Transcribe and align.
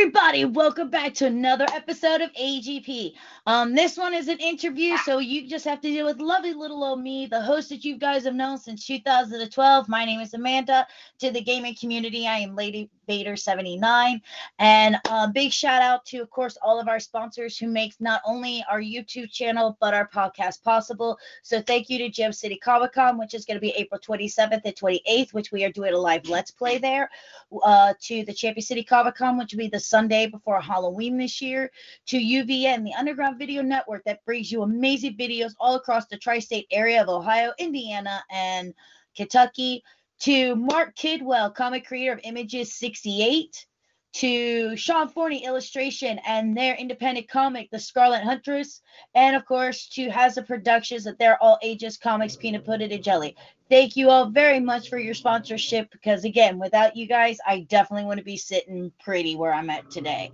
everybody? 0.00 0.46
Welcome 0.46 0.88
back 0.88 1.12
to 1.16 1.26
another 1.26 1.66
episode 1.74 2.22
of 2.22 2.32
AGP. 2.32 3.12
Um, 3.44 3.74
this 3.74 3.98
one 3.98 4.14
is 4.14 4.28
an 4.28 4.38
interview, 4.38 4.96
so 5.04 5.18
you 5.18 5.46
just 5.46 5.66
have 5.66 5.82
to 5.82 5.88
deal 5.88 6.06
with 6.06 6.20
lovely 6.20 6.54
little 6.54 6.82
old 6.82 7.02
me, 7.02 7.26
the 7.26 7.42
host 7.42 7.68
that 7.68 7.84
you 7.84 7.98
guys 7.98 8.24
have 8.24 8.34
known 8.34 8.56
since 8.56 8.86
2012. 8.86 9.88
My 9.90 10.06
name 10.06 10.20
is 10.20 10.32
Amanda. 10.32 10.86
To 11.18 11.30
the 11.30 11.42
gaming 11.42 11.74
community, 11.78 12.26
I 12.26 12.38
am 12.38 12.56
Lady 12.56 12.88
Vader 13.10 13.34
79. 13.34 14.22
And 14.60 14.96
a 15.10 15.26
big 15.26 15.50
shout 15.50 15.82
out 15.82 16.04
to, 16.06 16.18
of 16.18 16.30
course, 16.30 16.56
all 16.62 16.78
of 16.78 16.86
our 16.86 17.00
sponsors 17.00 17.58
who 17.58 17.66
makes 17.66 17.96
not 18.00 18.20
only 18.24 18.64
our 18.70 18.80
YouTube 18.80 19.32
channel 19.32 19.76
but 19.80 19.94
our 19.94 20.08
podcast 20.08 20.62
possible. 20.62 21.18
So 21.42 21.60
thank 21.60 21.90
you 21.90 21.98
to 21.98 22.08
Gem 22.08 22.32
City 22.32 22.56
Comic 22.56 22.92
Con, 22.92 23.18
which 23.18 23.34
is 23.34 23.44
going 23.44 23.56
to 23.56 23.60
be 23.60 23.70
April 23.70 24.00
27th 24.00 24.60
and 24.64 24.76
28th, 24.76 25.34
which 25.34 25.50
we 25.50 25.64
are 25.64 25.72
doing 25.72 25.92
a 25.92 25.98
live 25.98 26.28
Let's 26.28 26.52
Play 26.52 26.78
there. 26.78 27.10
Uh, 27.64 27.94
to 28.00 28.24
the 28.24 28.32
Champion 28.32 28.62
City 28.62 28.84
Comic 28.84 29.16
Con, 29.16 29.36
which 29.36 29.52
will 29.52 29.58
be 29.58 29.66
the 29.66 29.80
Sunday 29.80 30.28
before 30.28 30.60
Halloween 30.60 31.18
this 31.18 31.42
year. 31.42 31.68
To 32.06 32.16
UVN, 32.16 32.84
the 32.84 32.94
Underground 32.96 33.40
Video 33.40 33.60
Network 33.60 34.04
that 34.04 34.24
brings 34.24 34.52
you 34.52 34.62
amazing 34.62 35.16
videos 35.16 35.50
all 35.58 35.74
across 35.74 36.06
the 36.06 36.16
tri-state 36.16 36.68
area 36.70 37.02
of 37.02 37.08
Ohio, 37.08 37.50
Indiana, 37.58 38.22
and 38.30 38.72
Kentucky 39.16 39.82
to 40.20 40.54
Mark 40.54 40.94
Kidwell, 40.96 41.54
comic 41.54 41.86
creator 41.86 42.12
of 42.12 42.20
Images 42.24 42.74
68, 42.74 43.66
to 44.12 44.76
Sean 44.76 45.08
Forney, 45.08 45.44
illustration, 45.44 46.18
and 46.26 46.56
their 46.56 46.74
independent 46.74 47.28
comic, 47.28 47.70
The 47.70 47.78
Scarlet 47.78 48.22
Huntress, 48.22 48.82
and 49.14 49.36
of 49.36 49.46
course 49.46 49.88
to 49.90 50.08
Hazza 50.08 50.46
Productions, 50.46 51.04
that 51.04 51.18
they're 51.18 51.42
all 51.42 51.58
ages 51.62 51.96
comics, 51.96 52.36
peanut 52.36 52.66
butter 52.66 52.88
and 52.90 53.04
jelly. 53.04 53.36
Thank 53.70 53.96
you 53.96 54.10
all 54.10 54.26
very 54.26 54.60
much 54.60 54.88
for 54.88 54.98
your 54.98 55.14
sponsorship 55.14 55.90
because, 55.92 56.24
again, 56.24 56.58
without 56.58 56.96
you 56.96 57.06
guys, 57.06 57.38
I 57.46 57.60
definitely 57.60 58.06
wouldn't 58.06 58.26
be 58.26 58.36
sitting 58.36 58.92
pretty 59.00 59.36
where 59.36 59.54
I'm 59.54 59.70
at 59.70 59.90
today. 59.90 60.32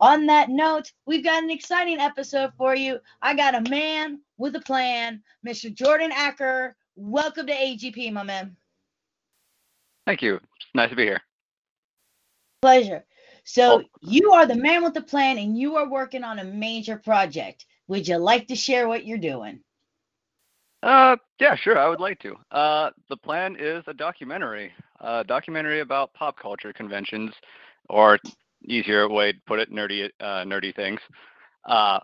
On 0.00 0.26
that 0.26 0.48
note, 0.48 0.90
we've 1.06 1.24
got 1.24 1.42
an 1.42 1.50
exciting 1.50 2.00
episode 2.00 2.52
for 2.56 2.74
you. 2.74 2.98
I 3.20 3.34
got 3.34 3.54
a 3.54 3.68
man 3.68 4.20
with 4.38 4.56
a 4.56 4.60
plan, 4.60 5.22
Mr. 5.46 5.72
Jordan 5.72 6.12
Acker. 6.12 6.76
Welcome 6.96 7.46
to 7.46 7.52
AGP, 7.52 8.12
my 8.12 8.22
man. 8.22 8.56
Thank 10.08 10.22
you. 10.22 10.36
It's 10.36 10.66
nice 10.74 10.88
to 10.88 10.96
be 10.96 11.02
here. 11.02 11.20
Pleasure. 12.62 13.04
So, 13.44 13.82
oh. 13.82 13.84
you 14.00 14.32
are 14.32 14.46
the 14.46 14.54
man 14.54 14.82
with 14.82 14.94
the 14.94 15.02
plan 15.02 15.36
and 15.36 15.54
you 15.54 15.76
are 15.76 15.86
working 15.86 16.24
on 16.24 16.38
a 16.38 16.44
major 16.44 16.96
project. 16.96 17.66
Would 17.88 18.08
you 18.08 18.16
like 18.16 18.46
to 18.46 18.56
share 18.56 18.88
what 18.88 19.04
you're 19.04 19.18
doing? 19.18 19.60
Uh, 20.82 21.16
yeah, 21.38 21.56
sure. 21.56 21.78
I 21.78 21.90
would 21.90 22.00
like 22.00 22.18
to. 22.20 22.36
Uh, 22.50 22.88
the 23.10 23.18
plan 23.18 23.54
is 23.60 23.84
a 23.86 23.92
documentary, 23.92 24.72
a 25.02 25.24
documentary 25.24 25.80
about 25.80 26.14
pop 26.14 26.38
culture 26.40 26.72
conventions, 26.72 27.34
or 27.90 28.18
easier 28.64 29.10
way 29.10 29.32
to 29.32 29.38
put 29.46 29.58
it, 29.58 29.70
nerdy, 29.70 30.08
uh, 30.20 30.42
nerdy 30.44 30.74
things. 30.74 31.00
Uh, 31.66 32.00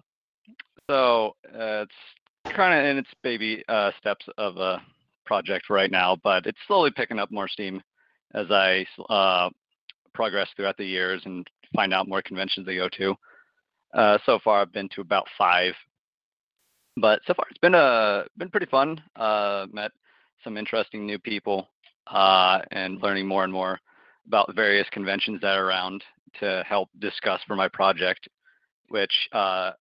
so 0.91 1.37
uh, 1.55 1.87
it's 1.87 2.55
kind 2.55 2.79
of 2.79 2.85
in 2.85 2.99
its 2.99 3.11
baby 3.23 3.65
uh, 3.71 3.93
steps 3.99 4.27
of 4.37 4.59
a 4.59 4.83
project 5.25 5.71
right 5.71 5.91
now, 5.91 6.19
but 6.23 6.45
it's 6.45 6.59
slowly 6.67 6.91
picking 6.91 7.19
up 7.19 7.31
more 7.31 7.49
steam 7.49 7.83
as 8.35 8.51
I 8.51 8.87
uh, 9.09 9.51
progress 10.13 10.49
throughout 10.57 10.77
the 10.77 10.87
years 10.87 11.23
and 11.25 11.47
find 11.75 11.93
out 11.93 12.09
more 12.09 12.23
conventions 12.23 12.67
to 12.67 12.75
go 12.75 12.89
to. 12.97 13.15
Uh, 13.95 14.19
so 14.27 14.39
far, 14.43 14.61
I've 14.61 14.73
been 14.73 14.89
to 14.91 15.01
about 15.01 15.27
five, 15.39 15.75
but 16.97 17.21
so 17.27 17.35
far 17.35 17.47
it's 17.51 17.59
been 17.59 17.75
uh, 17.75 18.25
been 18.37 18.51
pretty 18.51 18.67
fun. 18.67 19.01
Uh, 19.17 19.67
met 19.73 19.93
some 20.43 20.57
interesting 20.57 21.07
new 21.07 21.19
people 21.19 21.69
uh, 22.09 22.61
and 22.73 23.01
learning 23.03 23.27
more 23.27 23.45
and 23.45 23.53
more 23.53 23.79
about 24.27 24.55
various 24.55 24.89
conventions 24.91 25.41
that 25.41 25.57
are 25.57 25.67
around 25.67 26.03
to 26.41 26.65
help 26.67 26.89
discuss 26.99 27.41
for 27.47 27.55
my 27.55 27.69
project, 27.69 28.29
which 28.89 29.13
uh, 29.33 29.73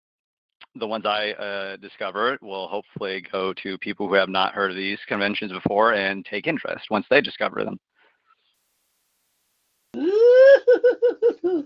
the 0.75 0.87
ones 0.87 1.05
I 1.05 1.31
uh, 1.31 1.75
discover 1.77 2.37
will 2.41 2.67
hopefully 2.67 3.23
go 3.31 3.53
to 3.63 3.77
people 3.79 4.07
who 4.07 4.15
have 4.15 4.29
not 4.29 4.53
heard 4.53 4.71
of 4.71 4.77
these 4.77 4.99
conventions 5.07 5.51
before 5.51 5.93
and 5.93 6.25
take 6.25 6.47
interest 6.47 6.85
once 6.89 7.05
they 7.09 7.21
discover 7.21 7.63
them. 7.63 7.79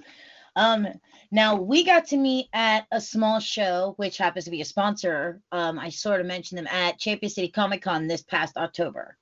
um, 0.56 0.88
now 1.32 1.56
we 1.56 1.84
got 1.84 2.08
to 2.08 2.18
meet 2.18 2.48
at 2.54 2.86
a 2.92 3.02
small 3.02 3.40
show, 3.40 3.94
which 3.98 4.18
happens 4.18 4.46
to 4.46 4.52
be 4.52 4.62
a 4.62 4.66
sponsor. 4.66 5.42
Um, 5.52 5.78
I 5.78 5.90
sort 5.90 6.22
of 6.22 6.28
mentioned 6.28 6.58
them 6.58 6.68
at 6.68 7.00
Champion 7.00 7.30
City 7.30 7.50
Comic 7.50 7.82
Con 7.82 8.08
this 8.08 8.24
past 8.24 8.58
October. 8.58 9.18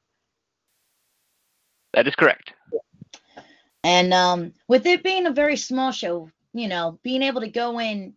That 1.93 2.07
is 2.07 2.15
correct. 2.15 2.53
And 3.83 4.13
um, 4.13 4.53
with 4.67 4.85
it 4.85 5.03
being 5.03 5.27
a 5.27 5.31
very 5.31 5.55
small 5.55 5.91
show, 5.91 6.29
you 6.53 6.67
know, 6.67 6.99
being 7.03 7.21
able 7.21 7.41
to 7.41 7.47
go 7.47 7.79
in, 7.79 8.13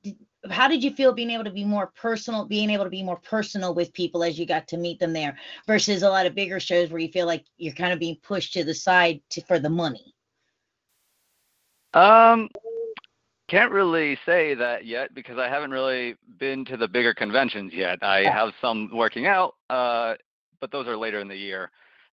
how 0.51 0.69
did 0.69 0.83
you 0.83 0.91
feel 0.91 1.13
being 1.13 1.31
able 1.31 1.45
to 1.45 1.51
be 1.51 1.65
more 1.65 1.93
personal, 1.95 2.45
being 2.45 2.71
able 2.71 2.85
to 2.85 2.91
be 2.91 3.03
more 3.03 3.19
personal 3.19 3.75
with 3.75 3.93
people 3.93 4.25
as 4.25 4.39
you 4.39 4.47
got 4.47 4.69
to 4.69 4.77
meet 4.77 4.99
them 4.99 5.13
there 5.13 5.37
versus 5.67 6.03
a 6.03 6.09
lot 6.09 6.27
of 6.27 6.35
bigger 6.35 6.59
shows 6.59 6.91
where 6.91 7.01
you 7.01 7.11
feel 7.11 7.27
like 7.27 7.45
you're 7.57 7.75
kind 7.75 7.93
of 7.93 7.99
being 7.99 8.17
pushed 8.23 8.53
to 8.55 8.65
the 8.65 8.75
side 8.75 9.21
to, 9.31 9.43
for 9.43 9.59
the 9.59 9.69
money? 9.69 10.15
Um, 11.95 12.49
can't 13.49 13.73
really 13.73 14.19
say 14.27 14.55
that 14.55 14.85
yet 14.85 15.15
because 15.15 15.39
I 15.39 15.49
haven't 15.49 15.71
really 15.71 16.17
been 16.39 16.65
to 16.67 16.77
the 16.77 16.87
bigger 16.87 17.15
conventions 17.15 17.73
yet. 17.75 17.99
I 18.03 18.25
have 18.25 18.51
some 18.61 18.91
working 18.93 19.27
out, 19.27 19.55
uh, 19.71 20.15
but 20.61 20.71
those 20.71 20.87
are 20.87 20.97
later 20.97 21.21
in 21.21 21.29
the 21.29 21.37
year. 21.37 21.71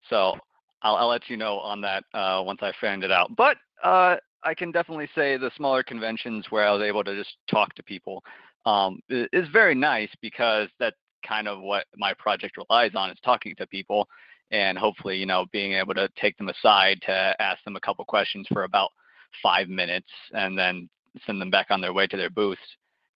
So 0.10 0.38
I'll, 0.82 0.96
I'll 0.96 1.10
let 1.10 1.30
you 1.30 1.36
know 1.36 1.60
on 1.60 1.82
that 1.82 2.04
uh, 2.14 2.42
once 2.46 2.60
I 2.62 2.72
find 2.80 3.04
it 3.04 3.12
out. 3.12 3.36
But 3.36 3.58
uh, 3.84 4.16
I 4.44 4.54
can 4.54 4.72
definitely 4.72 5.10
say 5.14 5.36
the 5.36 5.52
smaller 5.58 5.84
conventions 5.84 6.46
where 6.52 6.66
I 6.66 6.72
was 6.72 6.84
able 6.84 7.04
to 7.04 7.16
just 7.16 7.36
talk 7.50 7.76
to 7.76 7.84
people 7.84 8.24
um, 8.66 9.02
is 9.10 9.48
very 9.52 9.76
nice 9.76 10.10
because 10.22 10.70
that's 10.80 10.96
kind 11.28 11.48
of 11.48 11.60
what 11.62 11.86
my 11.98 12.14
project 12.14 12.56
relies 12.58 12.92
on 12.96 13.10
is 13.10 13.18
talking 13.26 13.56
to 13.58 13.68
people 13.68 14.08
and 14.52 14.78
hopefully 14.78 15.18
you 15.18 15.26
know 15.26 15.46
being 15.52 15.74
able 15.74 15.94
to 15.94 16.08
take 16.20 16.38
them 16.38 16.50
aside 16.50 17.02
to 17.02 17.36
ask 17.40 17.64
them 17.64 17.76
a 17.76 17.80
couple 17.80 18.06
questions 18.06 18.46
for 18.54 18.64
about 18.64 18.92
five 19.42 19.70
minutes 19.70 20.10
and 20.34 20.58
then 20.58 20.90
send 21.26 21.40
them 21.42 21.50
back 21.50 21.68
on 21.70 21.82
their 21.82 21.94
way 21.94 22.08
to 22.08 22.18
their 22.18 22.30
booths 22.30 22.62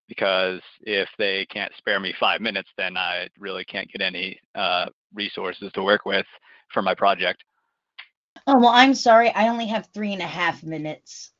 because 0.07 0.59
if 0.81 1.07
they 1.17 1.45
can't 1.45 1.71
spare 1.77 1.99
me 1.99 2.13
five 2.19 2.41
minutes, 2.41 2.69
then 2.77 2.97
I 2.97 3.27
really 3.37 3.63
can't 3.63 3.89
get 3.91 4.01
any 4.01 4.39
uh, 4.55 4.87
resources 5.13 5.71
to 5.73 5.83
work 5.83 6.05
with 6.05 6.25
for 6.73 6.81
my 6.81 6.95
project. 6.95 7.43
Oh, 8.47 8.57
well, 8.57 8.69
I'm 8.69 8.95
sorry. 8.95 9.29
I 9.29 9.47
only 9.49 9.67
have 9.67 9.87
three 9.93 10.13
and 10.13 10.21
a 10.21 10.27
half 10.27 10.63
minutes. 10.63 11.31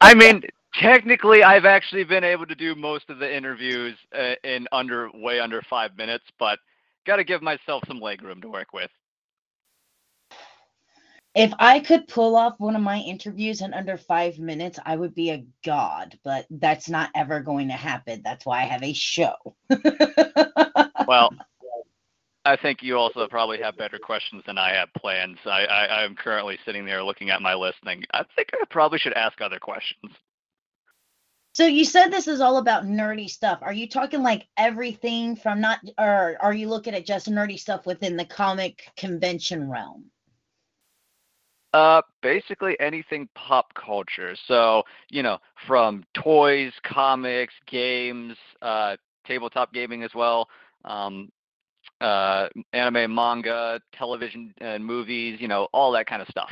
I 0.00 0.14
mean, 0.14 0.42
technically, 0.74 1.42
I've 1.42 1.64
actually 1.66 2.04
been 2.04 2.24
able 2.24 2.46
to 2.46 2.54
do 2.54 2.74
most 2.74 3.10
of 3.10 3.18
the 3.18 3.36
interviews 3.36 3.96
uh, 4.18 4.34
in 4.44 4.66
under 4.72 5.10
way 5.12 5.40
under 5.40 5.62
five 5.68 5.96
minutes, 5.96 6.24
but 6.38 6.58
got 7.06 7.16
to 7.16 7.24
give 7.24 7.42
myself 7.42 7.82
some 7.86 8.00
leg 8.00 8.22
room 8.22 8.40
to 8.40 8.48
work 8.48 8.72
with 8.72 8.90
if 11.34 11.52
I 11.58 11.80
could 11.80 12.08
pull 12.08 12.36
off 12.36 12.54
one 12.58 12.74
of 12.74 12.82
my 12.82 12.98
interviews 12.98 13.60
in 13.60 13.74
under 13.74 13.96
five 13.96 14.38
minutes, 14.38 14.78
I 14.84 14.96
would 14.96 15.14
be 15.14 15.30
a 15.30 15.46
god, 15.64 16.18
but 16.24 16.46
that's 16.50 16.88
not 16.88 17.10
ever 17.14 17.40
going 17.40 17.68
to 17.68 17.74
happen. 17.74 18.22
That's 18.24 18.46
why 18.46 18.62
I 18.62 18.64
have 18.64 18.82
a 18.82 18.92
show. 18.92 19.34
well, 21.06 21.30
I 22.44 22.56
think 22.56 22.82
you 22.82 22.96
also 22.96 23.28
probably 23.28 23.58
have 23.58 23.76
better 23.76 23.98
questions 23.98 24.42
than 24.46 24.56
I 24.58 24.72
have 24.72 24.88
plans. 24.94 25.38
I, 25.44 25.66
I, 25.66 26.02
I'm 26.02 26.16
currently 26.16 26.58
sitting 26.64 26.86
there 26.86 27.02
looking 27.02 27.30
at 27.30 27.42
my 27.42 27.54
list 27.54 27.78
and 27.84 28.06
I 28.12 28.24
think 28.34 28.48
I 28.54 28.64
probably 28.70 28.98
should 28.98 29.12
ask 29.12 29.40
other 29.40 29.58
questions. 29.58 30.12
So 31.52 31.66
you 31.66 31.84
said 31.84 32.08
this 32.08 32.28
is 32.28 32.40
all 32.40 32.58
about 32.58 32.84
nerdy 32.84 33.28
stuff. 33.28 33.58
Are 33.62 33.72
you 33.72 33.88
talking 33.88 34.22
like 34.22 34.46
everything 34.56 35.34
from 35.34 35.60
not, 35.60 35.80
or 35.98 36.36
are 36.40 36.54
you 36.54 36.68
looking 36.68 36.94
at 36.94 37.04
just 37.04 37.28
nerdy 37.28 37.58
stuff 37.58 37.84
within 37.84 38.16
the 38.16 38.24
comic 38.24 38.90
convention 38.96 39.68
realm? 39.68 40.04
Uh, 41.74 42.00
basically 42.22 42.78
anything 42.80 43.28
pop 43.34 43.72
culture. 43.74 44.34
So, 44.46 44.82
you 45.10 45.22
know, 45.22 45.38
from 45.66 46.04
toys, 46.14 46.72
comics, 46.82 47.52
games, 47.66 48.34
uh, 48.62 48.96
tabletop 49.26 49.72
gaming 49.74 50.02
as 50.02 50.10
well, 50.14 50.48
um, 50.86 51.30
uh, 52.00 52.48
anime, 52.72 53.14
manga, 53.14 53.80
television 53.92 54.54
and 54.58 54.84
movies, 54.84 55.40
you 55.40 55.48
know, 55.48 55.68
all 55.72 55.92
that 55.92 56.06
kind 56.06 56.22
of 56.22 56.28
stuff. 56.28 56.50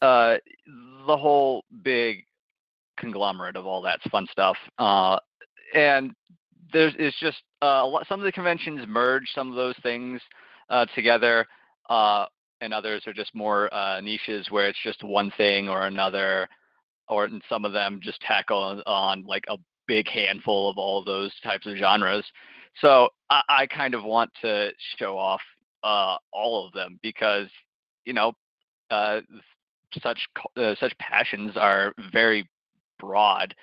Uh, 0.00 0.36
the 1.06 1.16
whole 1.16 1.64
big 1.82 2.24
conglomerate 2.96 3.56
of 3.56 3.66
all 3.66 3.82
that 3.82 4.00
fun 4.10 4.26
stuff. 4.30 4.56
Uh, 4.78 5.18
and 5.74 6.14
there's 6.72 6.94
it's 6.98 7.18
just 7.20 7.42
uh, 7.62 7.80
a 7.82 7.86
lot, 7.86 8.06
some 8.08 8.20
of 8.20 8.24
the 8.24 8.32
conventions 8.32 8.80
merge 8.88 9.24
some 9.34 9.50
of 9.50 9.56
those 9.56 9.76
things 9.82 10.20
uh, 10.70 10.86
together. 10.94 11.46
Uh, 11.88 12.26
and 12.60 12.72
others 12.72 13.02
are 13.06 13.12
just 13.12 13.34
more 13.34 13.72
uh, 13.74 14.00
niches 14.00 14.46
where 14.50 14.68
it's 14.68 14.78
just 14.82 15.02
one 15.04 15.30
thing 15.36 15.68
or 15.68 15.86
another, 15.86 16.48
or 17.08 17.28
some 17.48 17.64
of 17.64 17.72
them 17.72 18.00
just 18.02 18.20
tackle 18.20 18.82
on 18.86 19.24
like 19.26 19.44
a 19.48 19.56
big 19.86 20.08
handful 20.08 20.68
of 20.70 20.78
all 20.78 21.04
those 21.04 21.32
types 21.42 21.66
of 21.66 21.76
genres. 21.76 22.24
So 22.80 23.08
I, 23.30 23.42
I 23.48 23.66
kind 23.66 23.94
of 23.94 24.04
want 24.04 24.30
to 24.42 24.70
show 24.98 25.16
off 25.18 25.40
uh, 25.82 26.16
all 26.32 26.66
of 26.66 26.72
them 26.72 26.98
because 27.02 27.48
you 28.04 28.12
know 28.12 28.32
uh, 28.90 29.20
such 30.02 30.18
uh, 30.56 30.74
such 30.80 30.96
passions 30.98 31.56
are 31.56 31.92
very 32.12 32.48
broad 32.98 33.54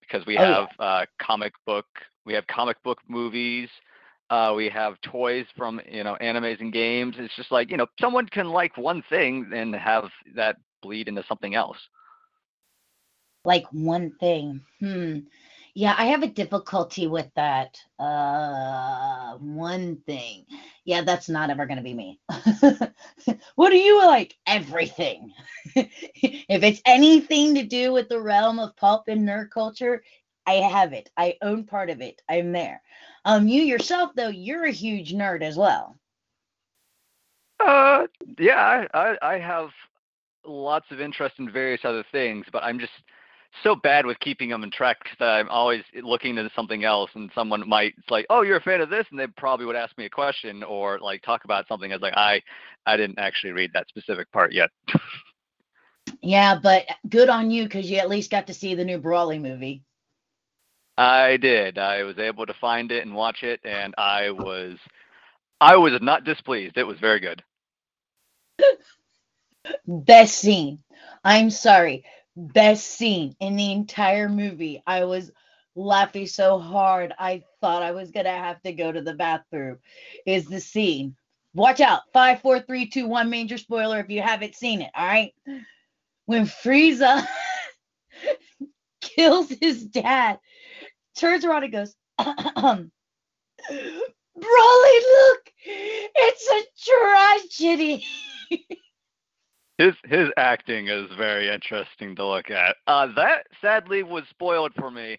because 0.00 0.26
we 0.26 0.36
Oh, 0.38 0.44
have 0.44 0.68
uh, 0.78 1.06
comic 1.20 1.52
book, 1.66 1.86
we 2.24 2.34
have 2.34 2.46
comic 2.46 2.82
book 2.82 2.98
movies, 3.08 3.68
uh, 4.32 4.54
we 4.54 4.70
have 4.70 4.98
toys 5.02 5.44
from 5.58 5.78
you 5.90 6.02
know 6.02 6.16
animes 6.22 6.60
and 6.60 6.72
games. 6.72 7.16
It's 7.18 7.36
just 7.36 7.52
like 7.52 7.70
you 7.70 7.76
know 7.76 7.86
someone 8.00 8.26
can 8.26 8.48
like 8.48 8.74
one 8.78 9.02
thing 9.10 9.50
and 9.54 9.74
have 9.74 10.08
that 10.34 10.56
bleed 10.80 11.08
into 11.08 11.22
something 11.28 11.54
else. 11.54 11.76
Like 13.44 13.66
one 13.72 14.12
thing. 14.20 14.62
Hmm. 14.80 15.18
Yeah, 15.74 15.94
I 15.98 16.06
have 16.06 16.22
a 16.22 16.28
difficulty 16.28 17.06
with 17.06 17.30
that. 17.36 17.76
Uh, 17.98 19.36
one 19.38 19.96
thing. 20.06 20.44
Yeah, 20.84 21.02
that's 21.02 21.28
not 21.28 21.50
ever 21.50 21.66
going 21.66 21.78
to 21.78 21.82
be 21.82 21.94
me. 21.94 22.20
what 23.54 23.70
do 23.70 23.76
you 23.76 24.06
like? 24.06 24.36
Everything. 24.46 25.32
if 25.74 26.62
it's 26.62 26.82
anything 26.84 27.54
to 27.54 27.64
do 27.64 27.92
with 27.92 28.08
the 28.08 28.20
realm 28.20 28.58
of 28.58 28.76
pulp 28.76 29.08
and 29.08 29.26
nerd 29.26 29.50
culture, 29.50 30.02
I 30.46 30.54
have 30.54 30.92
it. 30.92 31.10
I 31.16 31.36
own 31.42 31.64
part 31.64 31.90
of 31.90 32.00
it. 32.00 32.20
I'm 32.28 32.52
there. 32.52 32.82
Um, 33.24 33.46
you 33.46 33.62
yourself 33.62 34.12
though, 34.16 34.28
you're 34.28 34.64
a 34.64 34.72
huge 34.72 35.12
nerd 35.12 35.42
as 35.42 35.56
well. 35.56 35.96
Uh, 37.60 38.06
yeah, 38.38 38.86
I, 38.92 39.16
I 39.22 39.38
have 39.38 39.70
lots 40.44 40.86
of 40.90 41.00
interest 41.00 41.36
in 41.38 41.50
various 41.50 41.82
other 41.84 42.04
things, 42.10 42.46
but 42.52 42.64
I'm 42.64 42.80
just 42.80 42.92
so 43.62 43.76
bad 43.76 44.06
with 44.06 44.18
keeping 44.20 44.48
them 44.48 44.64
in 44.64 44.70
track 44.70 44.98
that 45.18 45.28
I'm 45.28 45.48
always 45.48 45.82
looking 46.02 46.38
into 46.38 46.50
something 46.56 46.84
else, 46.84 47.10
and 47.14 47.30
someone 47.34 47.68
might 47.68 47.94
it's 47.98 48.10
like, 48.10 48.26
"Oh, 48.30 48.42
you're 48.42 48.56
a 48.56 48.62
fan 48.62 48.80
of 48.80 48.90
this," 48.90 49.06
and 49.10 49.20
they 49.20 49.26
probably 49.26 49.66
would 49.66 49.76
ask 49.76 49.96
me 49.98 50.06
a 50.06 50.10
question 50.10 50.62
or 50.62 50.98
like 50.98 51.22
talk 51.22 51.44
about 51.44 51.68
something. 51.68 51.92
I 51.92 51.94
was 51.94 52.02
like, 52.02 52.16
"I 52.16 52.42
I 52.86 52.96
didn't 52.96 53.18
actually 53.18 53.52
read 53.52 53.70
that 53.74 53.88
specific 53.88 54.30
part 54.32 54.52
yet." 54.52 54.70
Yeah, 56.20 56.58
but 56.60 56.84
good 57.08 57.28
on 57.28 57.50
you 57.50 57.64
because 57.64 57.90
you 57.90 57.96
at 57.98 58.08
least 58.08 58.30
got 58.30 58.46
to 58.48 58.54
see 58.54 58.74
the 58.74 58.84
new 58.84 58.98
Broly 59.00 59.40
movie. 59.40 59.82
I 61.02 61.36
did. 61.36 61.78
I 61.78 62.04
was 62.04 62.18
able 62.18 62.46
to 62.46 62.54
find 62.54 62.92
it 62.92 63.04
and 63.04 63.14
watch 63.14 63.42
it, 63.42 63.60
and 63.64 63.94
I 63.98 64.30
was 64.30 64.78
I 65.60 65.76
was 65.76 66.00
not 66.00 66.24
displeased. 66.24 66.76
It 66.76 66.86
was 66.86 66.98
very 66.98 67.20
good. 67.20 67.42
Best 69.86 70.38
scene. 70.38 70.78
I'm 71.24 71.50
sorry. 71.50 72.04
Best 72.36 72.86
scene 72.86 73.36
in 73.40 73.56
the 73.56 73.72
entire 73.72 74.28
movie. 74.28 74.82
I 74.86 75.04
was 75.04 75.30
laughing 75.74 76.26
so 76.26 76.58
hard 76.58 77.12
I 77.18 77.42
thought 77.60 77.82
I 77.82 77.92
was 77.92 78.10
gonna 78.10 78.30
have 78.30 78.62
to 78.62 78.72
go 78.72 78.92
to 78.92 79.02
the 79.02 79.14
bathroom. 79.14 79.78
Is 80.24 80.46
the 80.46 80.60
scene. 80.60 81.16
Watch 81.54 81.80
out. 81.80 82.02
Five, 82.12 82.40
four, 82.40 82.60
three, 82.60 82.86
two, 82.86 83.06
one. 83.08 83.28
Major 83.28 83.58
spoiler 83.58 83.98
if 84.00 84.08
you 84.08 84.22
haven't 84.22 84.54
seen 84.54 84.82
it. 84.82 84.90
All 84.94 85.06
right. 85.06 85.34
When 86.26 86.46
Frieza 86.46 87.26
kills 89.00 89.50
his 89.60 89.84
dad, 89.84 90.38
turns 91.16 91.44
around 91.44 91.64
and 91.64 91.72
goes, 91.72 91.94
Broly, 92.20 92.90
look, 94.36 95.52
it's 95.64 96.48
a 96.50 96.62
tragedy. 96.90 98.04
His 99.78 99.94
his 100.04 100.28
acting 100.36 100.88
is 100.88 101.10
very 101.16 101.48
interesting 101.48 102.14
to 102.16 102.26
look 102.26 102.50
at. 102.50 102.76
Uh, 102.86 103.06
that 103.16 103.46
sadly 103.60 104.02
was 104.02 104.24
spoiled 104.30 104.72
for 104.74 104.90
me, 104.90 105.18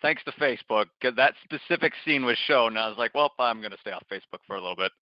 thanks 0.00 0.22
to 0.24 0.32
Facebook. 0.32 0.86
'cause 1.00 1.14
that 1.16 1.34
specific 1.44 1.92
scene 2.04 2.24
was 2.24 2.38
shown, 2.38 2.68
and 2.68 2.78
I 2.78 2.88
was 2.88 2.98
like, 2.98 3.14
"Well, 3.14 3.32
I'm 3.38 3.60
gonna 3.60 3.76
stay 3.80 3.92
off 3.92 4.04
Facebook 4.10 4.40
for 4.46 4.56
a 4.56 4.60
little 4.60 4.76
bit." 4.76 4.92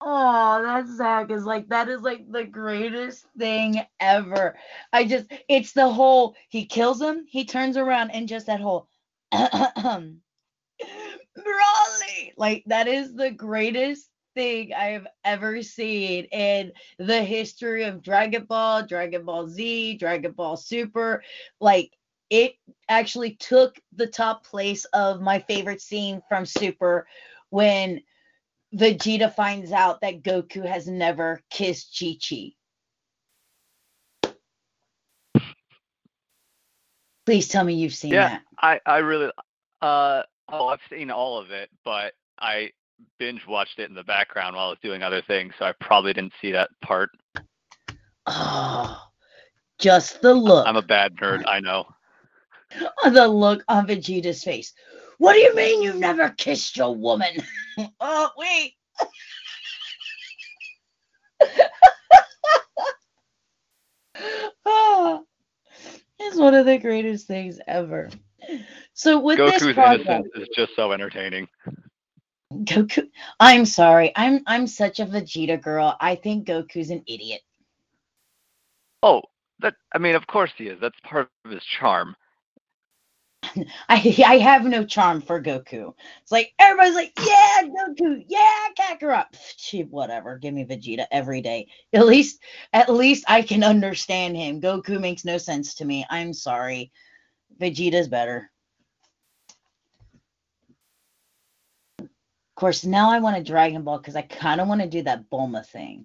Oh, 0.00 0.62
that's 0.62 0.96
Zach 0.96 1.30
is 1.30 1.44
like 1.44 1.68
that 1.68 1.88
is 1.88 2.00
like 2.00 2.30
the 2.30 2.44
greatest 2.44 3.26
thing 3.36 3.82
ever. 3.98 4.56
I 4.92 5.04
just 5.04 5.26
it's 5.48 5.72
the 5.72 5.90
whole 5.90 6.34
he 6.48 6.64
kills 6.64 7.02
him, 7.02 7.26
he 7.28 7.44
turns 7.44 7.76
around 7.76 8.10
and 8.12 8.26
just 8.26 8.46
that 8.46 8.60
whole 8.60 8.88
Broly. 9.32 10.20
Like 12.36 12.64
that 12.66 12.88
is 12.88 13.14
the 13.14 13.30
greatest 13.30 14.08
thing 14.34 14.72
I 14.72 14.86
have 14.86 15.06
ever 15.24 15.62
seen 15.62 16.24
in 16.26 16.72
the 16.98 17.22
history 17.22 17.84
of 17.84 18.02
Dragon 18.02 18.44
Ball, 18.44 18.86
Dragon 18.86 19.24
Ball 19.24 19.48
Z, 19.48 19.96
Dragon 19.98 20.32
Ball 20.32 20.56
Super. 20.56 21.22
Like 21.60 21.92
it 22.30 22.54
actually 22.88 23.34
took 23.34 23.78
the 23.92 24.06
top 24.06 24.46
place 24.46 24.84
of 24.86 25.20
my 25.20 25.40
favorite 25.40 25.80
scene 25.80 26.22
from 26.28 26.46
Super 26.46 27.06
when 27.50 28.00
Vegeta 28.74 29.34
finds 29.34 29.72
out 29.72 30.00
that 30.00 30.22
Goku 30.22 30.64
has 30.64 30.86
never 30.86 31.42
kissed 31.50 31.96
Chi 31.98 32.16
Chi. 32.22 32.52
Please 37.30 37.46
tell 37.46 37.62
me 37.62 37.74
you've 37.74 37.94
seen 37.94 38.10
Yeah. 38.10 38.28
that. 38.30 38.42
I 38.58 38.80
I 38.84 38.96
really 38.98 39.30
uh 39.80 40.24
oh 40.48 40.66
I've 40.66 40.80
seen 40.90 41.12
all 41.12 41.38
of 41.38 41.52
it, 41.52 41.70
but 41.84 42.14
I 42.40 42.72
binge 43.20 43.46
watched 43.46 43.78
it 43.78 43.88
in 43.88 43.94
the 43.94 44.02
background 44.02 44.56
while 44.56 44.66
I 44.66 44.70
was 44.70 44.80
doing 44.82 45.04
other 45.04 45.22
things, 45.22 45.54
so 45.56 45.64
I 45.64 45.72
probably 45.80 46.12
didn't 46.12 46.32
see 46.42 46.50
that 46.50 46.70
part. 46.82 47.10
Oh, 48.26 49.00
just 49.78 50.20
the 50.22 50.34
look. 50.34 50.66
I'm 50.66 50.74
a 50.74 50.82
bad 50.82 51.14
nerd, 51.18 51.44
I 51.46 51.60
know. 51.60 51.86
the 53.04 53.28
look 53.28 53.62
on 53.68 53.86
Vegeta's 53.86 54.42
face. 54.42 54.72
What 55.18 55.34
do 55.34 55.38
you 55.38 55.54
mean 55.54 55.82
you've 55.82 56.00
never 56.00 56.30
kissed 56.30 56.76
your 56.76 56.96
woman? 56.96 57.36
oh, 58.00 58.30
wait. 58.36 58.74
oh, 64.66 65.24
it's 66.30 66.38
one 66.38 66.54
of 66.54 66.66
the 66.66 66.78
greatest 66.78 67.26
things 67.26 67.58
ever. 67.66 68.08
So 68.94 69.20
with 69.20 69.38
this 69.38 69.62
Goku's 69.62 69.74
project, 69.74 70.08
innocence 70.08 70.32
is 70.36 70.48
just 70.54 70.74
so 70.76 70.92
entertaining. 70.92 71.48
Goku, 72.52 73.08
I'm 73.38 73.64
sorry, 73.64 74.12
I'm 74.16 74.42
I'm 74.46 74.66
such 74.66 75.00
a 75.00 75.06
Vegeta 75.06 75.60
girl. 75.60 75.96
I 76.00 76.14
think 76.14 76.46
Goku's 76.46 76.90
an 76.90 77.02
idiot. 77.06 77.42
Oh, 79.02 79.22
that 79.60 79.74
I 79.94 79.98
mean, 79.98 80.14
of 80.14 80.26
course 80.26 80.52
he 80.56 80.68
is. 80.68 80.78
That's 80.80 80.98
part 81.04 81.28
of 81.44 81.50
his 81.50 81.64
charm. 81.64 82.16
I 83.88 84.24
I 84.26 84.38
have 84.38 84.64
no 84.64 84.84
charm 84.84 85.20
for 85.20 85.42
Goku. 85.42 85.94
It's 86.22 86.32
like 86.32 86.52
everybody's 86.58 86.94
like, 86.94 87.12
yeah, 87.18 87.62
Goku, 87.62 88.24
yeah, 88.28 88.66
Kakarot. 88.78 89.26
Gee, 89.56 89.82
whatever. 89.90 90.38
Give 90.38 90.54
me 90.54 90.64
Vegeta 90.64 91.06
every 91.10 91.40
day. 91.40 91.68
At 91.92 92.06
least 92.06 92.40
at 92.72 92.88
least 92.88 93.24
I 93.28 93.42
can 93.42 93.64
understand 93.64 94.36
him. 94.36 94.60
Goku 94.60 95.00
makes 95.00 95.24
no 95.24 95.38
sense 95.38 95.74
to 95.76 95.84
me. 95.84 96.06
I'm 96.10 96.32
sorry. 96.32 96.92
Vegeta's 97.60 98.08
better. 98.08 98.50
Of 102.00 102.08
course, 102.56 102.84
now 102.84 103.10
I 103.10 103.20
want 103.20 103.38
a 103.38 103.42
Dragon 103.42 103.82
Ball 103.82 103.98
because 103.98 104.16
I 104.16 104.22
kind 104.22 104.60
of 104.60 104.68
want 104.68 104.82
to 104.82 104.88
do 104.88 105.02
that 105.02 105.30
Bulma 105.30 105.64
thing. 105.64 106.04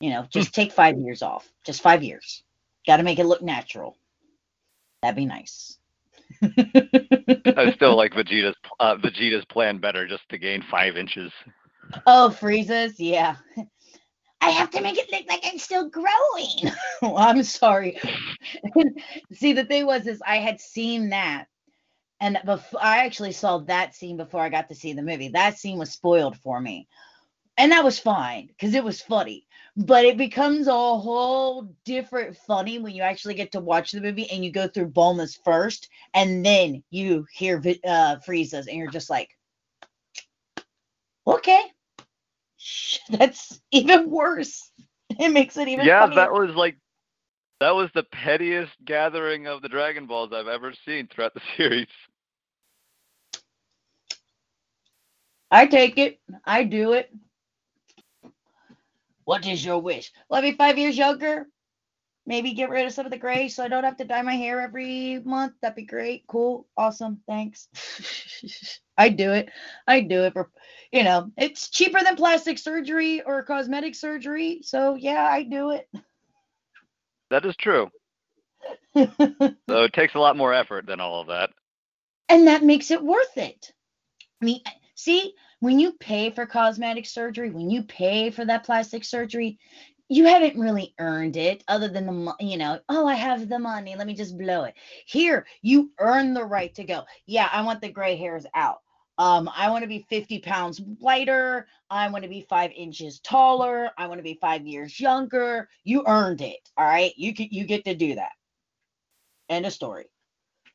You 0.00 0.10
know, 0.10 0.26
just 0.30 0.48
hmm. 0.48 0.60
take 0.62 0.72
five 0.72 0.98
years 0.98 1.22
off. 1.22 1.48
Just 1.64 1.80
five 1.80 2.02
years. 2.02 2.42
Got 2.86 2.96
to 2.96 3.04
make 3.04 3.20
it 3.20 3.26
look 3.26 3.42
natural. 3.42 3.96
That'd 5.00 5.16
be 5.16 5.26
nice. 5.26 5.78
I 7.56 7.72
still 7.76 7.96
like 7.96 8.12
Vegeta's 8.14 8.56
uh, 8.80 8.96
Vegeta's 8.96 9.44
plan 9.46 9.78
better, 9.78 10.06
just 10.06 10.28
to 10.30 10.38
gain 10.38 10.62
five 10.70 10.96
inches. 10.96 11.32
Oh, 12.06 12.34
Frieza's, 12.36 12.98
yeah. 12.98 13.36
I 14.40 14.50
have 14.50 14.70
to 14.70 14.80
make 14.80 14.98
it 14.98 15.10
look 15.12 15.24
like 15.28 15.44
I'm 15.44 15.58
still 15.58 15.88
growing. 15.88 16.74
well, 17.02 17.16
I'm 17.16 17.44
sorry. 17.44 18.00
See, 19.32 19.52
the 19.52 19.64
thing 19.64 19.86
was, 19.86 20.06
is 20.08 20.20
I 20.26 20.38
had 20.38 20.60
seen 20.60 21.10
that, 21.10 21.46
and 22.20 22.38
before 22.44 22.82
I 22.82 23.04
actually 23.04 23.32
saw 23.32 23.58
that 23.58 23.94
scene 23.94 24.16
before 24.16 24.40
I 24.40 24.48
got 24.48 24.68
to 24.68 24.74
see 24.74 24.94
the 24.94 25.02
movie. 25.02 25.28
That 25.28 25.58
scene 25.58 25.78
was 25.78 25.92
spoiled 25.92 26.36
for 26.38 26.60
me, 26.60 26.88
and 27.56 27.72
that 27.72 27.84
was 27.84 27.98
fine 27.98 28.48
because 28.48 28.74
it 28.74 28.84
was 28.84 29.00
funny. 29.00 29.46
But 29.76 30.04
it 30.04 30.18
becomes 30.18 30.66
a 30.66 30.72
whole 30.72 31.74
different 31.84 32.36
funny 32.36 32.78
when 32.78 32.94
you 32.94 33.02
actually 33.02 33.34
get 33.34 33.52
to 33.52 33.60
watch 33.60 33.92
the 33.92 34.00
movie 34.00 34.30
and 34.30 34.44
you 34.44 34.52
go 34.52 34.68
through 34.68 34.90
Bulma's 34.90 35.38
first, 35.44 35.88
and 36.14 36.44
then 36.44 36.82
you 36.90 37.26
hear 37.32 37.56
uh, 37.58 38.16
Frieza's, 38.26 38.66
and 38.66 38.76
you're 38.76 38.90
just 38.90 39.10
like, 39.10 39.30
okay. 41.26 41.62
That's 43.10 43.60
even 43.70 44.10
worse. 44.10 44.70
It 45.18 45.30
makes 45.30 45.56
it 45.56 45.68
even 45.68 45.86
yeah, 45.86 46.00
funnier. 46.00 46.16
that 46.16 46.32
was 46.32 46.54
like 46.54 46.76
that 47.60 47.74
was 47.74 47.90
the 47.94 48.02
pettiest 48.04 48.72
gathering 48.84 49.46
of 49.46 49.62
the 49.62 49.68
Dragon 49.68 50.06
Balls 50.06 50.32
I've 50.34 50.48
ever 50.48 50.72
seen 50.84 51.08
throughout 51.08 51.34
the 51.34 51.40
series. 51.56 51.86
I 55.50 55.66
take 55.66 55.98
it. 55.98 56.20
I 56.44 56.64
do 56.64 56.94
it. 56.94 57.12
What 59.24 59.46
is 59.46 59.64
your 59.64 59.78
wish? 59.78 60.12
Let 60.28 60.44
me 60.44 60.52
five 60.52 60.78
years 60.78 60.96
younger. 60.96 61.46
Maybe 62.24 62.52
get 62.52 62.70
rid 62.70 62.86
of 62.86 62.92
some 62.92 63.04
of 63.04 63.10
the 63.10 63.18
gray 63.18 63.48
so 63.48 63.64
I 63.64 63.68
don't 63.68 63.82
have 63.82 63.96
to 63.96 64.04
dye 64.04 64.22
my 64.22 64.34
hair 64.36 64.60
every 64.60 65.20
month. 65.24 65.54
That'd 65.60 65.76
be 65.76 65.84
great. 65.84 66.24
Cool. 66.28 66.68
Awesome. 66.76 67.20
Thanks. 67.26 67.68
I'd 68.98 69.16
do 69.16 69.32
it. 69.32 69.48
I'd 69.88 70.08
do 70.08 70.24
it 70.24 70.32
for, 70.32 70.50
you 70.92 71.02
know, 71.02 71.32
it's 71.36 71.68
cheaper 71.68 71.98
than 72.02 72.14
plastic 72.14 72.58
surgery 72.58 73.22
or 73.22 73.42
cosmetic 73.42 73.96
surgery. 73.96 74.60
So 74.62 74.94
yeah, 74.94 75.24
I 75.24 75.42
do 75.42 75.70
it. 75.70 75.88
that 77.30 77.44
is 77.44 77.56
true. 77.56 77.90
so 78.94 79.06
it 79.68 79.92
takes 79.92 80.14
a 80.14 80.20
lot 80.20 80.36
more 80.36 80.54
effort 80.54 80.86
than 80.86 81.00
all 81.00 81.20
of 81.20 81.26
that. 81.28 81.50
And 82.28 82.46
that 82.46 82.62
makes 82.62 82.90
it 82.90 83.02
worth 83.02 83.36
it. 83.36 83.72
I 84.40 84.44
mean, 84.44 84.60
see, 84.94 85.34
when 85.62 85.78
you 85.78 85.92
pay 85.92 86.28
for 86.28 86.44
cosmetic 86.44 87.06
surgery, 87.06 87.50
when 87.50 87.70
you 87.70 87.84
pay 87.84 88.30
for 88.30 88.44
that 88.44 88.64
plastic 88.64 89.04
surgery, 89.04 89.60
you 90.08 90.24
haven't 90.24 90.58
really 90.58 90.92
earned 90.98 91.36
it 91.36 91.62
other 91.68 91.86
than 91.86 92.04
the 92.04 92.34
you 92.40 92.58
know 92.58 92.80
oh 92.88 93.06
i 93.06 93.14
have 93.14 93.48
the 93.48 93.58
money 93.58 93.94
let 93.96 94.08
me 94.08 94.12
just 94.12 94.36
blow 94.36 94.64
it. 94.64 94.74
Here 95.06 95.46
you 95.62 95.92
earn 96.00 96.34
the 96.34 96.44
right 96.44 96.74
to 96.74 96.82
go 96.82 97.04
yeah 97.26 97.48
i 97.52 97.62
want 97.62 97.80
the 97.80 97.88
gray 97.88 98.16
hairs 98.16 98.44
out. 98.54 98.80
Um 99.18 99.48
i 99.56 99.70
want 99.70 99.82
to 99.82 99.88
be 99.88 100.04
50 100.10 100.40
pounds 100.40 100.82
lighter 101.00 101.68
i 101.88 102.08
want 102.08 102.24
to 102.24 102.28
be 102.28 102.44
five 102.50 102.72
inches 102.76 103.20
taller. 103.20 103.90
I 103.96 104.08
want 104.08 104.18
to 104.18 104.24
be 104.24 104.38
five 104.40 104.66
years 104.66 104.98
younger. 104.98 105.68
You 105.84 106.02
earned 106.08 106.40
it 106.40 106.68
all 106.76 106.86
right? 106.86 107.12
You 107.16 107.32
can 107.32 107.46
you 107.52 107.64
get 107.64 107.84
to 107.84 107.94
do 107.94 108.16
that. 108.16 108.32
End 109.48 109.64
of 109.64 109.72
story. 109.72 110.06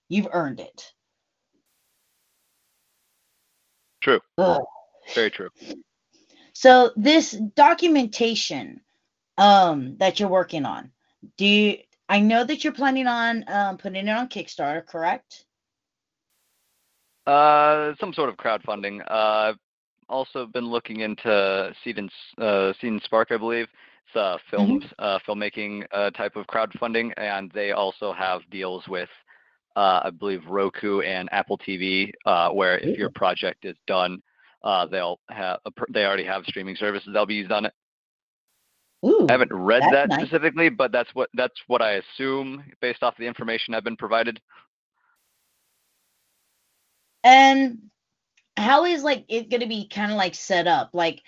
You've 0.07 0.29
earned 0.31 0.61
it. 0.61 0.93
True. 3.99 4.21
Ugh. 4.37 4.63
Very 5.13 5.31
true. 5.31 5.49
So 6.53 6.91
this 6.95 7.31
documentation 7.31 8.81
um 9.37 9.95
that 9.97 10.19
you're 10.19 10.29
working 10.29 10.65
on 10.65 10.91
do 11.37 11.45
you 11.45 11.77
i 12.09 12.19
know 12.19 12.43
that 12.43 12.63
you're 12.63 12.73
planning 12.73 13.07
on 13.07 13.43
um, 13.47 13.77
putting 13.77 14.07
it 14.07 14.11
on 14.11 14.27
kickstarter 14.27 14.85
correct? 14.85 15.45
Uh 17.25 17.93
some 17.99 18.13
sort 18.13 18.29
of 18.29 18.37
crowdfunding. 18.37 19.01
Uh 19.01 19.49
i've 19.53 19.59
also 20.09 20.45
been 20.45 20.65
looking 20.65 21.01
into 21.01 21.73
seed 21.83 21.99
and 21.99 22.09
uh 22.39 22.73
seed 22.81 22.91
and 22.91 23.01
spark 23.03 23.31
i 23.31 23.37
believe. 23.37 23.67
It's 24.07 24.15
a 24.15 24.39
film 24.49 24.79
mm-hmm. 24.81 24.87
uh 24.97 25.19
filmmaking 25.27 25.85
uh 25.91 26.09
type 26.11 26.35
of 26.35 26.47
crowdfunding 26.47 27.13
and 27.17 27.51
they 27.53 27.71
also 27.71 28.13
have 28.13 28.41
deals 28.49 28.87
with 28.87 29.09
uh 29.75 30.01
i 30.05 30.09
believe 30.09 30.41
roku 30.47 31.01
and 31.01 31.29
apple 31.31 31.57
tv 31.57 32.11
uh 32.25 32.49
where 32.49 32.79
if 32.79 32.97
your 32.97 33.09
project 33.11 33.65
is 33.65 33.75
done 33.85 34.21
uh 34.67 34.85
they'll 34.85 35.19
have 35.29 35.59
a, 35.65 35.71
they 35.89 36.05
already 36.05 36.25
have 36.25 36.43
streaming 36.45 36.75
services 36.75 37.09
they'll 37.13 37.25
be 37.25 37.35
used 37.35 37.51
on 37.51 37.65
it 37.65 37.73
Ooh, 39.05 39.27
I 39.29 39.33
haven't 39.33 39.53
read 39.53 39.83
that 39.91 40.09
nice. 40.09 40.19
specifically, 40.21 40.69
but 40.69 40.91
that's 40.91 41.13
what 41.13 41.29
that's 41.35 41.53
what 41.67 41.81
I 41.81 42.01
assume 42.01 42.63
based 42.81 43.03
off 43.03 43.15
the 43.17 43.27
information 43.27 43.73
I've 43.73 43.83
been 43.83 43.95
provided. 43.95 44.41
And 47.23 47.89
how 48.55 48.85
is 48.85 49.03
like 49.03 49.25
it 49.27 49.49
going 49.49 49.61
to 49.61 49.67
be 49.67 49.87
kind 49.87 50.11
of 50.11 50.17
like 50.17 50.33
set 50.33 50.65
up? 50.65 50.89
Like, 50.93 51.21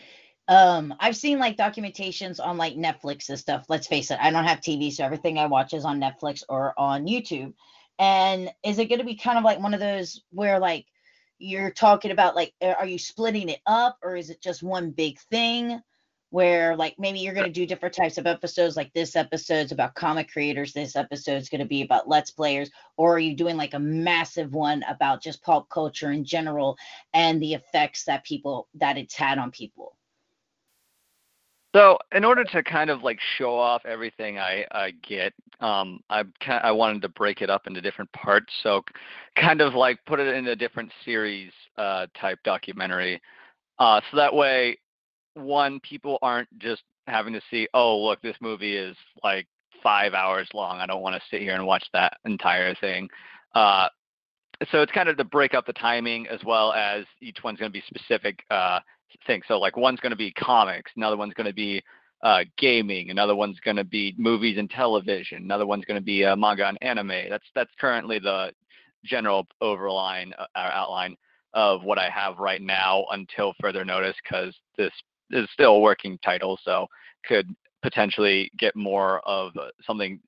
um, 0.48 0.96
I've 1.00 1.16
seen 1.16 1.38
like 1.38 1.58
documentations 1.58 2.40
on 2.44 2.58
like 2.58 2.74
Netflix 2.74 3.30
and 3.30 3.38
stuff. 3.38 3.66
Let's 3.70 3.88
face 3.88 4.10
it, 4.10 4.18
I 4.20 4.32
don't 4.32 4.46
have 4.46 4.62
TV, 4.62 4.92
so 4.92 5.06
everything 5.06 5.38
I 5.38 5.46
watch 5.46 5.74
is 5.74 5.86
on 5.86 6.02
Netflix 6.02 6.44
or 6.50 6.74
on 6.78 7.06
YouTube. 7.06 7.54
And 8.00 8.50
is 8.64 8.80
it 8.80 8.90
going 8.90 9.00
to 9.00 9.06
be 9.06 9.16
kind 9.16 9.38
of 9.38 9.44
like 9.44 9.60
one 9.60 9.74
of 9.74 9.80
those 9.80 10.24
where 10.32 10.58
like 10.58 10.86
you're 11.40 11.72
talking 11.72 12.12
about 12.12 12.36
like, 12.36 12.54
are 12.62 12.88
you 12.88 13.00
splitting 13.00 13.50
it 13.50 13.62
up 13.66 13.98
or 14.04 14.16
is 14.16 14.30
it 14.30 14.42
just 14.42 14.64
one 14.64 14.92
big 14.92 15.20
thing? 15.32 15.82
where 16.32 16.76
like 16.76 16.96
maybe 17.00 17.20
you're 17.20 17.34
going 17.34 17.46
to 17.46 17.52
do 17.52 17.66
different 17.66 17.96
types 17.96 18.18
of 18.18 18.28
episodes 18.28 18.76
like 18.76 18.94
this 18.94 19.16
episode's 19.16 19.72
about 19.72 19.96
comic 19.96 20.32
creators 20.32 20.74
this 20.74 20.96
episode's 20.96 21.50
going 21.50 21.60
to 21.60 21.66
be 21.66 21.82
about 21.82 22.08
let's 22.08 22.32
players 22.32 22.70
or 22.98 23.16
are 23.16 23.20
you 23.20 23.36
doing 23.36 23.58
like 23.58 23.74
a 23.74 23.80
massive 23.80 24.54
one 24.54 24.84
about 24.88 25.24
just 25.24 25.42
pop 25.44 25.68
culture 25.70 26.12
in 26.12 26.24
general 26.24 26.78
and 27.14 27.42
the 27.42 27.54
effects 27.54 28.06
that 28.06 28.24
people 28.24 28.68
that 28.76 28.98
it's 28.98 29.16
had 29.16 29.38
on 29.40 29.52
people 29.52 29.96
so 31.76 31.98
in 32.14 32.26
order 32.26 32.44
to 32.44 32.64
kind 32.64 32.90
of 32.90 33.04
like 33.04 33.20
show 33.38 33.56
off 33.58 33.86
everything 33.86 34.40
I, 34.40 34.66
I 34.72 34.92
get, 35.08 35.34
um, 35.60 36.00
I 36.10 36.24
kind 36.40 36.62
I 36.64 36.72
wanted 36.72 37.02
to 37.04 37.10
break 37.10 37.42
it 37.42 37.50
up 37.50 37.68
into 37.68 37.82
different 37.82 38.12
parts. 38.12 38.52
So 38.64 38.84
kind 39.36 39.62
of 39.62 39.76
like 39.76 40.00
put 40.06 40.20
it 40.20 40.36
in 40.36 40.48
a 40.48 40.56
different 40.56 40.92
series 41.06 41.52
uh, 41.78 42.08
type 42.20 42.40
documentary. 42.44 43.22
Uh, 43.78 44.02
so 44.10 44.18
that 44.18 44.34
way 44.34 44.78
one, 45.36 45.80
people 45.82 46.18
aren't 46.22 46.50
just 46.60 46.84
having 47.08 47.34
to 47.34 47.42
see, 47.50 47.68
oh, 47.74 47.98
look, 47.98 48.22
this 48.22 48.36
movie 48.42 48.76
is 48.76 48.96
like 49.24 49.48
five 49.82 50.14
hours 50.14 50.48
long. 50.54 50.80
I 50.80 50.86
don't 50.86 51.02
want 51.02 51.16
to 51.16 51.22
sit 51.30 51.42
here 51.42 51.54
and 51.54 51.66
watch 51.66 51.86
that 51.94 52.18
entire 52.26 52.76
thing. 52.76 53.08
Uh, 53.56 53.88
so 54.72 54.82
it's 54.82 54.92
kind 54.92 55.08
of 55.08 55.18
to 55.18 55.24
break 55.24 55.54
up 55.54 55.66
the 55.66 55.74
timing 55.74 56.28
as 56.28 56.44
well 56.44 56.74
as 56.74 57.06
each 57.22 57.38
one's 57.44 57.60
going 57.60 57.72
to 57.72 57.74
be 57.74 57.84
specific 57.88 58.44
uh, 59.14 59.18
things. 59.28 59.46
So 59.48 59.60
like 59.60 59.78
one's 59.78 60.00
going 60.00 60.12
to 60.12 60.16
be 60.16 60.32
comics, 60.32 60.92
another 60.96 61.18
one's 61.18 61.34
going 61.34 61.48
to 61.48 61.54
be 61.54 61.82
uh, 62.24 62.44
gaming, 62.58 63.10
another 63.10 63.36
one's 63.36 63.60
going 63.60 63.78
to 63.78 63.84
be 63.84 64.14
movies 64.18 64.58
and 64.58 64.70
television, 64.70 65.44
another 65.44 65.66
one's 65.66 65.86
going 65.86 66.00
to 66.00 66.04
be 66.06 66.26
uh, 66.26 66.36
manga 66.36 66.68
and 66.68 66.78
anime. 66.82 67.30
That's 67.30 67.46
that's 67.56 67.72
currently 67.80 68.20
the 68.20 68.52
general 69.04 69.48
overline 69.62 70.32
uh, 70.38 70.46
outline 70.56 71.16
of 71.54 71.84
what 71.84 71.98
I 71.98 72.10
have 72.10 72.38
right 72.38 72.62
now 72.62 73.06
until 73.12 73.54
further 73.60 73.84
notice 73.84 74.16
because 74.24 74.56
this 74.78 74.92
is 75.32 75.48
still 75.54 75.76
a 75.76 75.80
working 75.80 76.18
title, 76.24 76.60
so 76.64 76.88
could 77.26 77.54
potentially 77.82 78.52
get 78.58 78.76
more 78.76 79.20
of 79.22 79.54
something 79.86 80.20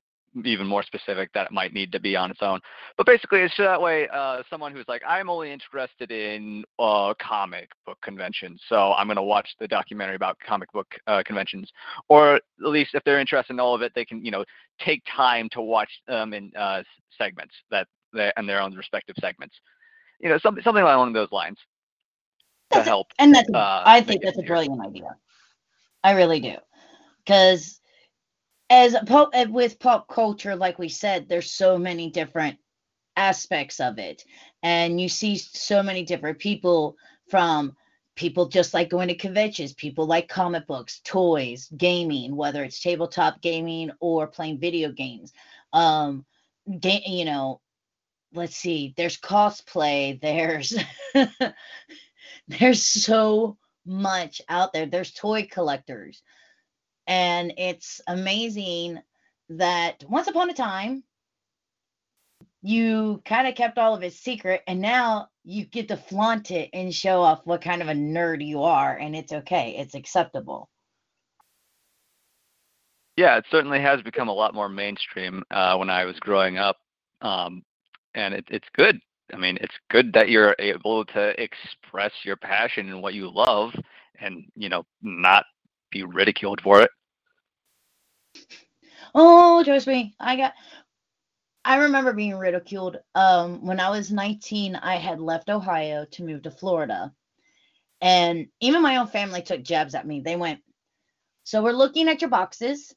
even 0.44 0.66
more 0.66 0.82
specific 0.82 1.30
that 1.34 1.46
it 1.46 1.52
might 1.52 1.74
need 1.74 1.92
to 1.92 2.00
be 2.00 2.16
on 2.16 2.30
its 2.30 2.40
own. 2.42 2.60
But 2.96 3.06
basically, 3.06 3.40
it's 3.40 3.56
that 3.58 3.80
way. 3.80 4.08
Uh, 4.08 4.42
someone 4.48 4.72
who's 4.72 4.88
like, 4.88 5.02
I'm 5.06 5.28
only 5.28 5.52
interested 5.52 6.10
in 6.10 6.64
uh, 6.78 7.14
comic 7.20 7.70
book 7.84 7.98
conventions, 8.02 8.60
so 8.68 8.92
I'm 8.94 9.06
going 9.06 9.16
to 9.16 9.22
watch 9.22 9.48
the 9.60 9.68
documentary 9.68 10.16
about 10.16 10.38
comic 10.40 10.72
book 10.72 10.86
uh, 11.06 11.22
conventions. 11.24 11.70
Or 12.08 12.36
at 12.36 12.42
least 12.58 12.94
if 12.94 13.04
they're 13.04 13.20
interested 13.20 13.52
in 13.52 13.60
all 13.60 13.74
of 13.74 13.82
it, 13.82 13.92
they 13.94 14.04
can, 14.04 14.24
you 14.24 14.30
know, 14.30 14.44
take 14.80 15.02
time 15.04 15.48
to 15.50 15.60
watch 15.60 15.90
them 16.06 16.32
in 16.32 16.50
uh, 16.56 16.82
segments 17.18 17.54
that 17.70 17.86
they 18.12 18.32
and 18.36 18.48
their 18.48 18.60
own 18.60 18.74
respective 18.74 19.16
segments. 19.20 19.54
You 20.20 20.28
know, 20.28 20.38
something 20.38 20.64
something 20.64 20.82
along 20.82 21.12
those 21.12 21.32
lines 21.32 21.58
to 22.72 22.82
help. 22.82 23.08
And 23.18 23.34
that's, 23.34 23.50
uh, 23.52 23.82
I 23.84 24.00
think 24.00 24.22
that's 24.22 24.38
a 24.38 24.42
brilliant 24.42 24.80
idea. 24.80 25.14
I 26.04 26.12
really 26.12 26.40
do. 26.40 26.56
Because 27.24 27.81
as 28.72 28.96
pop, 29.06 29.30
eh, 29.34 29.44
with 29.44 29.78
pop 29.78 30.08
culture, 30.08 30.56
like 30.56 30.78
we 30.78 30.88
said, 30.88 31.28
there's 31.28 31.52
so 31.52 31.78
many 31.78 32.10
different 32.10 32.58
aspects 33.16 33.80
of 33.80 33.98
it. 33.98 34.24
And 34.62 35.00
you 35.00 35.08
see 35.08 35.36
so 35.38 35.82
many 35.82 36.04
different 36.04 36.38
people 36.38 36.96
from 37.28 37.76
people 38.16 38.48
just 38.48 38.74
like 38.74 38.90
going 38.90 39.08
to 39.08 39.14
conventions, 39.16 39.74
people 39.74 40.06
like 40.06 40.28
comic 40.28 40.66
books, 40.66 41.00
toys, 41.04 41.68
gaming, 41.76 42.36
whether 42.36 42.64
it's 42.64 42.80
tabletop 42.80 43.42
gaming 43.42 43.90
or 44.00 44.26
playing 44.26 44.58
video 44.60 44.92
games. 44.92 45.32
Um, 45.72 46.24
ga- 46.80 47.04
you 47.06 47.26
know, 47.26 47.60
let's 48.34 48.56
see, 48.56 48.94
there's 48.96 49.18
cosplay, 49.18 50.20
there's 50.22 50.74
There's 52.48 52.84
so 52.84 53.58
much 53.84 54.40
out 54.48 54.72
there. 54.72 54.86
There's 54.86 55.12
toy 55.12 55.48
collectors. 55.50 56.22
And 57.06 57.52
it's 57.56 58.00
amazing 58.06 59.00
that 59.50 60.04
once 60.08 60.28
upon 60.28 60.50
a 60.50 60.54
time, 60.54 61.02
you 62.62 63.20
kind 63.24 63.48
of 63.48 63.54
kept 63.56 63.76
all 63.76 63.94
of 63.94 64.02
it 64.02 64.12
secret, 64.12 64.62
and 64.66 64.80
now 64.80 65.28
you 65.44 65.64
get 65.64 65.88
to 65.88 65.96
flaunt 65.96 66.50
it 66.52 66.70
and 66.72 66.94
show 66.94 67.20
off 67.20 67.40
what 67.44 67.60
kind 67.60 67.82
of 67.82 67.88
a 67.88 67.92
nerd 67.92 68.46
you 68.46 68.62
are, 68.62 68.96
and 68.96 69.16
it's 69.16 69.32
okay. 69.32 69.74
It's 69.76 69.94
acceptable. 69.94 70.70
Yeah, 73.16 73.36
it 73.36 73.44
certainly 73.50 73.80
has 73.80 74.00
become 74.02 74.28
a 74.28 74.32
lot 74.32 74.54
more 74.54 74.68
mainstream 74.68 75.42
uh, 75.50 75.76
when 75.76 75.90
I 75.90 76.04
was 76.04 76.18
growing 76.20 76.56
up, 76.56 76.76
um, 77.20 77.62
and 78.14 78.32
it, 78.32 78.44
it's 78.48 78.68
good. 78.74 79.00
I 79.32 79.36
mean, 79.36 79.58
it's 79.60 79.74
good 79.90 80.12
that 80.12 80.28
you're 80.28 80.54
able 80.58 81.04
to 81.06 81.42
express 81.42 82.12
your 82.24 82.36
passion 82.36 82.88
and 82.88 83.02
what 83.02 83.14
you 83.14 83.30
love 83.30 83.72
and, 84.20 84.44
you 84.54 84.68
know, 84.68 84.84
not 85.02 85.46
be 85.92 86.02
ridiculed 86.02 86.60
for 86.60 86.80
it. 86.80 86.90
Oh, 89.14 89.62
trust 89.62 89.86
me, 89.86 90.14
I 90.18 90.36
got 90.36 90.54
I 91.64 91.76
remember 91.76 92.12
being 92.12 92.34
ridiculed. 92.36 92.98
Um, 93.14 93.64
when 93.64 93.78
I 93.78 93.90
was 93.90 94.10
19, 94.10 94.74
I 94.74 94.96
had 94.96 95.20
left 95.20 95.48
Ohio 95.48 96.04
to 96.06 96.24
move 96.24 96.42
to 96.42 96.50
Florida. 96.50 97.12
And 98.00 98.48
even 98.60 98.82
my 98.82 98.96
own 98.96 99.06
family 99.06 99.42
took 99.42 99.62
jabs 99.62 99.94
at 99.94 100.06
me. 100.06 100.20
They 100.20 100.34
went, 100.34 100.60
So 101.44 101.62
we're 101.62 101.72
looking 101.72 102.08
at 102.08 102.20
your 102.20 102.30
boxes 102.30 102.92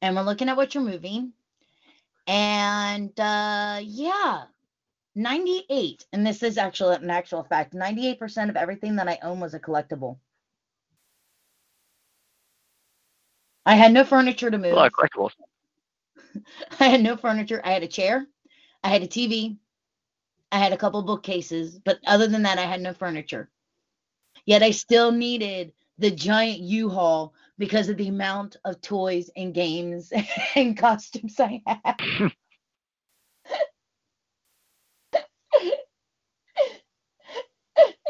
and 0.00 0.16
we're 0.16 0.22
looking 0.22 0.48
at 0.48 0.56
what 0.56 0.74
you're 0.74 0.82
moving. 0.82 1.32
And 2.26 3.18
uh, 3.20 3.80
yeah, 3.82 4.44
98, 5.14 6.06
and 6.12 6.26
this 6.26 6.42
is 6.42 6.58
actually 6.58 6.96
an 6.96 7.10
actual 7.10 7.44
fact 7.44 7.74
98% 7.74 8.48
of 8.48 8.56
everything 8.56 8.96
that 8.96 9.08
I 9.08 9.18
own 9.22 9.38
was 9.38 9.54
a 9.54 9.60
collectible. 9.60 10.18
I 13.64 13.74
had 13.74 13.92
no 13.92 14.04
furniture 14.04 14.50
to 14.50 14.58
move. 14.58 14.72
A 14.72 14.76
lot 14.76 14.86
of 14.86 14.92
collectibles. 14.92 15.30
I 16.80 16.88
had 16.88 17.02
no 17.02 17.16
furniture. 17.16 17.60
I 17.64 17.72
had 17.72 17.82
a 17.82 17.88
chair, 17.88 18.26
I 18.82 18.88
had 18.88 19.02
a 19.02 19.06
TV, 19.06 19.56
I 20.50 20.58
had 20.58 20.72
a 20.72 20.76
couple 20.76 21.02
bookcases, 21.02 21.78
but 21.78 21.98
other 22.06 22.26
than 22.26 22.42
that, 22.42 22.58
I 22.58 22.64
had 22.64 22.80
no 22.80 22.92
furniture. 22.92 23.50
Yet 24.44 24.62
I 24.62 24.70
still 24.72 25.12
needed 25.12 25.72
the 25.98 26.10
giant 26.10 26.60
U-Haul 26.60 27.34
because 27.58 27.88
of 27.88 27.96
the 27.96 28.08
amount 28.08 28.56
of 28.64 28.80
toys 28.80 29.30
and 29.36 29.54
games 29.54 30.12
and 30.56 30.76
costumes 30.76 31.38
I 31.38 31.62
have. 31.66 31.96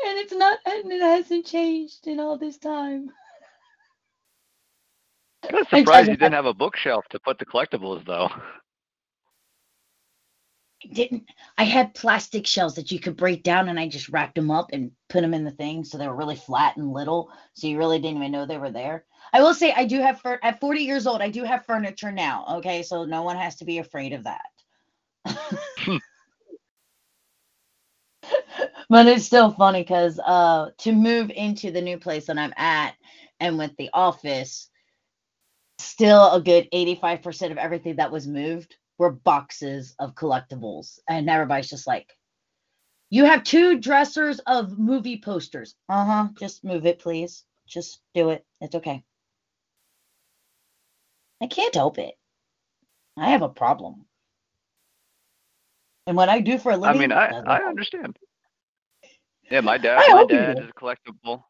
and 0.05 0.19
it's 0.19 0.33
not 0.33 0.59
and 0.65 0.91
it 0.93 1.03
hasn't 1.03 1.47
changed 1.47 2.07
in 2.07 2.19
all 2.21 2.39
this 2.39 2.59
time. 2.59 3.11
I'm 5.51 5.65
surprised 5.71 6.11
you 6.11 6.17
didn't 6.17 6.35
have 6.35 6.47
a 6.47 6.55
bookshelf 6.55 7.05
to 7.11 7.21
put 7.21 7.39
the 7.39 7.47
collectibles 7.47 8.05
though. 8.07 8.29
I 10.85 10.89
didn't 10.95 11.25
I 11.59 11.65
had 11.65 11.95
plastic 11.95 12.47
shells 12.47 12.75
that 12.77 12.91
you 12.93 13.01
could 13.01 13.17
break 13.17 13.43
down 13.45 13.69
and 13.69 13.79
I 13.81 13.89
just 13.89 14.09
wrapped 14.11 14.35
them 14.37 14.51
up 14.51 14.71
and 14.73 14.93
put 15.09 15.23
them 15.23 15.35
in 15.35 15.45
the 15.45 15.53
thing 15.53 15.85
so 15.85 15.99
they 15.99 16.09
were 16.09 16.17
really 16.17 16.37
flat 16.37 16.77
and 16.77 16.93
little 16.93 17.31
so 17.55 17.67
you 17.69 17.79
really 17.79 17.99
didn't 18.01 18.19
even 18.19 18.33
know 18.33 18.47
they 18.47 18.59
were 18.59 18.73
there. 18.73 19.05
I 19.33 19.43
will 19.43 19.55
say 19.55 19.73
I 19.73 19.85
do 19.87 20.01
have 20.01 20.21
fur- 20.21 20.41
at 20.43 20.61
40 20.61 20.81
years 20.83 21.07
old 21.07 21.23
I 21.23 21.31
do 21.31 21.45
have 21.45 21.67
furniture 21.67 22.13
now, 22.13 22.47
okay? 22.59 22.83
So 22.83 23.05
no 23.05 23.23
one 23.23 23.37
has 23.37 23.57
to 23.57 23.65
be 23.65 23.79
afraid 23.79 24.13
of 24.15 24.25
that. 24.25 24.47
but 28.91 29.07
it's 29.07 29.27
still 29.27 29.53
funny 29.53 29.85
cuz 29.85 30.19
uh 30.21 30.71
to 30.79 30.93
move 30.93 31.31
into 31.31 31.71
the 31.71 31.83
new 31.83 31.99
place 31.99 32.27
that 32.27 32.39
I'm 32.39 32.55
at 32.57 32.95
and 33.41 33.59
with 33.59 33.77
the 33.77 33.91
office 33.95 34.71
still 35.85 36.31
a 36.33 36.41
good 36.41 36.69
85% 36.73 37.51
of 37.51 37.59
everything 37.59 37.97
that 37.97 38.13
was 38.13 38.27
moved 38.27 38.77
were 38.99 39.11
boxes 39.11 39.95
of 39.99 40.15
collectibles. 40.15 40.99
And 41.09 41.29
everybody's 41.29 41.71
just 41.71 41.87
like, 41.87 42.17
you 43.11 43.25
have 43.25 43.45
two 43.45 43.79
dressers 43.79 44.39
of 44.47 44.79
movie 44.79 45.21
posters. 45.21 45.75
Uh 45.89 46.05
huh. 46.05 46.29
Just 46.39 46.65
move 46.65 46.87
it, 46.87 46.99
please. 46.99 47.45
Just 47.67 48.01
do 48.15 48.31
it. 48.31 48.45
It's 48.61 48.75
okay. 48.75 49.05
I 51.43 51.47
can't 51.47 51.75
help 51.75 51.99
it. 51.99 52.15
I 53.17 53.31
have 53.31 53.43
a 53.43 53.49
problem. 53.49 54.07
And 56.07 56.17
what 56.17 56.29
I 56.29 56.41
do 56.41 56.59
for 56.59 56.73
a 56.73 56.77
living. 56.77 56.97
I 56.97 57.01
mean, 57.01 57.13
I, 57.13 57.29
I 57.47 57.63
understand. 57.69 58.17
Yeah, 59.51 59.61
my 59.61 59.77
dad, 59.77 60.03
my 60.09 60.25
dad 60.25 60.59
is 60.59 60.71
a 60.71 60.73
collectible. 60.73 61.45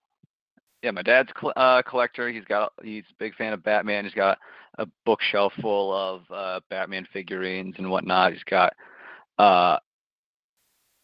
Yeah, 0.83 0.91
my 0.91 1.03
dad's 1.03 1.31
a 1.43 1.59
uh, 1.59 1.83
collector. 1.83 2.29
He's 2.29 2.45
got 2.45 2.73
he's 2.83 3.05
a 3.11 3.19
big 3.19 3.35
fan 3.37 3.53
of 3.53 3.63
Batman. 3.63 4.05
He's 4.05 4.15
got 4.15 4.39
a 4.79 4.87
bookshelf 5.07 5.53
full 5.61 5.95
of 5.95 6.23
uh, 6.31 6.61
Batman 6.71 7.07
figurines 7.13 7.77
and 7.79 7.89
whatnot. 7.89 8.33
He's 8.33 8.45
got 8.45 8.75
uh, 9.39 9.79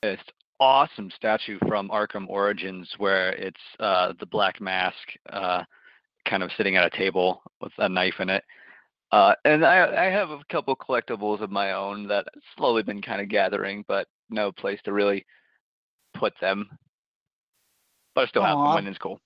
this 0.03 0.21
awesome 0.61 1.11
statue 1.15 1.59
from 1.67 1.89
Arkham 1.91 2.29
Origins 2.29 2.91
where 2.99 3.33
it's 3.35 3.61
uh, 3.79 4.15
the 4.19 4.27
Black 4.27 4.61
Mask 4.61 4.97
uh, 5.31 5.63
kind 6.29 6.43
of 6.43 6.51
sitting 6.57 6.77
at 6.77 6.85
a 6.85 6.97
table 6.97 7.43
with 7.61 7.73
a 7.79 7.89
knife 7.89 8.15
in 8.21 8.31
it. 8.31 8.45
Uh, 9.11 9.35
and 9.45 9.65
I, 9.65 10.07
I 10.07 10.11
have 10.11 10.31
a 10.31 10.41
couple 10.51 10.77
collectibles 10.77 11.41
of 11.41 11.51
my 11.51 11.73
own 11.73 12.07
that 12.09 12.27
I've 12.35 12.43
slowly 12.57 12.83
been 12.83 13.01
kind 13.01 13.23
of 13.23 13.29
gathering, 13.29 13.85
but 13.89 14.07
no 14.29 14.53
place 14.53 14.81
to 14.85 14.93
really 14.93 15.25
put 16.15 16.35
them. 16.41 16.69
But 18.15 18.25
I 18.25 18.27
still 18.27 18.43
have 18.43 18.59
them, 18.59 18.77
and 18.79 18.89
it's 18.89 18.99
cool. 18.99 19.21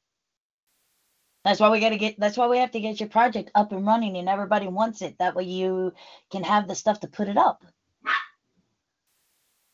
That's 1.44 1.58
why 1.58 1.70
we 1.70 1.80
got 1.80 1.90
to 1.90 1.96
get. 1.96 2.20
That's 2.20 2.36
why 2.36 2.46
we 2.46 2.58
have 2.58 2.70
to 2.72 2.80
get 2.80 3.00
your 3.00 3.08
project 3.08 3.50
up 3.54 3.72
and 3.72 3.86
running, 3.86 4.16
and 4.16 4.28
everybody 4.28 4.68
wants 4.68 5.02
it. 5.02 5.18
That 5.18 5.34
way, 5.34 5.44
you 5.44 5.92
can 6.30 6.44
have 6.44 6.68
the 6.68 6.74
stuff 6.74 7.00
to 7.00 7.08
put 7.08 7.28
it 7.28 7.36
up. 7.36 7.64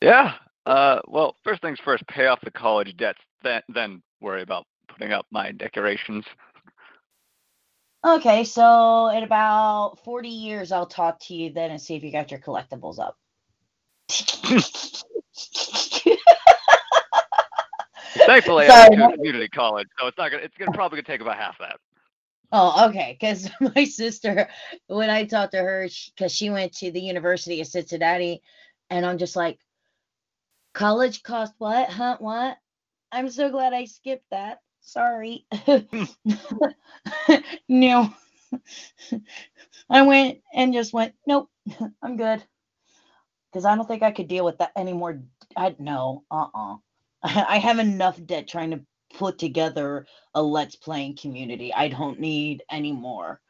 Yeah. 0.01 0.35
Uh, 0.65 1.01
well, 1.07 1.37
first 1.45 1.61
things 1.61 1.79
first. 1.85 2.07
Pay 2.07 2.27
off 2.27 2.41
the 2.43 2.51
college 2.51 2.97
debts, 2.97 3.21
then 3.43 3.63
then 3.69 4.03
worry 4.21 4.43
about 4.43 4.67
putting 4.89 5.13
up 5.13 5.27
my 5.31 5.53
decorations. 5.53 6.25
Okay, 8.07 8.45
so 8.45 9.09
in 9.09 9.23
about 9.23 9.99
forty 10.05 10.31
years, 10.31 10.73
I'll 10.73 10.87
talk 10.87 11.21
to 11.21 11.35
you 11.35 11.53
then 11.53 11.71
and 11.71 11.81
see 11.81 11.97
if 11.97 12.03
you 12.03 12.13
got 12.13 12.31
your 12.31 12.41
collectibles 12.41 12.99
up. 12.99 13.19
Thankfully, 18.15 18.67
Sorry, 18.67 18.97
I'm 18.97 19.11
to 19.11 19.17
community 19.17 19.49
college, 19.49 19.89
so 19.99 20.07
it's 20.07 20.19
not 20.19 20.31
gonna. 20.31 20.43
It's 20.43 20.57
gonna 20.57 20.73
probably 20.73 20.97
gonna 20.97 21.07
take 21.07 21.21
about 21.21 21.37
half 21.37 21.59
that. 21.59 21.79
Oh, 22.53 22.89
okay. 22.89 23.17
Because 23.19 23.51
my 23.75 23.85
sister, 23.85 24.49
when 24.87 25.11
I 25.11 25.25
talked 25.25 25.53
to 25.53 25.59
her, 25.59 25.85
because 25.85 26.33
she, 26.33 26.47
she 26.47 26.51
went 26.51 26.73
to 26.79 26.91
the 26.91 27.01
University 27.01 27.61
of 27.61 27.67
Cincinnati, 27.67 28.43
and 28.91 29.05
I'm 29.05 29.19
just 29.19 29.37
like, 29.37 29.59
college 30.73 31.23
cost 31.23 31.55
what? 31.59 31.91
Huh? 31.91 32.17
What? 32.21 32.57
I'm 33.13 33.31
so 33.31 33.51
glad 33.51 33.73
I 33.73 33.85
skipped 33.85 34.29
that. 34.31 34.61
Sorry. 34.81 35.47
no. 37.69 38.13
I 39.91 40.03
went 40.03 40.39
and 40.55 40.73
just 40.73 40.93
went, 40.93 41.15
nope, 41.27 41.51
I'm 42.03 42.17
good. 42.17 42.43
Because 43.51 43.65
I 43.65 43.75
don't 43.75 43.87
think 43.87 44.03
I 44.03 44.11
could 44.11 44.29
deal 44.29 44.45
with 44.45 44.59
that 44.59 44.73
anymore. 44.77 45.23
I 45.57 45.75
no, 45.79 46.25
uh 46.31 46.47
uh-uh. 46.55 46.75
uh 46.75 46.77
I 47.23 47.59
have 47.59 47.79
enough 47.79 48.25
debt 48.25 48.49
trying 48.49 48.71
to 48.71 48.81
put 49.15 49.39
together 49.39 50.07
a 50.35 50.43
let's 50.43 50.77
playing 50.77 51.17
community. 51.17 51.73
I 51.73 51.89
don't 51.89 52.21
need 52.21 52.63
any 52.71 52.93
more 52.93 53.41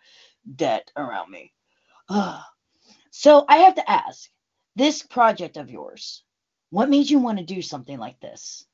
debt 0.57 0.91
around 0.97 1.31
me. 1.31 1.53
so 3.11 3.45
I 3.49 3.57
have 3.59 3.75
to 3.75 3.91
ask 3.91 4.29
this 4.77 5.03
project 5.03 5.57
of 5.57 5.71
yours, 5.71 6.23
what 6.71 6.89
made 6.89 7.11
you 7.11 7.19
want 7.19 7.39
to 7.39 7.45
do 7.45 7.63
something 7.63 7.99
like 7.99 8.21
this? 8.21 8.65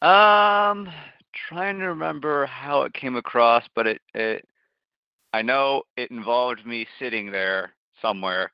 Um, 0.00 0.90
trying 1.32 1.78
to 1.78 1.86
remember 1.86 2.46
how 2.46 2.82
it 2.82 2.94
came 2.94 3.14
across, 3.14 3.64
but 3.74 3.86
it, 3.86 4.00
it 4.14 4.48
I 5.32 5.42
know 5.42 5.82
it 5.96 6.10
involved 6.10 6.66
me 6.66 6.86
sitting 6.98 7.30
there 7.30 7.74
somewhere 8.00 8.52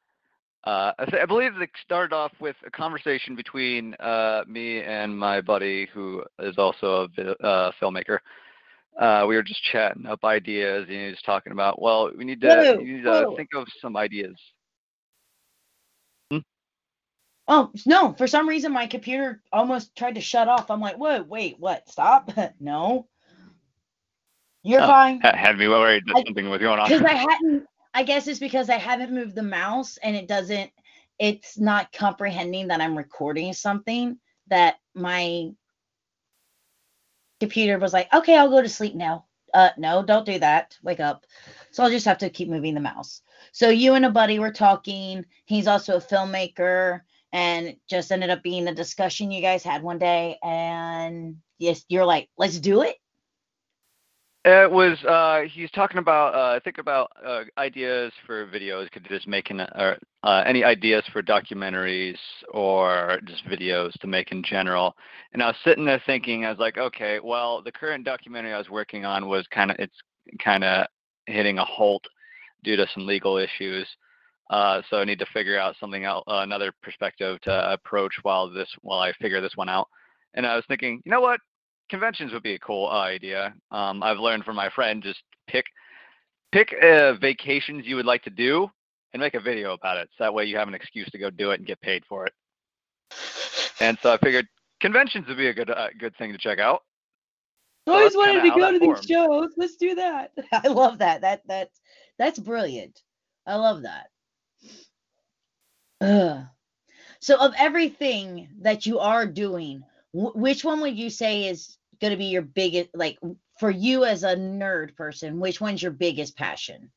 uh, 0.69 0.93
I, 0.99 1.25
believe 1.25 1.59
it 1.63 1.71
started 1.83 2.15
off 2.15 2.33
with 2.41 2.57
a 2.67 2.71
conversation 2.71 3.35
between 3.35 3.95
uh, 3.95 4.45
me 4.47 4.83
and 4.83 5.19
my 5.19 5.41
buddy, 5.41 5.89
who 5.95 6.23
is 6.41 6.59
also 6.59 7.09
a 7.17 7.31
uh, 7.43 7.73
filmmaker. 7.81 8.19
Uh, 8.99 9.25
we 9.27 9.37
were 9.37 9.43
just 9.43 9.63
chatting 9.63 10.05
up 10.05 10.25
ideas, 10.25 10.85
and 10.87 10.95
he 10.95 11.07
was 11.07 11.23
talking 11.25 11.53
about, 11.53 11.81
well, 11.81 12.11
we 12.15 12.23
need 12.23 12.43
to, 12.43 12.49
whoa, 12.49 12.75
need 12.83 13.03
to 13.03 13.33
think 13.35 13.49
of 13.55 13.67
some 13.81 13.97
ideas. 13.97 14.37
Hmm? 16.31 16.39
Oh 17.47 17.71
no! 17.87 18.13
For 18.19 18.27
some 18.27 18.47
reason, 18.47 18.71
my 18.71 18.89
computer 18.89 19.41
almost 19.51 19.97
tried 19.97 20.17
to 20.17 20.21
shut 20.21 20.49
off. 20.49 20.71
I'm 20.71 20.83
like, 20.83 20.97
whoa, 20.97 21.23
wait, 21.23 21.57
what? 21.59 21.89
Stop! 21.89 22.31
no, 22.61 23.07
you're 24.63 24.83
oh, 24.83 24.87
fine. 24.87 25.21
Had 25.21 25.57
me 25.57 25.67
worried 25.67 26.03
that 26.09 26.17
I, 26.19 26.23
something 26.27 26.51
was 26.51 26.61
going 26.61 26.79
on. 26.79 26.89
Because 26.89 27.05
I 27.05 27.15
hadn't 27.31 27.67
I 27.95 28.03
guess 28.03 28.29
it's 28.29 28.39
because 28.39 28.71
I 28.71 28.77
haven't 28.77 29.13
moved 29.13 29.35
the 29.35 29.43
mouse 29.43 29.99
and 29.99 30.15
it 30.15 30.29
doesn't, 30.29 30.71
it's 31.19 31.59
not 31.59 31.93
comprehending 31.93 32.69
that 32.69 32.81
I'm 32.81 32.97
recording 32.97 33.53
something 33.53 34.19
that 34.49 34.77
my 34.95 35.51
computer 37.41 37.79
was 37.79 37.93
like, 37.93 38.13
okay, 38.13 38.37
I'll 38.37 38.51
go 38.51 38.63
to 38.63 38.69
sleep 38.69 38.95
now. 38.95 39.25
Uh, 39.55 39.71
no, 39.79 40.03
don't 40.03 40.27
do 40.27 40.39
that. 40.39 40.77
Wake 40.83 41.01
up. 41.01 41.25
So 41.71 41.83
I'll 41.83 41.91
just 41.91 42.07
have 42.07 42.19
to 42.19 42.31
keep 42.31 42.49
moving 42.49 42.75
the 42.75 42.81
mouse. 42.81 43.23
So 43.53 43.71
you 43.71 43.95
and 43.95 44.05
a 44.05 44.11
buddy 44.11 44.39
were 44.39 44.53
talking. 44.53 45.25
He's 45.47 45.67
also 45.67 45.97
a 45.97 46.01
filmmaker 46.01 47.01
and 47.33 47.77
just 47.89 48.13
ended 48.13 48.31
up 48.31 48.43
being 48.43 48.69
a 48.69 48.75
discussion 48.75 49.31
you 49.31 49.41
guys 49.41 49.63
had 49.63 49.83
one 49.83 49.99
day. 49.99 50.39
And 50.43 51.37
yes, 51.59 51.85
you're 51.89 52.05
like, 52.05 52.29
let's 52.37 52.59
do 52.59 52.83
it. 52.83 52.97
It 54.45 54.71
was 54.71 55.03
uh, 55.05 55.43
he's 55.53 55.71
talking 55.73 55.99
about 55.99 56.35
uh, 56.35 56.57
I 56.57 56.61
think 56.61 56.79
about 56.79 57.11
uh, 57.25 57.43
ideas 57.59 58.13
for 58.25 58.47
videos. 58.47 58.91
Could 58.91 59.07
just 59.09 59.27
making 59.27 59.61
or 59.61 59.99
uh, 60.23 60.43
any 60.47 60.63
ideas 60.63 61.05
for 61.13 61.23
documentaries 61.23 62.17
or 62.53 63.21
just 63.25 63.45
videos 63.47 63.93
to 64.01 64.07
make 64.07 64.31
in 64.31 64.43
general. 64.45 64.95
And 65.33 65.43
I 65.43 65.49
was 65.49 65.57
sitting 65.65 65.85
there 65.85 66.03
thinking, 66.07 66.45
I 66.45 66.51
was 66.51 66.59
like, 66.59 66.79
okay, 66.79 67.19
well, 67.23 67.63
the 67.63 67.73
current 67.73 68.05
documentary 68.05 68.55
I 68.55 68.59
was 68.59 68.71
working 68.71 69.05
on 69.05 69.29
was 69.29 69.47
kind 69.49 69.71
of 69.71 69.77
it's 69.79 69.97
kind 70.43 70.63
of 70.63 70.87
hitting 71.27 71.59
a 71.59 71.65
halt 71.65 72.05
due 72.63 72.77
to 72.77 72.87
some 72.95 73.07
legal 73.07 73.39
issues. 73.39 73.87
Uh, 74.51 74.81
so 74.89 74.99
I 74.99 75.05
need 75.05 75.19
to 75.19 75.27
figure 75.27 75.59
out 75.59 75.77
something 75.79 76.05
out, 76.05 76.25
uh, 76.27 76.41
another 76.41 76.73
perspective 76.83 77.41
to 77.43 77.73
approach 77.73 78.15
while 78.23 78.49
this 78.49 78.69
while 78.83 79.01
I 79.01 79.13
figure 79.15 79.41
this 79.41 79.57
one 79.57 79.69
out. 79.69 79.89
And 80.35 80.47
I 80.47 80.55
was 80.55 80.65
thinking, 80.69 81.03
you 81.05 81.11
know 81.11 81.21
what? 81.21 81.41
Conventions 81.89 82.33
would 82.33 82.43
be 82.43 82.55
a 82.55 82.59
cool 82.59 82.89
idea. 82.89 83.55
Um, 83.71 84.03
I've 84.03 84.19
learned 84.19 84.45
from 84.45 84.57
my 84.57 84.69
friend 84.71 85.03
just 85.03 85.23
pick 85.47 85.67
pick 86.53 86.75
uh, 86.83 87.15
vacations 87.15 87.87
you 87.87 87.97
would 87.97 88.07
like 88.07 88.23
to 88.23 88.31
do 88.31 88.69
and 89.13 89.21
make 89.21 89.35
a 89.35 89.41
video 89.41 89.73
about 89.73 89.99
it. 89.99 90.09
So 90.17 90.25
that 90.25 90.35
way 90.35 90.45
you 90.45 90.57
have 90.57 90.69
an 90.69 90.75
excuse 90.75 91.09
to 91.11 91.19
go 91.19 91.31
do 91.31 91.51
it 91.51 91.61
and 91.61 91.67
get 91.67 91.81
paid 91.81 92.05
for 92.07 92.27
it. 92.27 92.33
And 93.81 93.99
so 94.03 94.13
I 94.13 94.19
figured 94.19 94.47
conventions 94.81 95.27
would 95.29 95.37
be 95.37 95.49
a 95.49 95.55
good 95.55 95.71
uh, 95.71 95.89
good 95.99 96.17
thing 96.17 96.33
to 96.33 96.39
check 96.39 96.59
out. 96.59 96.83
I 97.87 97.93
always 97.93 98.17
wanted 98.17 98.43
to 98.43 98.51
go 98.51 98.73
to 98.73 98.79
these 98.79 99.05
shows. 99.07 99.49
Let's 99.57 99.77
do 99.77 99.95
that. 99.95 100.33
I 100.53 100.69
love 100.69 100.99
that. 100.99 101.23
That 101.23 101.43
that's 101.47 101.81
that's 102.19 102.39
brilliant. 102.39 103.01
I 103.47 103.57
love 103.57 103.83
that. 103.83 104.09
Ugh. 106.01 106.45
So 107.21 107.37
of 107.41 107.55
everything 107.59 108.49
that 108.61 108.87
you 108.87 108.99
are 108.99 109.27
doing, 109.27 109.83
which 110.13 110.65
one 110.65 110.81
would 110.81 110.97
you 110.97 111.11
say 111.11 111.49
is 111.49 111.77
going 112.01 112.13
to 112.13 112.17
be 112.17 112.27
your 112.27 112.43
biggest 112.43 112.91
like 112.95 113.19
for 113.59 113.71
you 113.71 114.05
as 114.05 114.23
a 114.23 114.37
nerd 114.37 114.95
person 114.97 115.41
which 115.41 115.61
one's 115.61 115.83
your 115.83 115.93
biggest 115.93 116.37
passion 116.37 116.91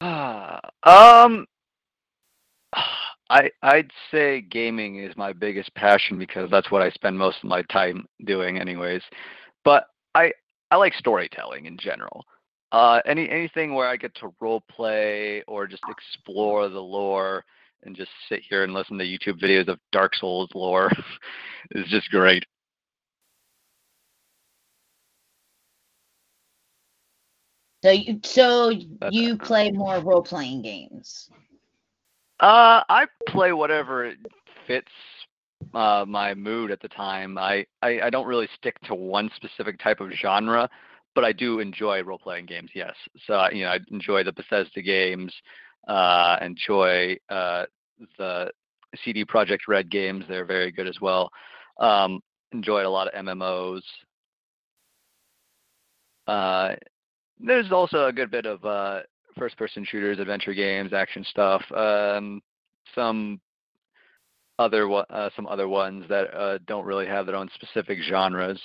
Ah, 0.00 0.60
um, 0.82 1.46
I 3.30 3.50
I'd 3.62 3.90
say 4.10 4.40
gaming 4.42 4.98
is 4.98 5.16
my 5.16 5.32
biggest 5.32 5.74
passion 5.74 6.18
because 6.18 6.50
that's 6.50 6.70
what 6.70 6.82
I 6.82 6.90
spend 6.90 7.18
most 7.18 7.38
of 7.38 7.48
my 7.48 7.62
time 7.62 8.06
doing, 8.24 8.58
anyways. 8.58 9.02
But 9.64 9.86
I 10.14 10.32
I 10.70 10.76
like 10.76 10.94
storytelling 10.94 11.66
in 11.66 11.78
general. 11.78 12.24
Uh, 12.72 13.00
any 13.06 13.28
anything 13.30 13.74
where 13.74 13.88
I 13.88 13.96
get 13.96 14.14
to 14.16 14.34
role 14.40 14.62
play 14.70 15.42
or 15.48 15.66
just 15.66 15.82
explore 15.88 16.68
the 16.68 16.82
lore 16.82 17.44
and 17.86 17.96
just 17.96 18.10
sit 18.28 18.40
here 18.48 18.64
and 18.64 18.74
listen 18.74 18.98
to 18.98 19.04
YouTube 19.04 19.40
videos 19.40 19.68
of 19.68 19.78
Dark 19.92 20.14
Souls 20.16 20.50
lore 20.54 20.90
is 21.72 21.86
just 21.88 22.10
great. 22.10 22.44
so 27.82 27.90
you 27.90 28.20
so 28.24 28.70
you 29.06 29.36
play 29.38 29.70
more 29.70 30.00
role-playing 30.00 30.62
games 30.62 31.30
Uh, 32.40 32.82
I 32.88 33.06
play 33.28 33.52
whatever 33.52 34.12
fits 34.66 34.90
uh, 35.74 36.04
my 36.06 36.34
mood 36.34 36.70
at 36.70 36.80
the 36.80 36.88
time. 36.88 37.38
I, 37.38 37.64
I 37.82 38.00
I 38.02 38.10
don't 38.10 38.26
really 38.26 38.48
stick 38.56 38.76
to 38.84 38.94
one 38.94 39.30
specific 39.36 39.78
type 39.78 40.00
of 40.00 40.10
genre, 40.12 40.68
but 41.14 41.24
I 41.24 41.32
do 41.32 41.60
enjoy 41.60 42.02
role-playing 42.02 42.46
games. 42.46 42.70
Yes, 42.74 42.94
so 43.26 43.34
I- 43.34 43.50
you 43.50 43.64
know 43.64 43.70
I 43.70 43.78
enjoy 43.90 44.24
the 44.24 44.32
Bethesda 44.32 44.82
games, 44.82 45.34
uh, 45.88 46.36
enjoy 46.42 47.16
uh, 47.30 47.66
the 48.18 48.50
CD 49.04 49.24
Projekt 49.24 49.68
Red 49.68 49.90
games. 49.90 50.24
They're 50.28 50.44
very 50.44 50.70
good 50.70 50.86
as 50.86 51.00
well. 51.00 51.30
Um, 51.78 52.20
enjoyed 52.52 52.86
a 52.86 52.90
lot 52.90 53.08
of 53.08 53.24
MMOs. 53.24 53.82
Uh, 56.26 56.74
there's 57.38 57.70
also 57.70 58.06
a 58.06 58.12
good 58.12 58.30
bit 58.30 58.46
of 58.46 58.64
uh, 58.64 59.00
first-person 59.38 59.84
shooters, 59.84 60.18
adventure 60.18 60.54
games, 60.54 60.92
action 60.92 61.24
stuff. 61.24 61.62
Um, 61.72 62.40
some 62.94 63.40
other 64.58 64.90
uh, 64.90 65.30
some 65.36 65.46
other 65.46 65.68
ones 65.68 66.04
that 66.08 66.34
uh, 66.34 66.58
don't 66.66 66.86
really 66.86 67.06
have 67.06 67.26
their 67.26 67.36
own 67.36 67.50
specific 67.54 67.98
genres. 68.08 68.60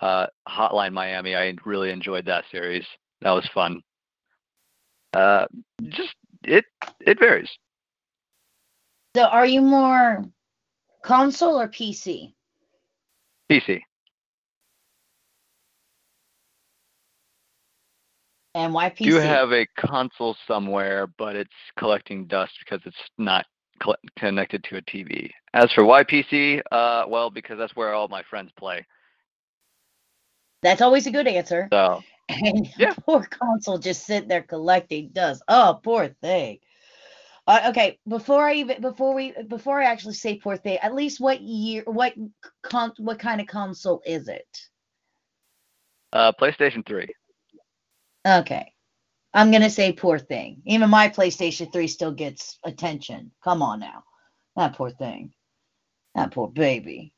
Uh, 0.00 0.26
Hotline 0.46 0.92
Miami, 0.92 1.34
I 1.34 1.54
really 1.64 1.90
enjoyed 1.90 2.26
that 2.26 2.44
series. 2.50 2.84
That 3.22 3.30
was 3.30 3.48
fun. 3.54 3.82
Uh, 5.14 5.46
just 5.88 6.14
it 6.44 6.66
it 7.00 7.18
varies. 7.18 7.48
So 9.16 9.22
are 9.22 9.46
you 9.46 9.62
more 9.62 10.24
console 11.02 11.58
or 11.58 11.68
pc 11.68 12.34
PC. 13.50 13.80
and 18.54 18.74
why 18.74 18.90
pc 18.90 19.04
Do 19.04 19.14
have 19.14 19.52
a 19.52 19.66
console 19.78 20.36
somewhere, 20.46 21.06
but 21.06 21.34
it's 21.34 21.50
collecting 21.78 22.26
dust 22.26 22.52
because 22.58 22.80
it's 22.84 22.96
not 23.16 23.46
cl- 23.82 23.96
connected 24.18 24.64
to 24.64 24.76
a 24.76 24.82
TV. 24.82 25.30
As 25.54 25.72
for 25.72 25.82
why 25.84 26.04
PC, 26.04 26.60
uh, 26.70 27.04
well, 27.08 27.30
because 27.30 27.56
that's 27.56 27.74
where 27.74 27.94
all 27.94 28.08
my 28.08 28.22
friends 28.28 28.50
play. 28.58 28.84
that's 30.62 30.82
always 30.82 31.06
a 31.06 31.10
good 31.10 31.26
answer 31.26 31.68
So 31.72 32.02
and 32.28 32.68
Yeah. 32.76 32.92
poor 33.06 33.22
console 33.24 33.78
just 33.78 34.04
sitting 34.04 34.28
there 34.28 34.42
collecting 34.42 35.08
dust. 35.08 35.42
Oh, 35.48 35.80
poor 35.82 36.08
thing. 36.08 36.58
Uh, 37.46 37.60
okay, 37.68 37.98
before 38.08 38.48
I 38.48 38.54
even 38.54 38.80
before 38.80 39.14
we 39.14 39.32
before 39.46 39.80
I 39.80 39.84
actually 39.84 40.14
say 40.14 40.38
poor 40.38 40.56
thing, 40.56 40.78
at 40.78 40.94
least 40.94 41.20
what 41.20 41.40
year, 41.40 41.84
what 41.86 42.12
con, 42.62 42.92
what 42.98 43.20
kind 43.20 43.40
of 43.40 43.46
console 43.46 44.02
is 44.04 44.28
it? 44.28 44.46
uh, 46.12 46.32
PlayStation 46.32 46.84
3. 46.84 47.06
Okay, 48.26 48.72
I'm 49.32 49.52
gonna 49.52 49.70
say 49.70 49.92
poor 49.92 50.18
thing. 50.18 50.62
Even 50.64 50.90
my 50.90 51.08
PlayStation 51.08 51.72
3 51.72 51.86
still 51.86 52.12
gets 52.12 52.58
attention. 52.64 53.30
Come 53.44 53.62
on 53.62 53.80
now, 53.80 54.02
that 54.56 54.74
poor 54.74 54.90
thing, 54.90 55.32
that 56.14 56.32
poor 56.32 56.48
baby. 56.48 57.12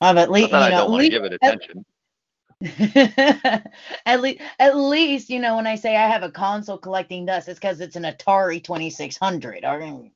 I've 0.00 0.16
at 0.16 0.30
least 0.30 0.48
you 0.48 0.52
that 0.52 0.62
I 0.62 0.70
don't 0.70 0.90
want 0.90 1.04
to 1.04 1.10
give 1.10 1.24
it 1.24 1.34
attention. 1.34 1.80
at 1.80 1.84
least 4.20 4.40
at 4.60 4.76
least 4.76 5.30
you 5.30 5.40
know 5.40 5.56
when 5.56 5.66
I 5.66 5.74
say 5.74 5.96
I 5.96 6.06
have 6.06 6.22
a 6.22 6.30
console 6.30 6.78
collecting 6.78 7.26
dust, 7.26 7.48
it's 7.48 7.58
because 7.58 7.80
it's 7.80 7.96
an 7.96 8.04
Atari 8.04 8.62
2600. 8.62 9.64
I 9.64 9.78
mean, 9.78 10.12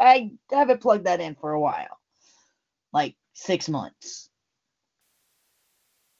I 0.00 0.32
haven't 0.50 0.80
plugged 0.80 1.04
that 1.04 1.20
in 1.20 1.36
for 1.36 1.52
a 1.52 1.60
while, 1.60 2.00
like 2.92 3.14
six 3.34 3.68
months. 3.68 4.28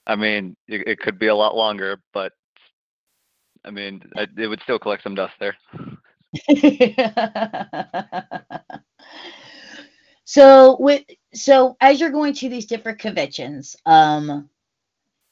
I 0.06 0.16
mean, 0.16 0.54
it, 0.68 0.86
it 0.86 1.00
could 1.00 1.18
be 1.18 1.28
a 1.28 1.34
lot 1.34 1.56
longer, 1.56 1.98
but 2.12 2.32
I 3.64 3.70
mean, 3.70 4.02
I, 4.16 4.28
it 4.36 4.46
would 4.46 4.60
still 4.62 4.78
collect 4.78 5.02
some 5.02 5.16
dust 5.16 5.34
there. 5.40 5.56
so 10.24 10.76
with 10.78 11.02
so 11.32 11.76
as 11.80 12.00
you're 12.00 12.10
going 12.10 12.34
to 12.34 12.48
these 12.48 12.66
different 12.66 13.00
conventions, 13.00 13.74
um, 13.86 14.48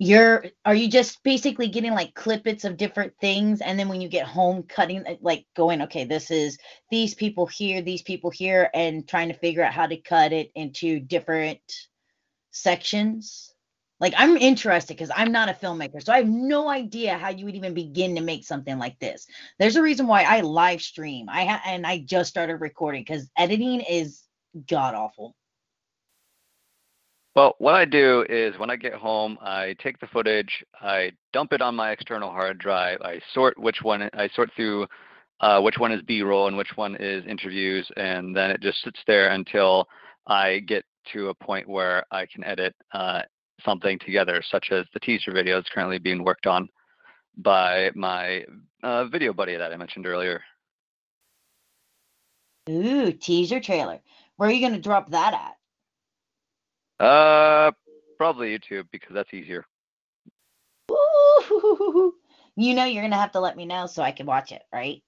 you're 0.02 0.46
are 0.64 0.74
you 0.74 0.88
just 0.90 1.22
basically 1.24 1.68
getting 1.68 1.92
like 1.94 2.14
clippets 2.14 2.64
of 2.64 2.76
different 2.76 3.14
things, 3.20 3.60
and 3.62 3.78
then 3.78 3.88
when 3.88 4.00
you 4.00 4.08
get 4.08 4.26
home, 4.26 4.64
cutting 4.64 5.06
uh, 5.06 5.16
like 5.22 5.46
going, 5.56 5.82
okay, 5.82 6.04
this 6.04 6.30
is 6.30 6.58
these 6.90 7.14
people 7.14 7.46
here, 7.46 7.82
these 7.82 8.02
people 8.02 8.30
here, 8.30 8.70
and 8.74 9.08
trying 9.08 9.28
to 9.28 9.34
figure 9.38 9.64
out 9.64 9.74
how 9.74 9.86
to 9.86 9.96
cut 9.98 10.32
it 10.32 10.50
into 10.56 11.00
different 11.00 11.60
sections. 12.52 13.54
Like 14.00 14.14
I'm 14.18 14.36
interested 14.36 14.96
because 14.96 15.12
I'm 15.16 15.32
not 15.32 15.50
a 15.50 15.54
filmmaker, 15.54 16.02
so 16.04 16.12
I 16.12 16.18
have 16.18 16.28
no 16.28 16.68
idea 16.68 17.18
how 17.18 17.30
you 17.30 17.46
would 17.46 17.56
even 17.56 17.74
begin 17.74 18.16
to 18.16 18.22
make 18.22 18.44
something 18.44 18.78
like 18.78 18.98
this. 19.00 19.26
There's 19.58 19.76
a 19.76 19.82
reason 19.82 20.08
why 20.08 20.24
I 20.24 20.42
live 20.42 20.82
stream. 20.82 21.28
I 21.30 21.46
ha- 21.46 21.62
and 21.66 21.86
I 21.86 22.00
just 22.00 22.30
started 22.30 22.56
recording 22.56 23.02
because 23.02 23.30
editing 23.38 23.80
is 23.82 24.22
god 24.68 24.94
awful. 24.94 25.36
Well, 27.34 27.54
what 27.58 27.74
I 27.74 27.86
do 27.86 28.26
is 28.28 28.58
when 28.58 28.68
I 28.68 28.76
get 28.76 28.92
home, 28.92 29.38
I 29.40 29.74
take 29.82 29.98
the 30.00 30.06
footage, 30.08 30.62
I 30.82 31.12
dump 31.32 31.54
it 31.54 31.62
on 31.62 31.74
my 31.74 31.90
external 31.90 32.30
hard 32.30 32.58
drive, 32.58 32.98
I 33.00 33.20
sort 33.32 33.58
which 33.58 33.78
one 33.82 34.10
I 34.12 34.28
sort 34.34 34.50
through 34.54 34.86
uh, 35.40 35.60
which 35.62 35.78
one 35.78 35.92
is 35.92 36.02
B-roll 36.02 36.48
and 36.48 36.58
which 36.58 36.76
one 36.76 36.94
is 37.00 37.24
interviews, 37.26 37.90
and 37.96 38.36
then 38.36 38.50
it 38.50 38.60
just 38.60 38.82
sits 38.82 39.00
there 39.06 39.30
until 39.30 39.88
I 40.26 40.58
get 40.58 40.84
to 41.14 41.30
a 41.30 41.34
point 41.34 41.66
where 41.66 42.04
I 42.10 42.26
can 42.26 42.44
edit 42.44 42.74
uh, 42.92 43.22
something 43.64 43.98
together, 43.98 44.42
such 44.50 44.68
as 44.70 44.84
the 44.92 45.00
teaser 45.00 45.32
video 45.32 45.56
that's 45.56 45.70
currently 45.70 45.98
being 45.98 46.22
worked 46.22 46.46
on 46.46 46.68
by 47.38 47.90
my 47.94 48.44
uh, 48.82 49.06
video 49.06 49.32
buddy 49.32 49.56
that 49.56 49.72
I 49.72 49.76
mentioned 49.78 50.06
earlier. 50.06 50.42
Ooh, 52.68 53.10
teaser 53.10 53.58
trailer. 53.58 54.00
Where 54.36 54.50
are 54.50 54.52
you 54.52 54.60
gonna 54.60 54.80
drop 54.80 55.10
that 55.10 55.32
at? 55.32 55.56
Uh, 57.02 57.72
probably 58.16 58.56
YouTube 58.56 58.86
because 58.92 59.12
that's 59.12 59.34
easier. 59.34 59.64
Ooh, 60.88 62.14
you 62.54 62.74
know 62.74 62.84
you're 62.84 63.02
gonna 63.02 63.16
have 63.16 63.32
to 63.32 63.40
let 63.40 63.56
me 63.56 63.66
know 63.66 63.86
so 63.86 64.04
I 64.04 64.12
can 64.12 64.24
watch 64.24 64.52
it, 64.52 64.62
right? 64.72 65.02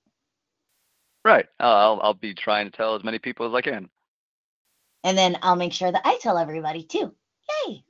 Right. 1.24 1.46
I'll 1.60 2.00
I'll 2.02 2.14
be 2.14 2.34
trying 2.34 2.68
to 2.68 2.76
tell 2.76 2.96
as 2.96 3.04
many 3.04 3.20
people 3.20 3.46
as 3.46 3.54
I 3.54 3.60
can. 3.60 3.88
And 5.04 5.16
then 5.16 5.38
I'll 5.40 5.54
make 5.54 5.72
sure 5.72 5.92
that 5.92 6.02
I 6.04 6.18
tell 6.20 6.36
everybody 6.36 6.82
too. 6.82 7.14
Yay! 7.68 7.84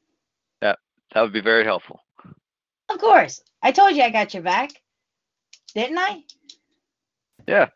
Yeah, 0.60 0.74
that 1.14 1.22
would 1.22 1.32
be 1.32 1.40
very 1.40 1.64
helpful. 1.64 2.00
Of 2.90 2.98
course. 2.98 3.40
I 3.62 3.72
told 3.72 3.96
you 3.96 4.02
I 4.02 4.10
got 4.10 4.34
your 4.34 4.42
back. 4.42 4.70
Didn't 5.74 5.96
I? 5.96 6.24
Yeah. 7.48 7.68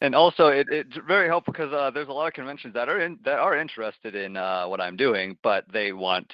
And 0.00 0.14
also, 0.14 0.48
it, 0.48 0.68
it's 0.70 0.96
very 1.06 1.28
helpful 1.28 1.52
because 1.52 1.72
uh, 1.72 1.90
there's 1.90 2.08
a 2.08 2.12
lot 2.12 2.28
of 2.28 2.32
conventions 2.32 2.72
that 2.74 2.88
are 2.88 3.00
in, 3.00 3.18
that 3.24 3.38
are 3.38 3.56
interested 3.56 4.14
in 4.14 4.36
uh, 4.36 4.66
what 4.66 4.80
I'm 4.80 4.96
doing, 4.96 5.36
but 5.42 5.64
they 5.72 5.92
want 5.92 6.32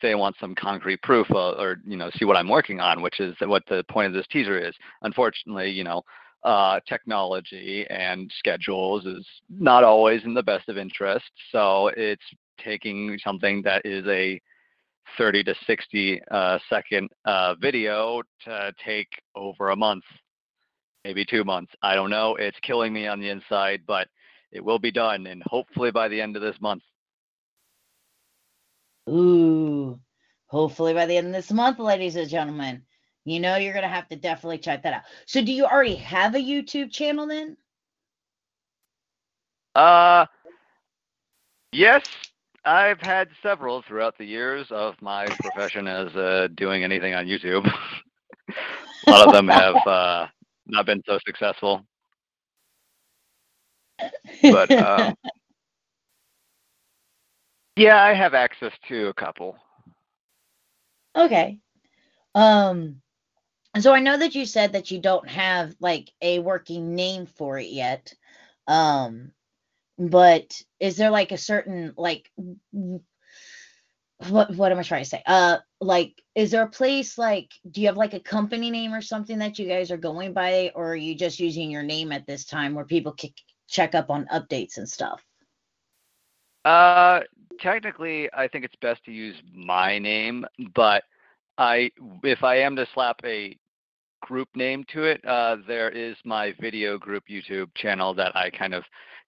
they 0.00 0.14
want 0.16 0.34
some 0.40 0.54
concrete 0.54 1.00
proof 1.02 1.30
uh, 1.30 1.52
or 1.52 1.76
you 1.86 1.96
know 1.96 2.10
see 2.16 2.24
what 2.24 2.36
I'm 2.36 2.48
working 2.48 2.80
on, 2.80 3.02
which 3.02 3.20
is 3.20 3.34
what 3.40 3.62
the 3.68 3.84
point 3.90 4.08
of 4.08 4.12
this 4.14 4.26
teaser 4.28 4.58
is. 4.58 4.74
Unfortunately, 5.02 5.70
you 5.70 5.84
know, 5.84 6.02
uh, 6.42 6.80
technology 6.88 7.86
and 7.90 8.32
schedules 8.38 9.04
is 9.04 9.26
not 9.48 9.84
always 9.84 10.24
in 10.24 10.34
the 10.34 10.42
best 10.42 10.68
of 10.68 10.78
interest, 10.78 11.30
so 11.50 11.88
it's 11.96 12.24
taking 12.58 13.18
something 13.22 13.62
that 13.62 13.82
is 13.84 14.06
a 14.06 14.40
30 15.18 15.44
to 15.44 15.54
60 15.66 16.20
uh, 16.30 16.58
second 16.70 17.10
uh, 17.24 17.54
video 17.56 18.22
to 18.44 18.72
take 18.84 19.08
over 19.34 19.70
a 19.70 19.76
month 19.76 20.04
maybe 21.04 21.24
two 21.24 21.44
months. 21.44 21.72
I 21.82 21.94
don't 21.94 22.10
know. 22.10 22.36
It's 22.36 22.58
killing 22.60 22.92
me 22.92 23.06
on 23.06 23.20
the 23.20 23.28
inside, 23.28 23.82
but 23.86 24.08
it 24.50 24.64
will 24.64 24.78
be 24.78 24.90
done, 24.90 25.26
and 25.26 25.42
hopefully 25.46 25.90
by 25.90 26.08
the 26.08 26.20
end 26.20 26.36
of 26.36 26.42
this 26.42 26.60
month. 26.60 26.82
Ooh. 29.08 29.98
Hopefully 30.46 30.92
by 30.92 31.06
the 31.06 31.16
end 31.16 31.28
of 31.28 31.32
this 31.32 31.50
month, 31.50 31.78
ladies 31.78 32.16
and 32.16 32.28
gentlemen. 32.28 32.82
You 33.24 33.40
know 33.40 33.56
you're 33.56 33.74
gonna 33.74 33.88
have 33.88 34.08
to 34.08 34.16
definitely 34.16 34.58
check 34.58 34.82
that 34.82 34.92
out. 34.92 35.02
So 35.26 35.42
do 35.42 35.52
you 35.52 35.64
already 35.64 35.94
have 35.96 36.34
a 36.34 36.38
YouTube 36.38 36.92
channel 36.92 37.26
then? 37.26 37.56
Uh, 39.74 40.26
yes, 41.72 42.02
I've 42.64 43.00
had 43.00 43.28
several 43.42 43.82
throughout 43.82 44.18
the 44.18 44.24
years 44.24 44.66
of 44.70 45.00
my 45.00 45.26
profession 45.26 45.88
as 45.88 46.14
uh, 46.14 46.48
doing 46.54 46.84
anything 46.84 47.14
on 47.14 47.26
YouTube. 47.26 47.66
a 49.06 49.10
lot 49.10 49.26
of 49.26 49.32
them 49.32 49.48
have 49.48 49.76
uh, 49.86 50.26
not 50.66 50.86
been 50.86 51.02
so 51.06 51.18
successful. 51.26 51.84
But 54.42 54.70
um, 54.78 55.14
yeah, 57.76 58.02
I 58.02 58.14
have 58.14 58.34
access 58.34 58.72
to 58.88 59.08
a 59.08 59.14
couple. 59.14 59.56
Okay. 61.16 61.58
Um 62.34 63.02
so 63.78 63.92
I 63.94 64.00
know 64.00 64.18
that 64.18 64.34
you 64.34 64.44
said 64.44 64.72
that 64.72 64.90
you 64.90 64.98
don't 65.00 65.28
have 65.28 65.74
like 65.80 66.10
a 66.20 66.38
working 66.40 66.94
name 66.94 67.26
for 67.26 67.58
it 67.58 67.68
yet. 67.68 68.12
Um 68.66 69.32
but 69.98 70.60
is 70.80 70.96
there 70.96 71.10
like 71.10 71.32
a 71.32 71.38
certain 71.38 71.94
like 71.96 72.30
what 74.28 74.54
what 74.54 74.72
am 74.72 74.78
I 74.78 74.82
trying 74.82 75.04
to 75.04 75.08
say? 75.08 75.22
Uh 75.26 75.58
like 75.82 76.22
is 76.34 76.52
there 76.52 76.62
a 76.62 76.68
place 76.68 77.18
like 77.18 77.50
do 77.70 77.80
you 77.80 77.88
have 77.88 77.96
like 77.96 78.14
a 78.14 78.20
company 78.20 78.70
name 78.70 78.94
or 78.94 79.02
something 79.02 79.38
that 79.38 79.58
you 79.58 79.66
guys 79.66 79.90
are 79.90 79.96
going 79.96 80.32
by 80.32 80.70
or 80.74 80.92
are 80.92 80.96
you 80.96 81.14
just 81.14 81.40
using 81.40 81.70
your 81.70 81.82
name 81.82 82.12
at 82.12 82.26
this 82.26 82.44
time 82.44 82.74
where 82.74 82.84
people 82.84 83.12
can 83.12 83.30
check 83.68 83.94
up 83.94 84.08
on 84.08 84.26
updates 84.32 84.78
and 84.78 84.88
stuff? 84.88 85.20
Uh 86.64 87.20
technically 87.60 88.30
I 88.32 88.46
think 88.46 88.64
it's 88.64 88.76
best 88.80 89.04
to 89.06 89.12
use 89.12 89.36
my 89.52 89.98
name, 89.98 90.46
but 90.74 91.02
I 91.58 91.90
if 92.22 92.44
I 92.44 92.56
am 92.58 92.76
to 92.76 92.86
slap 92.94 93.16
a 93.24 93.58
group 94.22 94.48
name 94.54 94.84
to 94.92 95.02
it, 95.02 95.20
uh, 95.26 95.56
there 95.66 95.90
is 95.90 96.14
my 96.24 96.54
video 96.60 96.96
group 96.96 97.24
YouTube 97.28 97.68
channel 97.74 98.14
that 98.14 98.36
I 98.36 98.50
kind 98.50 98.72
of 98.72 98.84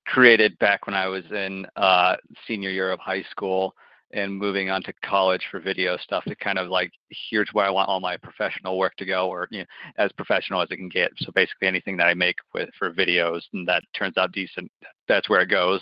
created 0.07 0.57
back 0.61 0.87
when 0.87 0.95
I 0.95 1.09
was 1.09 1.25
in 1.33 1.67
uh, 1.75 2.15
senior 2.47 2.71
year 2.71 2.93
of 2.93 3.01
high 3.01 3.25
school 3.31 3.75
and 4.15 4.39
moving 4.39 4.71
on 4.71 4.83
to 4.85 4.93
college 5.05 5.43
for 5.51 5.59
video 5.59 5.97
stuff 5.97 6.25
to 6.25 6.37
kind 6.37 6.59
of 6.59 6.69
like 6.69 6.93
here's 7.31 7.49
where 7.53 7.67
I 7.67 7.71
want 7.71 7.89
all 7.89 8.01
my 8.01 8.17
professional 8.17 8.79
work 8.79 8.95
to 8.97 9.05
go 9.05 9.29
or 9.29 9.49
you 9.51 9.59
know, 9.59 9.65
as 9.99 10.13
professional 10.13 10.63
as 10.63 10.69
it 10.71 10.77
can 10.77 10.89
get. 10.89 11.11
So 11.17 11.33
basically 11.35 11.67
anything 11.67 11.97
that 11.97 12.07
I 12.07 12.15
make 12.15 12.37
with 12.55 12.71
for 12.79 12.93
videos 12.93 13.43
and 13.53 13.67
that 13.67 13.83
turns 13.93 14.17
out 14.17 14.33
decent, 14.33 14.71
that's 15.09 15.29
where 15.29 15.41
it 15.41 15.51
goes. 15.51 15.81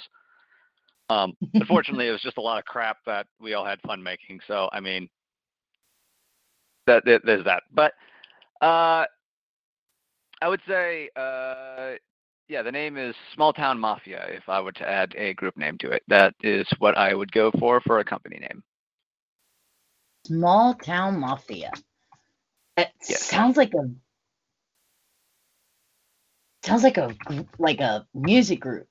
Um, 1.11 1.37
unfortunately, 1.55 2.09
it 2.09 2.13
was 2.13 2.23
just 2.23 2.39
a 2.39 2.43
lot 2.43 2.59
of 2.59 2.65
crap 2.65 2.97
that 3.05 3.27
we 3.39 3.53
all 3.53 3.67
had 3.67 3.81
fun 3.83 4.03
making. 4.03 4.41
So 4.49 4.71
I 4.73 4.81
mean, 4.81 5.09
that, 6.87 7.05
that 7.05 7.21
there's 7.25 7.45
that. 7.45 7.65
But 7.73 7.93
uh, 8.63 9.05
I 10.41 10.49
would 10.49 10.63
say, 10.67 11.11
uh, 11.17 11.93
yeah, 12.53 12.63
the 12.63 12.71
name 12.73 12.99
is 12.99 13.15
Small 13.35 13.55
Town 13.55 13.81
Mafia. 13.81 14.27
If 14.29 14.47
I 14.47 14.61
were 14.61 14.73
to 14.73 14.89
add 14.89 15.15
a 15.17 15.33
group 15.35 15.57
name 15.57 15.79
to 15.79 15.91
it, 15.91 16.03
that 16.09 16.35
is 16.43 16.67
what 16.81 16.99
I 16.99 17.15
would 17.15 17.33
go 17.33 17.51
for 17.59 17.81
for 17.81 17.99
a 18.01 18.05
company 18.05 18.39
name. 18.41 18.63
Small 20.27 20.75
Town 20.75 21.21
Mafia. 21.21 21.73
That 22.77 22.93
Yes. 23.09 23.23
sounds 23.31 23.57
like 23.57 23.75
a 23.75 23.91
sounds 26.67 26.83
like 26.85 26.99
a 26.99 27.17
like 27.59 27.81
a 27.81 28.07
music 28.15 28.61
group. 28.61 28.89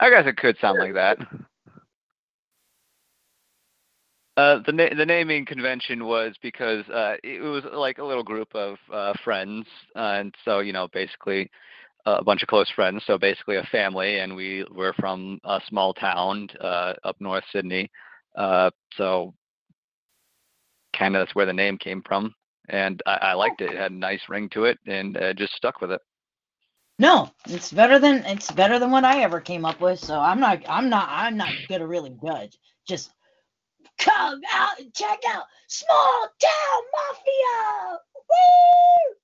I 0.00 0.10
guess 0.10 0.26
it 0.26 0.36
could 0.36 0.58
sound 0.60 0.78
like 0.78 0.94
that. 0.94 1.18
Uh, 4.38 4.60
the 4.66 4.72
na- 4.72 4.94
the 4.96 5.04
naming 5.04 5.44
convention 5.44 6.04
was 6.04 6.32
because 6.40 6.88
uh, 6.90 7.16
it 7.24 7.40
was 7.42 7.64
like 7.72 7.98
a 7.98 8.04
little 8.04 8.22
group 8.22 8.46
of 8.54 8.76
uh, 8.92 9.12
friends, 9.24 9.66
and 9.96 10.32
so 10.44 10.60
you 10.60 10.72
know, 10.72 10.86
basically 10.92 11.50
a 12.06 12.22
bunch 12.22 12.40
of 12.42 12.48
close 12.48 12.70
friends. 12.70 13.02
So 13.04 13.18
basically 13.18 13.56
a 13.56 13.64
family, 13.64 14.20
and 14.20 14.36
we 14.36 14.64
were 14.70 14.92
from 14.92 15.40
a 15.42 15.60
small 15.68 15.92
town 15.92 16.46
uh, 16.60 16.92
up 17.02 17.16
north 17.18 17.42
Sidney. 17.52 17.90
Uh, 18.36 18.70
so 18.96 19.34
kind 20.96 21.16
of 21.16 21.26
that's 21.26 21.34
where 21.34 21.46
the 21.46 21.52
name 21.52 21.76
came 21.76 22.00
from, 22.06 22.32
and 22.68 23.02
I, 23.06 23.14
I 23.14 23.32
liked 23.32 23.60
it. 23.60 23.72
It 23.72 23.76
had 23.76 23.90
a 23.90 23.96
nice 23.96 24.22
ring 24.28 24.48
to 24.50 24.66
it, 24.66 24.78
and 24.86 25.18
just 25.36 25.54
stuck 25.54 25.80
with 25.80 25.90
it. 25.90 26.00
No, 27.00 27.32
it's 27.48 27.72
better 27.72 27.98
than 27.98 28.24
it's 28.24 28.52
better 28.52 28.78
than 28.78 28.92
what 28.92 29.04
I 29.04 29.20
ever 29.22 29.40
came 29.40 29.64
up 29.64 29.80
with. 29.80 29.98
So 29.98 30.20
I'm 30.20 30.38
not 30.38 30.62
I'm 30.68 30.88
not 30.88 31.08
I'm 31.10 31.36
not 31.36 31.50
gonna 31.68 31.88
really 31.88 32.14
judge. 32.24 32.56
Just 32.86 33.10
come 33.98 34.40
out 34.52 34.78
and 34.78 34.92
check 34.94 35.18
out 35.28 35.44
Small 35.66 36.28
Town 36.40 36.82
Mafia. 36.94 37.98
Woo! 38.14 39.14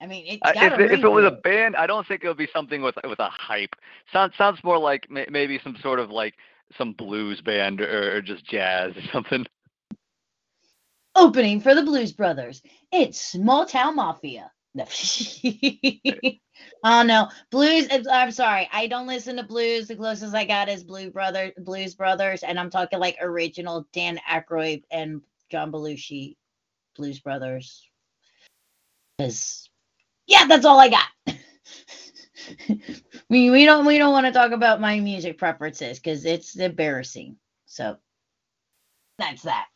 I 0.00 0.06
mean, 0.06 0.24
it's 0.26 0.40
Uh, 0.44 0.52
if 0.56 0.80
it, 0.80 0.92
if 0.92 1.04
it 1.04 1.08
was 1.08 1.24
a 1.24 1.30
band, 1.30 1.76
I 1.76 1.86
don't 1.86 2.06
think 2.06 2.24
it 2.24 2.28
would 2.28 2.36
be 2.36 2.48
something 2.52 2.82
with 2.82 2.96
with 3.04 3.20
a 3.20 3.28
hype. 3.28 3.76
Sounds 4.12 4.34
sounds 4.36 4.62
more 4.64 4.78
like 4.78 5.08
may, 5.10 5.26
maybe 5.30 5.60
some 5.62 5.76
sort 5.80 6.00
of 6.00 6.10
like 6.10 6.34
some 6.76 6.92
blues 6.94 7.40
band 7.40 7.80
or, 7.80 8.16
or 8.16 8.22
just 8.22 8.44
jazz 8.44 8.96
or 8.96 9.02
something. 9.12 9.46
opening 11.14 11.60
for 11.60 11.74
the 11.74 11.82
Blues 11.82 12.12
Brothers. 12.12 12.62
It's 12.90 13.20
Small 13.20 13.66
Town 13.66 13.96
Mafia. 13.96 14.50
No. 14.74 14.86
oh 16.84 17.02
no, 17.02 17.28
blues. 17.50 17.88
I'm 18.10 18.30
sorry, 18.30 18.68
I 18.72 18.86
don't 18.86 19.06
listen 19.06 19.36
to 19.36 19.42
blues. 19.42 19.88
The 19.88 19.96
closest 19.96 20.34
I 20.34 20.44
got 20.44 20.70
is 20.70 20.82
Blue 20.82 21.10
Brother, 21.10 21.52
Blues 21.58 21.94
Brothers, 21.94 22.42
and 22.42 22.58
I'm 22.58 22.70
talking 22.70 22.98
like 22.98 23.18
original 23.20 23.86
Dan 23.92 24.18
Aykroyd 24.30 24.82
and 24.90 25.20
John 25.50 25.70
Belushi, 25.70 26.36
Blues 26.96 27.20
Brothers. 27.20 27.86
Cause 29.18 29.68
yeah, 30.26 30.46
that's 30.46 30.64
all 30.64 30.80
I 30.80 30.88
got. 30.88 31.36
we 33.28 33.50
we 33.50 33.66
don't 33.66 33.84
we 33.84 33.98
don't 33.98 34.12
want 34.12 34.26
to 34.26 34.32
talk 34.32 34.52
about 34.52 34.80
my 34.80 35.00
music 35.00 35.36
preferences 35.36 35.98
because 35.98 36.24
it's 36.24 36.56
embarrassing. 36.56 37.36
So 37.66 37.98
that's 39.18 39.42
that. 39.42 39.66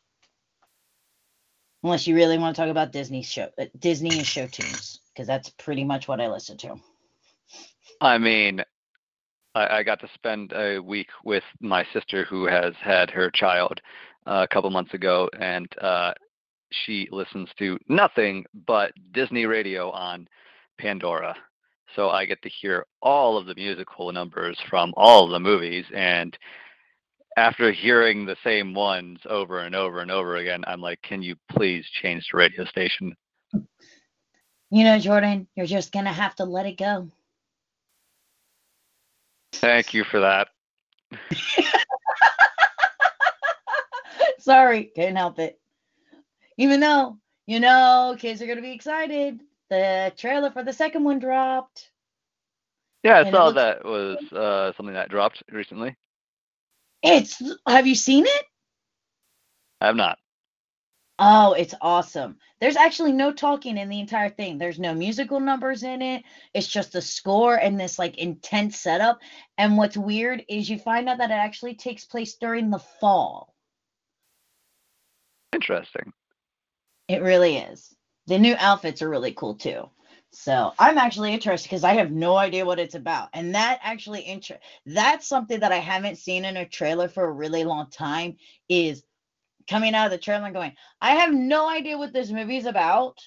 Unless 1.86 2.08
you 2.08 2.16
really 2.16 2.36
want 2.36 2.56
to 2.56 2.60
talk 2.60 2.68
about 2.68 2.90
Disney 2.90 3.22
show, 3.22 3.48
uh, 3.60 3.66
Disney 3.78 4.18
and 4.18 4.26
show 4.26 4.48
tunes, 4.48 4.98
because 5.14 5.28
that's 5.28 5.50
pretty 5.50 5.84
much 5.84 6.08
what 6.08 6.20
I 6.20 6.26
listen 6.26 6.56
to. 6.56 6.74
I 8.00 8.18
mean, 8.18 8.60
I, 9.54 9.68
I 9.68 9.82
got 9.84 10.00
to 10.00 10.08
spend 10.12 10.52
a 10.52 10.80
week 10.80 11.06
with 11.24 11.44
my 11.60 11.86
sister 11.92 12.24
who 12.24 12.44
has 12.46 12.74
had 12.82 13.08
her 13.10 13.30
child 13.30 13.80
uh, 14.26 14.44
a 14.50 14.52
couple 14.52 14.68
months 14.70 14.94
ago, 14.94 15.30
and 15.38 15.68
uh, 15.80 16.12
she 16.72 17.08
listens 17.12 17.50
to 17.60 17.78
nothing 17.88 18.44
but 18.66 18.90
Disney 19.12 19.46
radio 19.46 19.92
on 19.92 20.26
Pandora. 20.78 21.36
So 21.94 22.10
I 22.10 22.24
get 22.26 22.42
to 22.42 22.48
hear 22.48 22.84
all 23.00 23.38
of 23.38 23.46
the 23.46 23.54
musical 23.54 24.10
numbers 24.10 24.58
from 24.68 24.92
all 24.96 25.26
of 25.26 25.30
the 25.30 25.38
movies, 25.38 25.84
and 25.94 26.36
after 27.36 27.70
hearing 27.70 28.24
the 28.24 28.36
same 28.42 28.72
ones 28.74 29.20
over 29.28 29.60
and 29.60 29.74
over 29.74 30.00
and 30.00 30.10
over 30.10 30.36
again, 30.36 30.64
I'm 30.66 30.80
like, 30.80 31.02
can 31.02 31.22
you 31.22 31.36
please 31.50 31.84
change 32.02 32.26
the 32.32 32.38
radio 32.38 32.64
station? 32.64 33.14
You 33.52 34.84
know, 34.84 34.98
Jordan, 34.98 35.46
you're 35.54 35.66
just 35.66 35.92
gonna 35.92 36.12
have 36.12 36.34
to 36.36 36.44
let 36.44 36.66
it 36.66 36.76
go. 36.78 37.08
Thank 39.52 39.94
you 39.94 40.04
for 40.04 40.20
that. 40.20 40.48
Sorry, 44.38 44.84
couldn't 44.94 45.16
help 45.16 45.38
it. 45.38 45.58
Even 46.56 46.80
though, 46.80 47.18
you 47.46 47.60
know, 47.60 48.16
kids 48.18 48.40
are 48.42 48.46
gonna 48.46 48.60
be 48.62 48.72
excited. 48.72 49.40
The 49.68 50.12
trailer 50.16 50.50
for 50.50 50.62
the 50.62 50.72
second 50.72 51.04
one 51.04 51.18
dropped. 51.18 51.90
Yeah, 53.02 53.16
I 53.18 53.20
And 53.22 53.30
saw 53.34 53.46
looks- 53.46 53.56
that 53.56 53.84
was 53.84 54.16
uh, 54.32 54.72
something 54.76 54.94
that 54.94 55.10
dropped 55.10 55.42
recently. 55.50 55.96
It's 57.02 57.40
have 57.66 57.86
you 57.86 57.94
seen 57.94 58.24
it? 58.26 58.44
I 59.80 59.86
have 59.86 59.96
not. 59.96 60.18
Oh, 61.18 61.54
it's 61.54 61.74
awesome. 61.80 62.36
There's 62.60 62.76
actually 62.76 63.12
no 63.12 63.32
talking 63.32 63.78
in 63.78 63.88
the 63.88 64.00
entire 64.00 64.28
thing. 64.28 64.58
There's 64.58 64.78
no 64.78 64.94
musical 64.94 65.40
numbers 65.40 65.82
in 65.82 66.02
it. 66.02 66.24
It's 66.52 66.66
just 66.66 66.92
the 66.92 67.00
score 67.00 67.56
and 67.56 67.80
this 67.80 67.98
like 67.98 68.18
intense 68.18 68.78
setup. 68.78 69.20
And 69.56 69.78
what's 69.78 69.96
weird 69.96 70.44
is 70.48 70.68
you 70.68 70.78
find 70.78 71.08
out 71.08 71.18
that 71.18 71.30
it 71.30 71.34
actually 71.34 71.74
takes 71.74 72.04
place 72.04 72.34
during 72.34 72.70
the 72.70 72.78
fall. 72.78 73.54
Interesting. 75.54 76.12
It 77.08 77.22
really 77.22 77.56
is. 77.56 77.94
The 78.26 78.38
new 78.38 78.54
outfits 78.58 79.00
are 79.00 79.08
really 79.08 79.32
cool 79.32 79.54
too. 79.54 79.88
So 80.38 80.74
I'm 80.78 80.98
actually 80.98 81.32
interested 81.32 81.66
because 81.66 81.82
I 81.82 81.94
have 81.94 82.12
no 82.12 82.36
idea 82.36 82.66
what 82.66 82.78
it's 82.78 82.94
about. 82.94 83.30
And 83.32 83.54
that 83.54 83.80
actually 83.82 84.28
inter- 84.28 84.60
that's 84.84 85.26
something 85.26 85.60
that 85.60 85.72
I 85.72 85.78
haven't 85.78 86.18
seen 86.18 86.44
in 86.44 86.58
a 86.58 86.68
trailer 86.68 87.08
for 87.08 87.24
a 87.24 87.32
really 87.32 87.64
long 87.64 87.88
time 87.90 88.36
is 88.68 89.02
coming 89.66 89.94
out 89.94 90.04
of 90.04 90.10
the 90.12 90.18
trailer 90.18 90.44
and 90.44 90.54
going, 90.54 90.76
I 91.00 91.12
have 91.16 91.32
no 91.32 91.68
idea 91.68 91.96
what 91.96 92.12
this 92.12 92.30
movie's 92.30 92.66
about. 92.66 93.18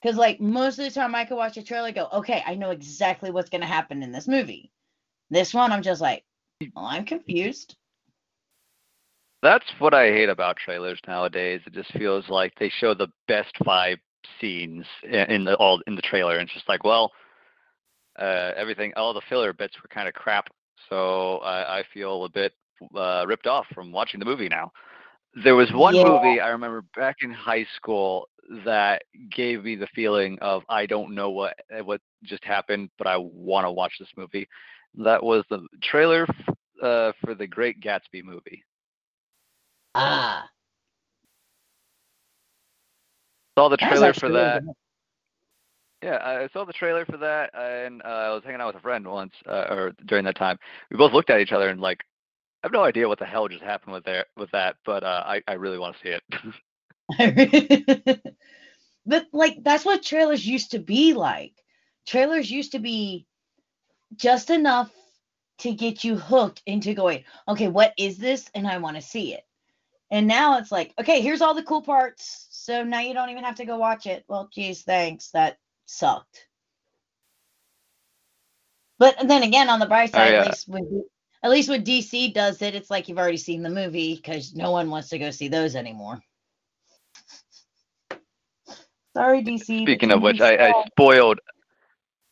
Because 0.00 0.16
like 0.16 0.40
most 0.40 0.78
of 0.78 0.84
the 0.84 0.92
time 0.92 1.14
I 1.14 1.24
could 1.24 1.36
watch 1.36 1.56
a 1.56 1.62
trailer 1.62 1.90
go, 1.90 2.08
okay, 2.14 2.42
I 2.46 2.54
know 2.54 2.70
exactly 2.70 3.32
what's 3.32 3.50
gonna 3.50 3.66
happen 3.66 4.04
in 4.04 4.12
this 4.12 4.28
movie. 4.28 4.70
This 5.28 5.52
one 5.52 5.72
I'm 5.72 5.82
just 5.82 6.00
like, 6.00 6.24
well, 6.74 6.86
I'm 6.86 7.04
confused. 7.04 7.76
That's 9.42 9.66
what 9.80 9.92
I 9.92 10.06
hate 10.12 10.28
about 10.28 10.56
trailers 10.56 11.00
nowadays. 11.06 11.62
It 11.66 11.74
just 11.74 11.92
feels 11.92 12.28
like 12.28 12.54
they 12.58 12.70
show 12.70 12.94
the 12.94 13.08
best 13.26 13.52
five 13.64 13.98
scenes 14.40 14.84
in 15.04 15.44
the 15.44 15.54
all 15.56 15.80
in 15.86 15.94
the 15.94 16.02
trailer, 16.02 16.34
and 16.38 16.42
it's 16.42 16.54
just 16.54 16.68
like, 16.68 16.84
well, 16.84 17.12
uh, 18.18 18.52
everything, 18.56 18.92
all 18.96 19.12
the 19.14 19.20
filler 19.28 19.52
bits 19.52 19.74
were 19.82 19.88
kind 19.88 20.08
of 20.08 20.14
crap 20.14 20.48
so 20.88 21.38
I, 21.38 21.80
I 21.80 21.84
feel 21.92 22.24
a 22.24 22.28
bit 22.28 22.52
uh, 22.96 23.24
ripped 23.26 23.46
off 23.46 23.66
from 23.74 23.92
watching 23.92 24.20
the 24.20 24.26
movie 24.26 24.48
now. 24.48 24.70
There 25.42 25.54
was 25.54 25.70
one 25.72 25.94
Yeah. 25.94 26.04
movie 26.04 26.40
I 26.40 26.48
remember 26.48 26.82
back 26.96 27.16
in 27.22 27.32
high 27.32 27.66
school 27.76 28.28
that 28.64 29.02
gave 29.30 29.64
me 29.64 29.74
the 29.76 29.86
feeling 29.94 30.38
of 30.40 30.62
I 30.68 30.86
don't 30.86 31.14
know 31.14 31.30
what 31.30 31.58
eh, 31.70 31.80
what 31.80 32.00
just 32.24 32.44
happened, 32.44 32.90
but 32.98 33.06
I 33.06 33.16
want 33.16 33.64
to 33.66 33.70
watch 33.70 33.94
this 33.98 34.12
movie. 34.16 34.48
That 34.96 35.22
was 35.22 35.44
the 35.50 35.66
trailer 35.82 36.26
f- 36.28 36.56
uh, 36.82 37.12
for 37.24 37.34
the 37.34 37.46
Great 37.46 37.80
Gatsby 37.80 38.22
movie. 38.24 38.62
Ah. 39.94 40.50
Saw 43.56 43.68
the 43.68 43.76
trailer 43.76 44.12
for 44.14 44.30
that. 44.30 44.62
Yeah, 46.02 46.18
I 46.22 46.48
saw 46.52 46.64
the 46.64 46.72
trailer 46.72 47.06
for 47.06 47.16
that, 47.18 47.50
and 47.54 48.02
uh, 48.02 48.08
I 48.08 48.34
was 48.34 48.42
hanging 48.44 48.60
out 48.60 48.66
with 48.66 48.76
a 48.76 48.80
friend 48.80 49.06
once, 49.06 49.32
uh, 49.46 49.66
or 49.70 49.92
during 50.04 50.24
that 50.26 50.36
time. 50.36 50.58
We 50.90 50.98
both 50.98 51.12
looked 51.12 51.30
at 51.30 51.40
each 51.40 51.52
other 51.52 51.68
and 51.70 51.80
like, 51.80 52.00
I 52.62 52.66
have 52.66 52.72
no 52.72 52.84
idea 52.84 53.08
what 53.08 53.18
the 53.18 53.24
hell 53.24 53.48
just 53.48 53.62
happened 53.62 53.94
with 53.94 54.04
there 54.04 54.26
with 54.36 54.50
that, 54.50 54.76
but 54.84 55.02
uh, 55.02 55.22
I 55.26 55.42
I 55.46 55.54
really 55.54 55.78
want 55.78 55.96
to 55.96 56.02
see 56.02 56.10
it. 56.10 56.22
but 59.06 59.26
like 59.32 59.62
that's 59.62 59.84
what 59.84 60.02
trailers 60.02 60.46
used 60.46 60.72
to 60.72 60.78
be 60.78 61.14
like. 61.14 61.54
Trailers 62.06 62.50
used 62.50 62.72
to 62.72 62.78
be 62.78 63.26
just 64.16 64.50
enough 64.50 64.90
to 65.58 65.72
get 65.72 66.04
you 66.04 66.16
hooked 66.16 66.62
into 66.66 66.94
going, 66.94 67.24
okay, 67.48 67.68
what 67.68 67.94
is 67.96 68.18
this? 68.18 68.50
And 68.54 68.66
I 68.66 68.78
want 68.78 68.96
to 68.96 69.02
see 69.02 69.34
it. 69.34 69.44
And 70.10 70.26
now 70.26 70.58
it's 70.58 70.72
like, 70.72 70.92
okay, 70.98 71.20
here's 71.20 71.40
all 71.40 71.54
the 71.54 71.62
cool 71.62 71.82
parts. 71.82 72.46
So 72.64 72.82
now 72.82 73.00
you 73.00 73.12
don't 73.12 73.28
even 73.28 73.44
have 73.44 73.56
to 73.56 73.66
go 73.66 73.76
watch 73.76 74.06
it. 74.06 74.24
Well, 74.26 74.48
geez, 74.50 74.84
thanks. 74.84 75.32
That 75.32 75.58
sucked. 75.84 76.48
But 78.98 79.16
then 79.28 79.42
again, 79.42 79.68
on 79.68 79.80
the 79.80 79.86
bright 79.86 80.08
Oh, 80.14 80.16
side, 80.16 80.32
yeah. 80.32 80.40
at 80.40 80.46
least 80.46 80.68
when 80.68 81.04
at 81.42 81.50
least 81.50 81.68
when 81.68 81.84
DC 81.84 82.32
does 82.32 82.62
it, 82.62 82.74
it's 82.74 82.90
like 82.90 83.06
you've 83.06 83.18
already 83.18 83.36
seen 83.36 83.62
the 83.62 83.68
movie 83.68 84.14
because 84.16 84.54
no 84.54 84.70
one 84.70 84.88
wants 84.88 85.10
to 85.10 85.18
go 85.18 85.30
see 85.30 85.48
those 85.48 85.76
anymore. 85.76 86.22
Sorry, 89.14 89.44
DC. 89.44 89.82
Speaking 89.82 90.10
of 90.10 90.22
which, 90.22 90.40
I, 90.40 90.68
I 90.68 90.84
spoiled 90.86 91.40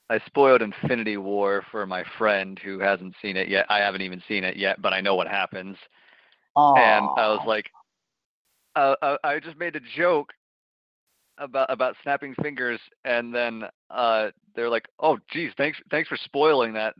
I 0.08 0.18
spoiled 0.24 0.62
Infinity 0.62 1.18
War 1.18 1.62
for 1.70 1.86
my 1.86 2.04
friend 2.16 2.58
who 2.58 2.78
hasn't 2.78 3.16
seen 3.20 3.36
it 3.36 3.48
yet. 3.48 3.66
I 3.68 3.80
haven't 3.80 4.00
even 4.00 4.22
seen 4.26 4.44
it 4.44 4.56
yet, 4.56 4.80
but 4.80 4.94
I 4.94 5.02
know 5.02 5.14
what 5.14 5.28
happens. 5.28 5.76
And 6.56 7.04
I 7.18 7.28
was 7.28 7.46
like, 7.46 7.70
uh, 8.76 8.94
uh, 9.02 9.16
I 9.24 9.38
just 9.40 9.58
made 9.58 9.76
a 9.76 9.80
joke 9.96 10.32
about 11.38 11.70
about 11.70 11.96
snapping 12.02 12.34
fingers, 12.42 12.80
and 13.04 13.34
then 13.34 13.64
uh, 13.90 14.30
they're 14.54 14.70
like, 14.70 14.88
"Oh, 15.00 15.18
geez, 15.30 15.52
thanks 15.56 15.78
thanks 15.90 16.08
for 16.08 16.16
spoiling 16.16 16.72
that." 16.74 16.94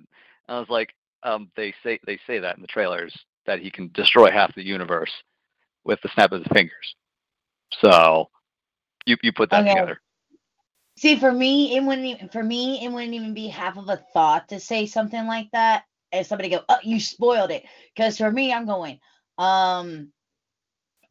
I 0.49 0.59
was 0.59 0.69
like, 0.69 0.95
um, 1.23 1.51
"They 1.57 1.75
say 1.83 1.99
they 2.07 2.19
say 2.27 2.39
that 2.39 2.57
in 2.57 2.63
the 2.63 2.69
trailers 2.69 3.15
that 3.47 3.61
he 3.61 3.71
can 3.71 3.91
destroy 3.95 4.31
half 4.31 4.55
the 4.55 4.65
universe 4.65 5.13
with 5.85 6.01
the 6.03 6.11
snap 6.15 6.33
of 6.33 6.43
his 6.43 6.53
fingers." 6.53 6.95
So 7.81 8.31
you 9.07 9.17
you 9.23 9.33
put 9.33 9.51
that 9.51 9.63
Okay. 9.63 9.71
together. 9.71 10.01
See, 10.99 11.17
for 11.19 11.33
me, 11.33 11.77
it 11.77 11.83
wouldn't 11.83 12.07
even 12.07 12.29
for 12.29 12.43
me, 12.43 12.85
it 12.85 12.91
wouldn't 12.91 13.15
even 13.15 13.35
be 13.35 13.49
half 13.49 13.77
of 13.79 13.89
a 13.89 13.97
thought 14.13 14.49
to 14.49 14.61
say 14.61 14.87
something 14.87 15.27
like 15.27 15.51
that. 15.53 15.85
And 16.13 16.27
somebody 16.27 16.51
go, 16.51 16.61
"Oh, 16.69 16.79
you 16.83 17.01
spoiled 17.01 17.51
it," 17.51 17.65
because 17.95 18.19
for 18.19 18.31
me, 18.31 18.53
I'm 18.53 18.67
going, 18.67 19.01
um, 19.39 20.13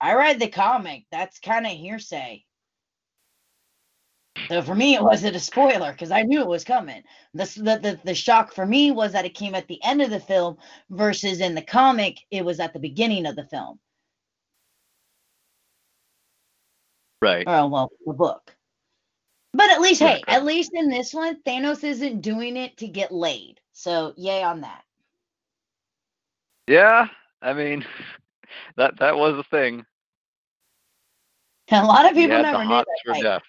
I 0.01 0.15
read 0.15 0.39
the 0.39 0.47
comic. 0.47 1.05
That's 1.11 1.39
kind 1.39 1.65
of 1.65 1.71
hearsay. 1.73 2.43
So 4.47 4.61
for 4.61 4.73
me, 4.73 4.95
it 4.95 5.03
wasn't 5.03 5.35
a 5.35 5.39
spoiler 5.39 5.91
because 5.91 6.09
I 6.09 6.23
knew 6.23 6.41
it 6.41 6.47
was 6.47 6.63
coming. 6.63 7.03
The, 7.33 7.45
the 7.57 7.79
the 7.79 7.99
the 8.03 8.15
shock 8.15 8.53
for 8.53 8.65
me 8.65 8.91
was 8.91 9.11
that 9.11 9.25
it 9.25 9.35
came 9.35 9.53
at 9.53 9.67
the 9.67 9.81
end 9.83 10.01
of 10.01 10.09
the 10.09 10.19
film 10.19 10.57
versus 10.89 11.41
in 11.41 11.53
the 11.53 11.61
comic, 11.61 12.17
it 12.31 12.43
was 12.43 12.59
at 12.59 12.73
the 12.73 12.79
beginning 12.79 13.25
of 13.27 13.35
the 13.35 13.45
film. 13.45 13.79
Right. 17.21 17.43
Oh 17.45 17.67
well, 17.67 17.91
the 18.05 18.13
book. 18.13 18.55
But 19.53 19.69
at 19.69 19.81
least, 19.81 20.01
hey, 20.01 20.23
at 20.27 20.45
least 20.45 20.71
in 20.73 20.89
this 20.89 21.13
one, 21.13 21.41
Thanos 21.43 21.83
isn't 21.83 22.21
doing 22.21 22.55
it 22.55 22.77
to 22.77 22.87
get 22.87 23.11
laid. 23.11 23.59
So 23.73 24.13
yay 24.15 24.43
on 24.43 24.61
that. 24.61 24.83
Yeah. 26.67 27.07
I 27.41 27.53
mean, 27.53 27.85
that 28.77 28.97
that 28.99 29.17
was 29.17 29.37
a 29.37 29.43
thing. 29.43 29.85
A 31.73 31.85
lot 31.85 32.05
of 32.05 32.15
people 32.17 32.41
never 32.41 32.65
knew 32.65 32.69
that. 32.69 32.85
for 33.05 33.11
Like, 33.11 33.43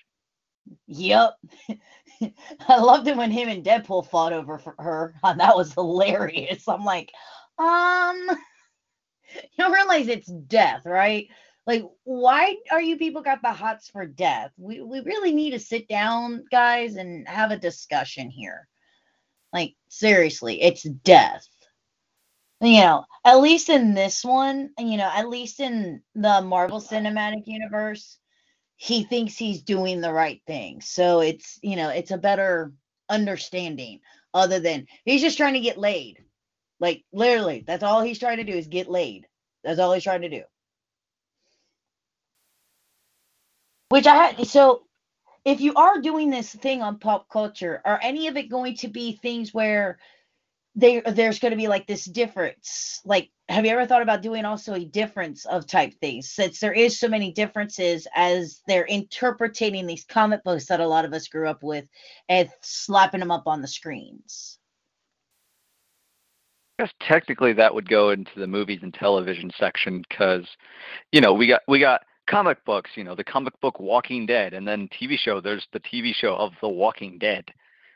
yep. 0.87 1.33
I 2.69 2.79
loved 2.79 3.09
it 3.09 3.17
when 3.17 3.33
him 3.33 3.49
and 3.49 3.65
Deadpool 3.65 4.07
fought 4.09 4.33
over 4.33 4.59
for 4.59 4.77
her. 4.79 5.15
That 5.23 5.57
was 5.57 5.75
hilarious. 5.75 6.69
I'm 6.69 6.85
like, 6.85 7.11
um, 7.59 8.39
you 9.35 9.43
don't 9.59 9.73
realize 9.73 10.07
it's 10.07 10.31
death, 10.47 10.83
right? 10.87 11.29
Like, 11.67 11.85
why 12.05 12.57
are 12.71 12.83
you 12.83 12.97
people 12.97 13.23
got 13.23 13.43
the 13.43 13.53
hots 13.53 13.89
for 13.89 14.07
death? 14.07 14.53
We 14.57 14.83
we 14.83 15.01
really 15.01 15.33
need 15.33 15.51
to 15.51 15.59
sit 15.59 15.89
down, 15.89 16.45
guys, 16.51 16.97
and 16.97 17.27
have 17.29 17.51
a 17.51 17.59
discussion 17.59 18.31
here. 18.31 18.69
Like, 19.53 19.75
seriously, 19.89 20.63
it's 20.63 20.83
death. 20.83 21.47
You 22.63 22.81
know, 22.83 23.07
at 23.25 23.41
least 23.41 23.71
in 23.71 23.95
this 23.95 24.25
one, 24.25 24.71
you 24.79 24.97
know, 24.97 25.11
at 25.13 25.29
least 25.29 25.61
in 25.61 26.03
the 26.15 26.43
Marvel 26.43 26.81
Cinematic 26.81 27.45
Universe, 27.47 28.19
he 28.77 29.05
thinks 29.05 29.37
he's 29.37 29.63
doing 29.63 30.01
the 30.01 30.13
right 30.13 30.41
thing. 30.47 30.81
So 30.81 31.21
it's, 31.21 31.59
you 31.63 31.77
know, 31.77 31.91
it's 31.91 32.13
a 32.13 32.19
better 32.19 32.73
understanding 33.09 34.01
other 34.35 34.61
than 34.61 34.87
he's 35.05 35.23
just 35.23 35.39
trying 35.39 35.55
to 35.55 35.61
get 35.61 35.79
laid. 35.79 36.25
Like 36.81 37.05
literally, 37.13 37.65
that's 37.67 37.85
all 37.85 38.03
he's 38.03 38.21
trying 38.21 38.39
to 38.39 38.45
do 38.45 38.53
is 38.55 38.69
get 38.69 38.89
laid. 38.89 39.27
That's 39.65 39.81
all 39.81 39.93
he's 39.93 40.05
trying 40.05 40.23
to 40.23 40.31
do. 40.31 40.43
Which 43.91 44.07
I 44.07 44.15
had 44.17 44.47
so 44.49 44.85
if 45.45 45.61
you 45.61 45.75
are 45.75 46.01
doing 46.01 46.31
this 46.31 46.55
thing 46.55 46.83
on 46.83 47.01
pop 47.01 47.29
culture, 47.29 47.83
are 47.85 48.01
any 48.03 48.29
of 48.29 48.37
it 48.37 48.51
going 48.51 48.77
to 48.79 48.89
be 48.89 49.13
things 49.13 49.55
where 49.55 49.99
they 50.75 51.01
there's 51.01 51.39
going 51.39 51.51
to 51.51 51.57
be 51.57 51.69
like 51.69 51.87
this 51.87 52.05
difference? 52.05 53.01
Like, 53.05 53.31
have 53.49 53.65
you 53.65 53.73
ever 53.73 53.87
thought 53.87 54.03
about 54.03 54.23
doing 54.23 54.45
also 54.45 54.75
a 54.75 54.85
difference 54.85 55.45
of 55.45 55.67
type 55.67 55.95
things? 56.01 56.31
Since 56.31 56.61
there 56.61 56.73
is 56.73 56.99
so 56.99 57.09
many 57.09 57.33
differences 57.33 58.07
as 58.15 58.63
they're 58.67 58.87
interpreting 58.87 59.87
these 59.87 60.05
comic 60.05 60.43
books 60.45 60.67
that 60.67 60.81
a 60.81 60.87
lot 60.87 61.05
of 61.05 61.13
us 61.13 61.29
grew 61.29 61.49
up 61.49 61.63
with 61.63 61.85
and 62.29 62.49
slapping 62.63 63.21
them 63.21 63.31
up 63.31 63.47
on 63.47 63.61
the 63.61 63.69
screens. 63.69 64.59
I 66.79 66.85
guess 66.85 66.93
technically 67.01 67.53
that 67.53 67.75
would 67.75 67.89
go 67.89 68.11
into 68.11 68.33
the 68.37 68.47
movies 68.47 68.81
and 68.83 68.95
television 68.95 69.51
section 69.59 70.03
because, 70.09 70.47
you 71.13 71.21
know, 71.21 71.35
we 71.35 71.47
got 71.47 71.61
we 71.69 71.79
got 71.79 72.01
comic 72.27 72.65
books, 72.65 72.91
you 72.95 73.05
know, 73.05 73.15
the 73.15 73.25
comic 73.25 73.59
book 73.61 73.79
Walking 73.79 74.25
Dead, 74.25 74.55
and 74.55 74.67
then 74.67 74.89
TV 74.89 75.19
show. 75.19 75.41
There's 75.41 75.67
the 75.73 75.81
TV 75.81 76.15
show 76.15 76.35
of 76.35 76.53
The 76.63 76.69
Walking 76.69 77.19
Dead, 77.19 77.45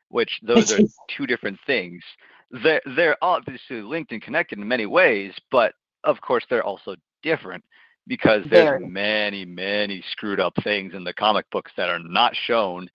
which 0.09 0.41
those 0.43 0.73
are 0.73 0.81
two 1.09 1.27
different 1.27 1.59
things. 1.67 2.03
They're 2.51 2.83
they're 2.97 3.17
obviously 3.23 3.83
linked 3.83 4.13
and 4.13 4.23
connected 4.23 4.59
in 4.59 4.69
many 4.69 4.87
ways, 4.87 5.33
but 5.51 5.75
of 6.05 6.21
course 6.21 6.45
they're 6.49 6.65
also 6.65 6.95
different 7.23 7.65
because 8.07 8.43
there's 8.51 8.81
Very. 8.81 8.87
many 8.87 9.45
many 9.45 10.05
screwed 10.13 10.41
up 10.41 10.55
things 10.63 10.95
in 10.95 11.05
the 11.05 11.13
comic 11.13 11.47
books 11.51 11.73
that 11.77 11.91
are 11.91 11.99
not 11.99 12.35
shown 12.37 12.89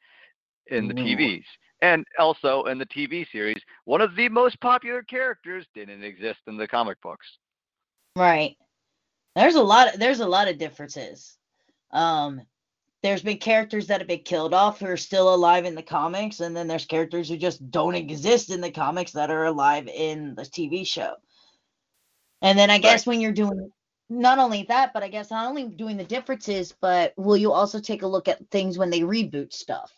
in 0.67 0.87
the 0.87 0.93
Ooh. 0.93 1.03
TVs. 1.03 1.43
And 1.81 2.05
also 2.19 2.65
in 2.65 2.77
the 2.77 2.85
TV 2.85 3.25
series, 3.31 3.57
one 3.85 4.01
of 4.01 4.15
the 4.15 4.29
most 4.29 4.59
popular 4.61 5.01
characters 5.01 5.65
didn't 5.73 6.03
exist 6.03 6.39
in 6.47 6.55
the 6.55 6.67
comic 6.67 7.01
books. 7.01 7.25
Right. 8.15 8.55
There's 9.35 9.55
a 9.55 9.61
lot 9.61 9.93
of 9.93 9.99
there's 9.99 10.19
a 10.19 10.27
lot 10.27 10.47
of 10.47 10.57
differences. 10.57 11.37
Um 11.91 12.41
there's 13.03 13.23
been 13.23 13.37
characters 13.37 13.87
that 13.87 13.99
have 13.99 14.07
been 14.07 14.19
killed 14.19 14.53
off 14.53 14.79
who 14.79 14.85
are 14.85 14.97
still 14.97 15.33
alive 15.33 15.65
in 15.65 15.75
the 15.75 15.81
comics, 15.81 16.39
and 16.39 16.55
then 16.55 16.67
there's 16.67 16.85
characters 16.85 17.29
who 17.29 17.37
just 17.37 17.71
don't 17.71 17.95
exist 17.95 18.51
in 18.51 18.61
the 18.61 18.71
comics 18.71 19.11
that 19.13 19.31
are 19.31 19.45
alive 19.45 19.87
in 19.87 20.35
the 20.35 20.43
TV 20.43 20.85
show. 20.85 21.15
And 22.41 22.57
then 22.57 22.69
I 22.69 22.77
guess 22.77 23.05
when 23.05 23.21
you're 23.21 23.31
doing 23.31 23.71
not 24.09 24.39
only 24.39 24.63
that, 24.63 24.93
but 24.93 25.03
I 25.03 25.07
guess 25.07 25.31
not 25.31 25.47
only 25.47 25.65
doing 25.65 25.97
the 25.97 26.03
differences, 26.03 26.73
but 26.79 27.13
will 27.17 27.37
you 27.37 27.51
also 27.51 27.79
take 27.79 28.01
a 28.03 28.07
look 28.07 28.27
at 28.27 28.49
things 28.49 28.77
when 28.77 28.89
they 28.89 29.01
reboot 29.01 29.53
stuff? 29.53 29.91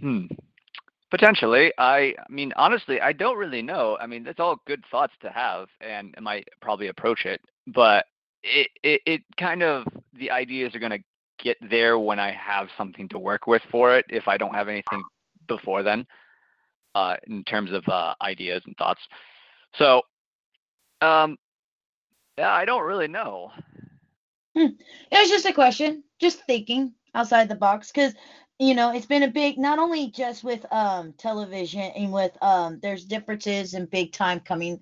Hmm. 0.00 0.26
Potentially. 1.10 1.72
I, 1.76 2.14
I 2.18 2.32
mean, 2.32 2.52
honestly, 2.56 3.00
I 3.00 3.12
don't 3.12 3.36
really 3.36 3.62
know. 3.62 3.98
I 4.00 4.06
mean, 4.06 4.22
that's 4.22 4.40
all 4.40 4.62
good 4.66 4.84
thoughts 4.90 5.12
to 5.22 5.30
have, 5.30 5.68
and 5.80 6.14
I 6.16 6.20
might 6.20 6.48
probably 6.62 6.86
approach 6.86 7.26
it, 7.26 7.40
but 7.66 8.06
it, 8.42 9.00
it, 9.06 9.22
kind 9.36 9.62
of 9.62 9.84
the 10.14 10.30
ideas 10.30 10.74
are 10.74 10.78
going 10.78 10.92
to 10.92 11.04
get 11.38 11.56
there 11.70 11.98
when 11.98 12.18
I 12.18 12.32
have 12.32 12.68
something 12.76 13.08
to 13.10 13.18
work 13.18 13.46
with 13.46 13.62
for 13.70 13.96
it. 13.96 14.04
If 14.08 14.28
I 14.28 14.36
don't 14.36 14.54
have 14.54 14.68
anything 14.68 15.02
before 15.46 15.82
then, 15.82 16.06
uh, 16.94 17.16
in 17.26 17.44
terms 17.44 17.72
of 17.72 17.88
uh, 17.88 18.14
ideas 18.22 18.62
and 18.66 18.76
thoughts. 18.76 19.00
So, 19.76 20.02
um, 21.00 21.36
yeah, 22.38 22.52
I 22.52 22.64
don't 22.64 22.84
really 22.84 23.08
know. 23.08 23.52
It 24.54 24.76
was 25.12 25.28
just 25.28 25.46
a 25.46 25.52
question, 25.52 26.02
just 26.20 26.44
thinking 26.44 26.92
outside 27.14 27.48
the 27.48 27.54
box. 27.54 27.92
Because 27.92 28.14
you 28.58 28.74
know, 28.74 28.92
it's 28.92 29.06
been 29.06 29.22
a 29.22 29.28
big 29.28 29.58
not 29.58 29.78
only 29.78 30.10
just 30.10 30.44
with 30.44 30.64
um 30.72 31.12
television 31.14 31.80
and 31.80 32.12
with 32.12 32.36
um 32.42 32.78
there's 32.82 33.04
differences 33.04 33.74
in 33.74 33.86
big 33.86 34.12
time 34.12 34.40
coming 34.40 34.80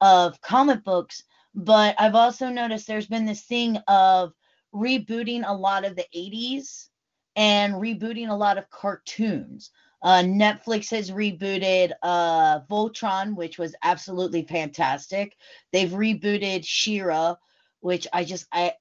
of 0.00 0.40
comic 0.40 0.82
books, 0.82 1.22
but 1.54 1.94
I've 1.98 2.14
also 2.14 2.48
noticed 2.48 2.86
there's 2.86 3.06
been 3.06 3.26
this 3.26 3.42
thing 3.42 3.76
of 3.88 4.32
rebooting 4.74 5.42
a 5.46 5.54
lot 5.54 5.84
of 5.84 5.96
the 5.96 6.06
80s 6.14 6.88
and 7.36 7.74
rebooting 7.74 8.28
a 8.28 8.34
lot 8.34 8.58
of 8.58 8.70
cartoons. 8.70 9.70
Uh, 10.02 10.22
Netflix 10.22 10.90
has 10.90 11.10
rebooted 11.10 11.92
uh, 12.02 12.60
Voltron, 12.70 13.36
which 13.36 13.58
was 13.58 13.74
absolutely 13.82 14.42
fantastic. 14.42 15.36
They've 15.72 15.90
rebooted 15.90 16.64
She-Ra, 16.64 17.36
which 17.80 18.06
I 18.12 18.24
just 18.24 18.46
I 18.52 18.74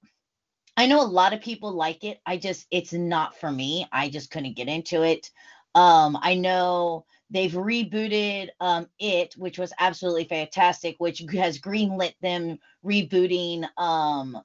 I 0.78 0.88
know 0.88 1.02
a 1.02 1.04
lot 1.04 1.34
of 1.34 1.42
people 1.42 1.72
like 1.74 2.04
it. 2.04 2.20
I 2.26 2.38
just 2.38 2.66
it's 2.72 2.94
not 2.94 3.38
for 3.40 3.52
me. 3.52 3.88
I 3.92 4.10
just 4.10 4.32
couldn't 4.32 4.56
get 4.56 4.68
into 4.68 5.04
it. 5.04 5.30
Um, 5.76 6.18
I 6.22 6.36
know 6.36 7.06
they've 7.32 7.52
rebooted 7.52 8.50
um, 8.60 8.88
it, 9.00 9.34
which 9.38 9.58
was 9.58 9.74
absolutely 9.80 10.26
fantastic, 10.26 10.96
which 11.00 11.24
has 11.34 11.58
greenlit 11.60 12.14
them 12.22 12.60
rebooting 12.86 13.68
um, 13.78 14.38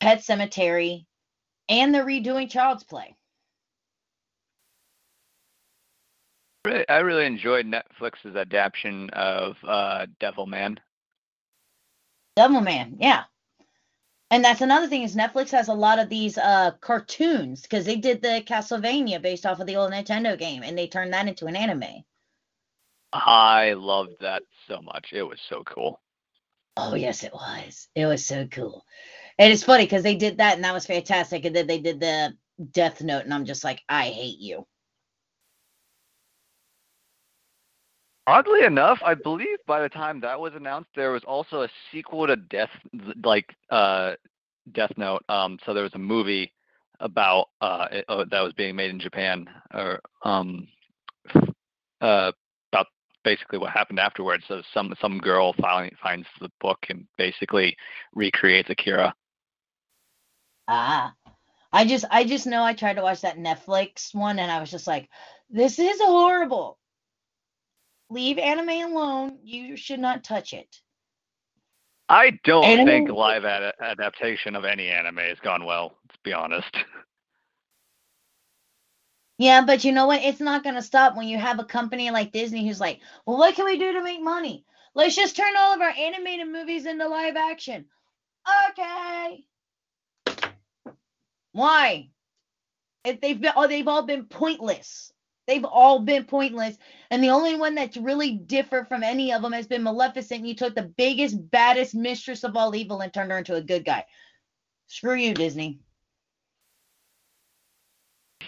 Pet 0.00 0.20
Sematary, 0.20 1.06
and 1.68 1.94
they're 1.94 2.06
redoing 2.06 2.48
Child's 2.48 2.84
Play. 2.84 3.16
I 6.66 6.98
really 6.98 7.26
enjoyed 7.26 7.66
Netflix's 7.66 8.36
adaptation 8.36 9.10
of 9.10 9.56
uh, 9.66 10.06
Devilman. 10.18 10.78
Devilman, 12.38 12.96
yeah. 12.98 13.24
And 14.30 14.44
that's 14.44 14.62
another 14.62 14.88
thing 14.88 15.02
is 15.02 15.14
Netflix 15.14 15.50
has 15.50 15.68
a 15.68 15.74
lot 15.74 15.98
of 15.98 16.08
these 16.08 16.38
uh, 16.38 16.72
cartoons 16.80 17.62
because 17.62 17.84
they 17.84 17.96
did 17.96 18.22
the 18.22 18.42
Castlevania 18.46 19.22
based 19.22 19.46
off 19.46 19.60
of 19.60 19.66
the 19.66 19.76
old 19.76 19.92
Nintendo 19.92 20.38
game 20.38 20.62
and 20.62 20.76
they 20.76 20.88
turned 20.88 21.12
that 21.12 21.28
into 21.28 21.46
an 21.46 21.56
anime. 21.56 22.04
I 23.12 23.74
loved 23.74 24.16
that 24.20 24.42
so 24.66 24.82
much. 24.82 25.12
It 25.12 25.22
was 25.22 25.40
so 25.48 25.62
cool. 25.64 26.00
Oh 26.76 26.94
yes, 26.94 27.22
it 27.22 27.32
was. 27.32 27.88
It 27.94 28.06
was 28.06 28.26
so 28.26 28.48
cool. 28.48 28.84
And 29.38 29.52
it's 29.52 29.62
funny 29.62 29.84
because 29.84 30.02
they 30.02 30.16
did 30.16 30.38
that 30.38 30.56
and 30.56 30.64
that 30.64 30.74
was 30.74 30.86
fantastic. 30.86 31.44
And 31.44 31.54
then 31.54 31.66
they 31.68 31.78
did 31.80 32.00
the 32.00 32.36
Death 32.72 33.02
Note, 33.02 33.24
and 33.24 33.34
I'm 33.34 33.44
just 33.44 33.64
like, 33.64 33.82
I 33.88 34.06
hate 34.06 34.38
you. 34.38 34.66
Oddly 38.26 38.64
enough, 38.64 38.98
I 39.04 39.14
believe 39.14 39.58
by 39.66 39.82
the 39.82 39.88
time 39.88 40.20
that 40.20 40.40
was 40.40 40.54
announced, 40.54 40.88
there 40.96 41.10
was 41.12 41.24
also 41.24 41.62
a 41.62 41.68
sequel 41.92 42.26
to 42.26 42.36
Death, 42.36 42.70
like 43.22 43.54
uh, 43.70 44.12
Death 44.72 44.92
Note. 44.96 45.22
Um, 45.28 45.58
so 45.64 45.74
there 45.74 45.82
was 45.82 45.94
a 45.94 45.98
movie 45.98 46.50
about 47.00 47.48
uh, 47.60 47.88
it, 47.90 48.04
uh, 48.08 48.24
that 48.30 48.40
was 48.40 48.54
being 48.54 48.76
made 48.76 48.88
in 48.88 48.98
Japan, 48.98 49.46
or 49.74 50.00
um, 50.22 50.66
uh, 52.00 52.32
about 52.72 52.86
basically 53.24 53.58
what 53.58 53.72
happened 53.72 54.00
afterwards. 54.00 54.44
So 54.48 54.62
some 54.72 54.94
some 55.02 55.18
girl 55.18 55.52
finally 55.60 55.92
finds 56.02 56.26
the 56.40 56.50
book 56.62 56.78
and 56.88 57.06
basically 57.18 57.76
recreates 58.14 58.70
a 58.70 58.74
Kira. 58.74 59.12
Ah, 60.66 61.12
I 61.74 61.84
just 61.84 62.06
I 62.10 62.24
just 62.24 62.46
know 62.46 62.64
I 62.64 62.72
tried 62.72 62.94
to 62.94 63.02
watch 63.02 63.20
that 63.20 63.36
Netflix 63.36 64.14
one 64.14 64.38
and 64.38 64.50
I 64.50 64.60
was 64.60 64.70
just 64.70 64.86
like, 64.86 65.10
this 65.50 65.78
is 65.78 66.00
horrible 66.00 66.78
leave 68.10 68.38
anime 68.38 68.92
alone. 68.92 69.38
You 69.42 69.76
should 69.76 70.00
not 70.00 70.24
touch 70.24 70.52
it. 70.52 70.80
I 72.08 72.38
don't 72.44 72.64
anime- 72.64 72.86
think 72.86 73.10
live 73.10 73.44
ad- 73.44 73.74
adaptation 73.80 74.56
of 74.56 74.64
any 74.64 74.88
anime 74.88 75.18
has 75.18 75.38
gone 75.40 75.64
well. 75.64 75.96
Let's 76.08 76.20
be 76.24 76.32
honest. 76.32 76.76
Yeah, 79.38 79.64
but 79.66 79.84
you 79.84 79.92
know 79.92 80.06
what? 80.06 80.22
It's 80.22 80.40
not 80.40 80.62
going 80.62 80.76
to 80.76 80.82
stop 80.82 81.16
when 81.16 81.26
you 81.28 81.38
have 81.38 81.58
a 81.58 81.64
company 81.64 82.10
like 82.10 82.32
Disney 82.32 82.66
who's 82.66 82.80
like, 82.80 83.00
well, 83.26 83.38
what 83.38 83.56
can 83.56 83.64
we 83.64 83.78
do 83.78 83.92
to 83.94 84.02
make 84.02 84.22
money? 84.22 84.64
Let's 84.94 85.16
just 85.16 85.36
turn 85.36 85.52
all 85.58 85.74
of 85.74 85.80
our 85.80 85.90
animated 85.90 86.48
movies 86.48 86.86
into 86.86 87.08
live 87.08 87.36
action. 87.36 87.86
Okay. 88.70 89.44
Why? 91.52 92.10
If 93.04 93.20
they've 93.20 93.40
been, 93.40 93.52
oh, 93.56 93.68
they've 93.68 93.88
all 93.88 94.04
been 94.06 94.26
pointless. 94.26 95.12
They've 95.46 95.64
all 95.64 96.00
been 96.00 96.24
pointless. 96.24 96.76
And 97.10 97.22
the 97.22 97.30
only 97.30 97.56
one 97.56 97.74
that's 97.74 97.96
really 97.96 98.32
different 98.32 98.88
from 98.88 99.02
any 99.02 99.32
of 99.32 99.42
them 99.42 99.52
has 99.52 99.66
been 99.66 99.82
Maleficent. 99.82 100.46
You 100.46 100.54
took 100.54 100.74
the 100.74 100.92
biggest, 100.96 101.50
baddest 101.50 101.94
mistress 101.94 102.44
of 102.44 102.56
all 102.56 102.74
evil 102.74 103.00
and 103.00 103.12
turned 103.12 103.30
her 103.30 103.38
into 103.38 103.54
a 103.54 103.60
good 103.60 103.84
guy. 103.84 104.04
Screw 104.86 105.14
you, 105.14 105.34
Disney. 105.34 105.80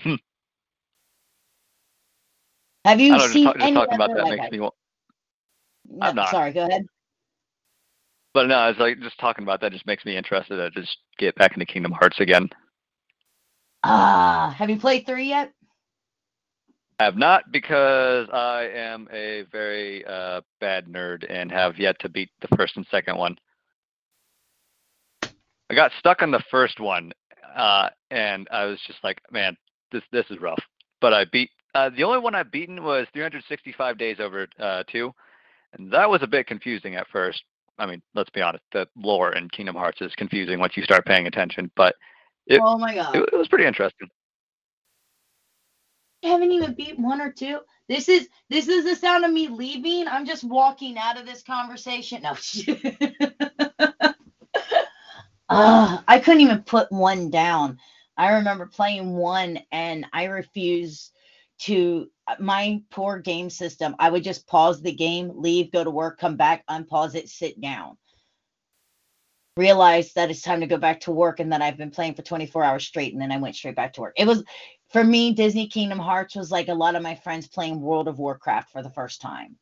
Hmm. 0.03 0.15
Have 2.85 3.01
you 3.01 3.13
know, 3.13 3.19
seen 3.19 3.45
just, 3.45 3.57
any 3.61 3.75
talking 3.75 3.95
about 3.95 4.15
that 4.15 4.29
makes 4.29 4.51
me 4.51 4.61
want. 4.61 4.75
No, 5.89 6.13
not. 6.13 6.31
Sorry, 6.31 6.53
go 6.53 6.67
ahead. 6.67 6.87
But 8.33 8.49
no, 8.49 8.69
it's 8.69 8.79
like 8.79 9.01
just 9.01 9.19
talking 9.19 9.45
about 9.45 9.61
that 9.63 9.73
just 9.73 9.87
makes 9.87 10.05
me 10.05 10.17
interested 10.17 10.57
to 10.57 10.71
just 10.71 10.99
get 11.19 11.35
back 11.37 11.55
into 11.55 11.65
Kingdom 11.65 11.93
Hearts 11.93 12.21
again. 12.21 12.51
Ah, 13.83 14.49
uh, 14.49 14.51
have 14.51 14.69
you 14.69 14.79
played 14.79 15.07
three 15.07 15.29
yet? 15.29 15.53
I 16.99 17.05
have 17.05 17.17
not 17.17 17.53
because 17.53 18.27
I 18.33 18.71
am 18.75 19.07
a 19.13 19.45
very 19.53 20.05
uh, 20.07 20.41
bad 20.61 20.87
nerd 20.87 21.27
and 21.29 21.53
have 21.53 21.79
yet 21.79 21.99
to 22.01 22.09
beat 22.09 22.31
the 22.41 22.57
first 22.57 22.77
and 22.77 22.87
second 22.91 23.19
one. 23.19 23.37
I 25.23 25.75
got 25.75 25.93
stuck 25.99 26.23
on 26.23 26.31
the 26.31 26.43
first 26.51 26.81
one, 26.81 27.13
uh, 27.55 27.91
and 28.11 28.49
I 28.51 28.65
was 28.65 28.79
just 28.87 29.01
like, 29.05 29.21
man, 29.31 29.57
this 29.93 30.03
this 30.11 30.25
is 30.31 30.41
rough. 30.41 30.63
But 31.01 31.13
I 31.13 31.27
beat 31.27 31.51
uh, 31.75 31.91
the 31.91 32.05
only 32.05 32.19
one 32.19 32.35
I've 32.35 32.51
beaten 32.51 32.83
was 32.83 33.07
365 33.13 33.99
days 33.99 34.17
over 34.19 34.47
uh, 34.59 34.85
two, 34.91 35.13
and 35.75 35.91
that 35.93 36.09
was 36.09 36.23
a 36.23 36.27
bit 36.27 36.47
confusing 36.47 36.95
at 36.95 37.09
first. 37.09 37.43
I 37.79 37.85
mean, 37.85 38.01
let's 38.15 38.31
be 38.31 38.41
honest, 38.41 38.65
the 38.73 38.89
lore 38.97 39.35
in 39.35 39.51
Kingdom 39.51 39.75
Hearts 39.75 40.01
is 40.01 40.15
confusing 40.17 40.61
once 40.61 40.79
you 40.79 40.83
start 40.83 41.05
paying 41.05 41.27
attention, 41.27 41.71
but 41.77 41.95
it, 42.47 42.59
oh 42.65 42.79
my 42.79 42.95
god, 42.95 43.15
it, 43.15 43.29
it 43.33 43.37
was 43.37 43.49
pretty 43.49 43.67
interesting 43.67 44.09
haven't 46.27 46.53
even 46.53 46.75
beat 46.75 46.99
one 46.99 47.21
or 47.21 47.33
two. 47.33 47.61
This 47.89 48.09
is 48.09 48.29
this 48.51 48.69
is 48.69 48.85
the 48.85 48.97
sound 48.97 49.25
of 49.25 49.33
me 49.33 49.49
leaving. 49.49 50.09
I'm 50.09 50.27
just 50.27 50.45
walking 50.45 50.99
out 50.99 51.19
of 51.19 51.27
this 51.27 51.43
conversation. 51.43 52.23
No. 52.23 52.37
uh, 55.49 56.03
I 56.07 56.19
couldn't 56.21 56.41
even 56.41 56.63
put 56.63 56.91
one 56.91 57.31
down. 57.31 57.79
I 58.17 58.33
remember 58.33 58.67
playing 58.67 59.13
one 59.13 59.61
and 59.71 60.07
I 60.13 60.25
refused 60.25 61.13
to 61.59 62.11
my 62.41 62.83
poor 62.91 63.19
game 63.19 63.51
system. 63.51 63.95
I 63.99 64.11
would 64.11 64.25
just 64.25 64.47
pause 64.47 64.83
the 64.83 64.93
game, 64.93 65.33
leave, 65.35 65.73
go 65.73 65.85
to 65.85 65.91
work, 65.91 66.19
come 66.19 66.37
back, 66.37 66.67
unpause 66.67 67.15
it, 67.15 67.29
sit 67.29 67.61
down. 67.61 67.97
Realize 69.57 70.13
that 70.15 70.31
it's 70.31 70.43
time 70.43 70.61
to 70.61 70.67
go 70.67 70.77
back 70.77 71.01
to 71.01 71.13
work 71.13 71.41
and 71.41 71.53
that 71.53 71.63
I've 71.63 71.79
been 71.79 71.91
playing 71.91 72.15
for 72.15 72.23
24 72.23 72.65
hours 72.65 72.87
straight 72.87 73.13
and 73.13 73.23
then 73.23 73.33
I 73.33 73.39
went 73.39 73.57
straight 73.57 73.77
back 73.77 73.95
to 73.95 74.03
work. 74.03 74.15
It 74.17 74.27
was 74.27 74.45
for 74.89 75.03
me, 75.03 75.33
Disney 75.33 75.69
Kingdom 75.69 75.99
Hearts 75.99 76.37
was 76.37 76.51
like 76.51 76.69
a 76.69 76.75
lot 76.75 76.95
of 76.95 77.03
my 77.03 77.15
friends 77.17 77.49
playing 77.49 77.81
World 77.81 78.09
of 78.09 78.19
Warcraft 78.19 78.71
for 78.71 78.83
the 78.83 78.91
first 78.91 79.21
time. 79.21 79.57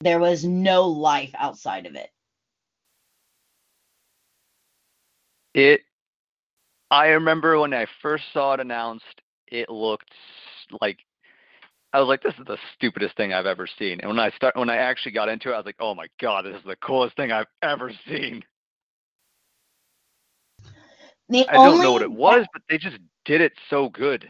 There 0.00 0.18
was 0.20 0.44
no 0.44 0.88
life 0.88 1.32
outside 1.38 1.86
of 1.86 1.94
it. 1.94 2.10
It, 5.54 5.80
I 6.90 7.08
remember 7.08 7.58
when 7.58 7.72
I 7.72 7.86
first 8.02 8.24
saw 8.32 8.52
it 8.54 8.60
announced, 8.60 9.04
it 9.48 9.70
looked 9.70 10.12
like 10.80 10.98
I 11.92 12.00
was 12.00 12.08
like, 12.08 12.22
this 12.22 12.34
is 12.38 12.44
the 12.46 12.58
stupidest 12.74 13.16
thing 13.16 13.32
I've 13.32 13.46
ever 13.46 13.66
seen. 13.66 14.00
And 14.00 14.08
when 14.08 14.18
I 14.18 14.30
start, 14.32 14.54
when 14.54 14.68
I 14.68 14.76
actually 14.76 15.12
got 15.12 15.30
into 15.30 15.50
it, 15.50 15.54
I 15.54 15.56
was 15.56 15.66
like, 15.66 15.76
oh 15.80 15.94
my 15.94 16.08
god, 16.20 16.44
this 16.44 16.56
is 16.56 16.64
the 16.66 16.76
coolest 16.76 17.16
thing 17.16 17.32
I've 17.32 17.46
ever 17.62 17.90
seen. 18.06 18.44
The 21.28 21.48
I 21.48 21.54
don't 21.54 21.82
know 21.82 21.92
what 21.92 22.02
it 22.02 22.12
was, 22.12 22.46
but 22.52 22.62
they 22.68 22.78
just 22.78 22.98
did 23.24 23.40
it 23.40 23.52
so 23.70 23.88
good. 23.88 24.28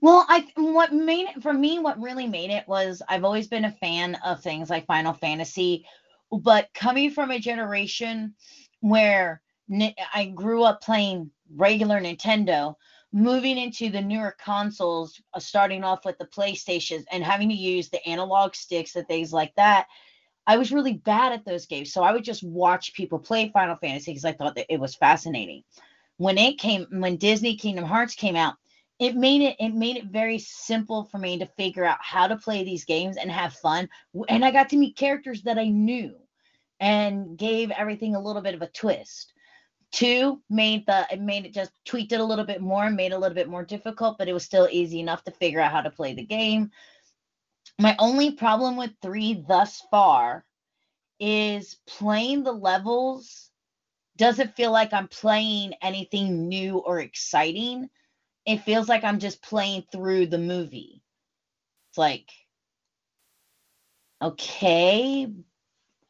Well, 0.00 0.24
I 0.28 0.46
what 0.56 0.92
made 0.92 1.28
it 1.28 1.42
for 1.42 1.52
me, 1.52 1.78
what 1.78 2.00
really 2.00 2.26
made 2.26 2.50
it 2.50 2.66
was 2.68 3.02
I've 3.08 3.24
always 3.24 3.48
been 3.48 3.64
a 3.64 3.70
fan 3.70 4.14
of 4.24 4.40
things 4.40 4.70
like 4.70 4.86
Final 4.86 5.12
Fantasy, 5.12 5.84
but 6.30 6.68
coming 6.74 7.10
from 7.10 7.30
a 7.30 7.38
generation 7.38 8.34
where 8.80 9.42
I 10.14 10.26
grew 10.34 10.62
up 10.62 10.82
playing 10.82 11.30
regular 11.54 12.00
Nintendo, 12.00 12.74
moving 13.12 13.58
into 13.58 13.90
the 13.90 14.00
newer 14.00 14.36
consoles, 14.38 15.20
uh, 15.34 15.40
starting 15.40 15.84
off 15.84 16.04
with 16.04 16.18
the 16.18 16.26
PlayStations 16.26 17.04
and 17.10 17.24
having 17.24 17.48
to 17.48 17.54
use 17.54 17.88
the 17.88 18.06
analog 18.06 18.54
sticks 18.54 18.96
and 18.96 19.06
things 19.06 19.32
like 19.32 19.54
that, 19.56 19.86
I 20.46 20.56
was 20.56 20.72
really 20.72 20.94
bad 20.94 21.32
at 21.32 21.44
those 21.44 21.66
games. 21.66 21.92
So 21.92 22.02
I 22.02 22.12
would 22.12 22.24
just 22.24 22.42
watch 22.42 22.94
people 22.94 23.18
play 23.18 23.50
Final 23.50 23.76
Fantasy 23.76 24.12
because 24.12 24.24
I 24.24 24.32
thought 24.32 24.54
that 24.56 24.72
it 24.72 24.80
was 24.80 24.94
fascinating. 24.94 25.62
When 26.18 26.38
it 26.38 26.58
came, 26.58 26.86
when 26.90 27.16
Disney 27.16 27.56
Kingdom 27.56 27.84
Hearts 27.84 28.14
came 28.14 28.36
out, 28.36 28.54
it 29.02 29.16
made 29.16 29.42
it 29.42 29.56
it 29.58 29.74
made 29.74 29.96
it 29.96 30.06
very 30.06 30.38
simple 30.38 31.04
for 31.04 31.18
me 31.18 31.38
to 31.38 31.46
figure 31.56 31.84
out 31.84 31.98
how 32.00 32.26
to 32.26 32.36
play 32.36 32.64
these 32.64 32.84
games 32.84 33.16
and 33.16 33.30
have 33.30 33.52
fun 33.54 33.88
and 34.28 34.44
i 34.44 34.50
got 34.50 34.68
to 34.68 34.76
meet 34.76 34.96
characters 34.96 35.42
that 35.42 35.58
i 35.58 35.68
knew 35.68 36.14
and 36.80 37.36
gave 37.36 37.70
everything 37.72 38.14
a 38.14 38.20
little 38.20 38.42
bit 38.42 38.54
of 38.54 38.62
a 38.62 38.68
twist 38.68 39.32
Two 39.92 40.40
made 40.48 40.86
the 40.86 41.06
it 41.12 41.20
made 41.20 41.44
it 41.44 41.52
just 41.52 41.70
tweaked 41.84 42.12
it 42.12 42.20
a 42.20 42.24
little 42.24 42.46
bit 42.46 42.62
more, 42.62 42.88
made 42.88 43.12
it 43.12 43.14
a 43.14 43.18
little 43.18 43.34
bit 43.34 43.48
more 43.48 43.62
difficult, 43.62 44.16
but 44.16 44.26
it 44.26 44.32
was 44.32 44.42
still 44.42 44.66
easy 44.70 45.00
enough 45.00 45.22
to 45.24 45.30
figure 45.30 45.60
out 45.60 45.70
how 45.70 45.82
to 45.82 45.90
play 45.90 46.14
the 46.14 46.24
game. 46.24 46.70
My 47.78 47.94
only 47.98 48.32
problem 48.32 48.76
with 48.76 48.90
three 49.02 49.44
thus 49.46 49.82
far 49.90 50.46
is 51.20 51.76
playing 51.86 52.42
the 52.42 52.52
levels 52.52 53.50
doesn't 54.16 54.56
feel 54.56 54.72
like 54.72 54.94
I'm 54.94 55.08
playing 55.08 55.74
anything 55.82 56.48
new 56.48 56.78
or 56.78 57.00
exciting. 57.00 57.90
It 58.46 58.62
feels 58.62 58.88
like 58.88 59.04
I'm 59.04 59.18
just 59.18 59.42
playing 59.42 59.84
through 59.92 60.26
the 60.26 60.38
movie. 60.38 61.02
It's 61.90 61.98
like, 61.98 62.30
okay, 64.20 65.28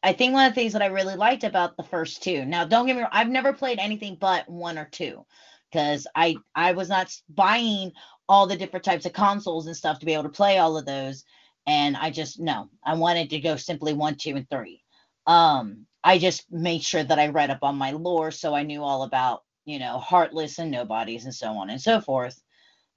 I 0.03 0.13
think 0.13 0.33
one 0.33 0.45
of 0.45 0.51
the 0.53 0.55
things 0.59 0.73
that 0.73 0.81
I 0.81 0.87
really 0.87 1.15
liked 1.15 1.43
about 1.43 1.77
the 1.77 1.83
first 1.83 2.23
two. 2.23 2.45
Now, 2.45 2.65
don't 2.65 2.85
get 2.85 2.95
me 2.95 3.01
wrong, 3.01 3.11
I've 3.13 3.29
never 3.29 3.53
played 3.53 3.79
anything 3.79 4.17
but 4.19 4.49
one 4.49 4.77
or 4.77 4.85
two 4.85 5.25
because 5.71 6.07
I 6.15 6.35
I 6.55 6.73
was 6.73 6.89
not 6.89 7.15
buying 7.29 7.93
all 8.29 8.47
the 8.47 8.57
different 8.57 8.85
types 8.85 9.05
of 9.05 9.13
consoles 9.13 9.67
and 9.67 9.75
stuff 9.75 9.99
to 9.99 10.05
be 10.05 10.13
able 10.13 10.23
to 10.23 10.29
play 10.29 10.57
all 10.57 10.77
of 10.77 10.85
those. 10.85 11.23
And 11.65 11.95
I 11.97 12.09
just 12.11 12.39
no, 12.39 12.69
I 12.83 12.95
wanted 12.95 13.29
to 13.31 13.39
go 13.39 13.55
simply 13.55 13.93
one, 13.93 14.15
two, 14.15 14.35
and 14.35 14.49
three. 14.49 14.83
Um, 15.25 15.85
I 16.03 16.19
just 16.19 16.51
made 16.51 16.83
sure 16.83 17.03
that 17.03 17.19
I 17.19 17.27
read 17.27 17.49
up 17.49 17.59
on 17.63 17.77
my 17.77 17.91
lore 17.91 18.31
so 18.31 18.53
I 18.53 18.63
knew 18.63 18.83
all 18.83 19.03
about, 19.03 19.43
you 19.65 19.79
know, 19.79 19.97
heartless 19.97 20.59
and 20.59 20.71
nobodies 20.71 21.25
and 21.25 21.33
so 21.33 21.47
on 21.49 21.69
and 21.69 21.81
so 21.81 22.01
forth. 22.01 22.41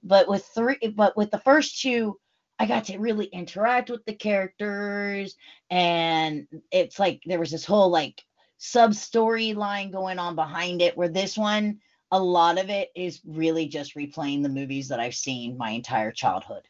But 0.02 0.28
with 0.28 0.44
three, 0.54 0.78
but 0.94 1.16
with 1.16 1.30
the 1.30 1.38
first 1.38 1.80
two, 1.80 2.18
I 2.58 2.66
got 2.66 2.84
to 2.84 2.98
really 2.98 3.26
interact 3.26 3.90
with 3.90 4.04
the 4.04 4.14
characters, 4.14 5.36
and 5.70 6.46
it's 6.70 6.98
like 6.98 7.22
there 7.26 7.38
was 7.38 7.50
this 7.50 7.64
whole 7.64 7.90
like 7.90 8.22
sub 8.58 8.92
storyline 8.92 9.92
going 9.92 10.18
on 10.18 10.34
behind 10.36 10.80
it. 10.82 10.96
Where 10.96 11.08
this 11.08 11.36
one, 11.36 11.80
a 12.10 12.22
lot 12.22 12.58
of 12.58 12.70
it 12.70 12.90
is 12.94 13.20
really 13.26 13.66
just 13.68 13.94
replaying 13.94 14.42
the 14.42 14.48
movies 14.48 14.88
that 14.88 15.00
I've 15.00 15.14
seen 15.14 15.58
my 15.58 15.70
entire 15.70 16.12
childhood 16.12 16.62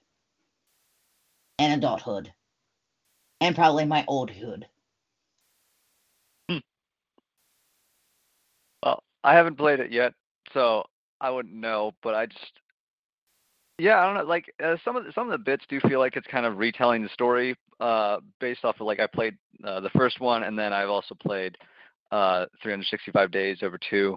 and 1.59 1.73
adulthood, 1.73 2.33
and 3.41 3.55
probably 3.55 3.85
my 3.85 4.05
oldhood. 4.09 4.65
Hmm. 6.49 6.59
Well, 8.83 9.03
I 9.27 9.35
haven't 9.35 9.59
played 9.59 9.81
it 9.81 9.91
yet, 9.91 10.14
so 10.55 10.85
I 11.20 11.31
wouldn't 11.31 11.55
know. 11.55 11.93
But 12.03 12.14
I 12.14 12.27
just 12.27 12.53
yeah, 13.79 13.99
I 13.99 14.07
don't 14.07 14.14
know. 14.14 14.24
Like 14.31 14.47
uh, 14.64 14.77
some 14.85 14.97
of 14.97 15.05
the, 15.05 15.12
some 15.12 15.27
of 15.27 15.33
the 15.33 15.45
bits 15.45 15.64
do 15.68 15.81
feel 15.81 15.99
like 15.99 16.16
it's 16.16 16.27
kind 16.29 16.47
of 16.47 16.59
retelling 16.59 17.03
the 17.03 17.09
story 17.11 17.57
uh, 17.81 18.18
based 18.41 18.64
off 18.64 18.81
of 18.81 18.87
like 18.87 19.01
I 19.01 19.07
played 19.07 19.37
uh, 19.64 19.81
the 19.81 19.91
first 19.91 20.20
one, 20.20 20.45
and 20.45 20.57
then 20.57 20.72
I've 20.72 20.89
also 20.89 21.14
played 21.14 21.59
uh, 22.12 22.47
365 22.62 23.31
Days 23.33 23.59
over 23.62 23.79
two. 23.91 24.16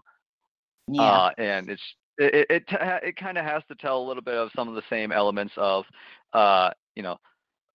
Yeah. 0.88 1.02
Uh, 1.02 1.32
and 1.40 1.70
it's 1.70 1.82
it 2.20 2.48
it 2.50 2.64
it, 2.70 3.04
it 3.04 3.16
kind 3.16 3.38
of 3.38 3.46
has 3.46 3.64
to 3.68 3.76
tell 3.76 4.00
a 4.00 4.08
little 4.08 4.24
bit 4.24 4.36
of 4.36 4.52
some 4.56 4.70
of 4.70 4.76
the 4.76 4.84
same 4.90 5.12
elements 5.12 5.54
of 5.58 5.86
uh, 6.34 6.70
you 6.96 7.02
know 7.02 7.18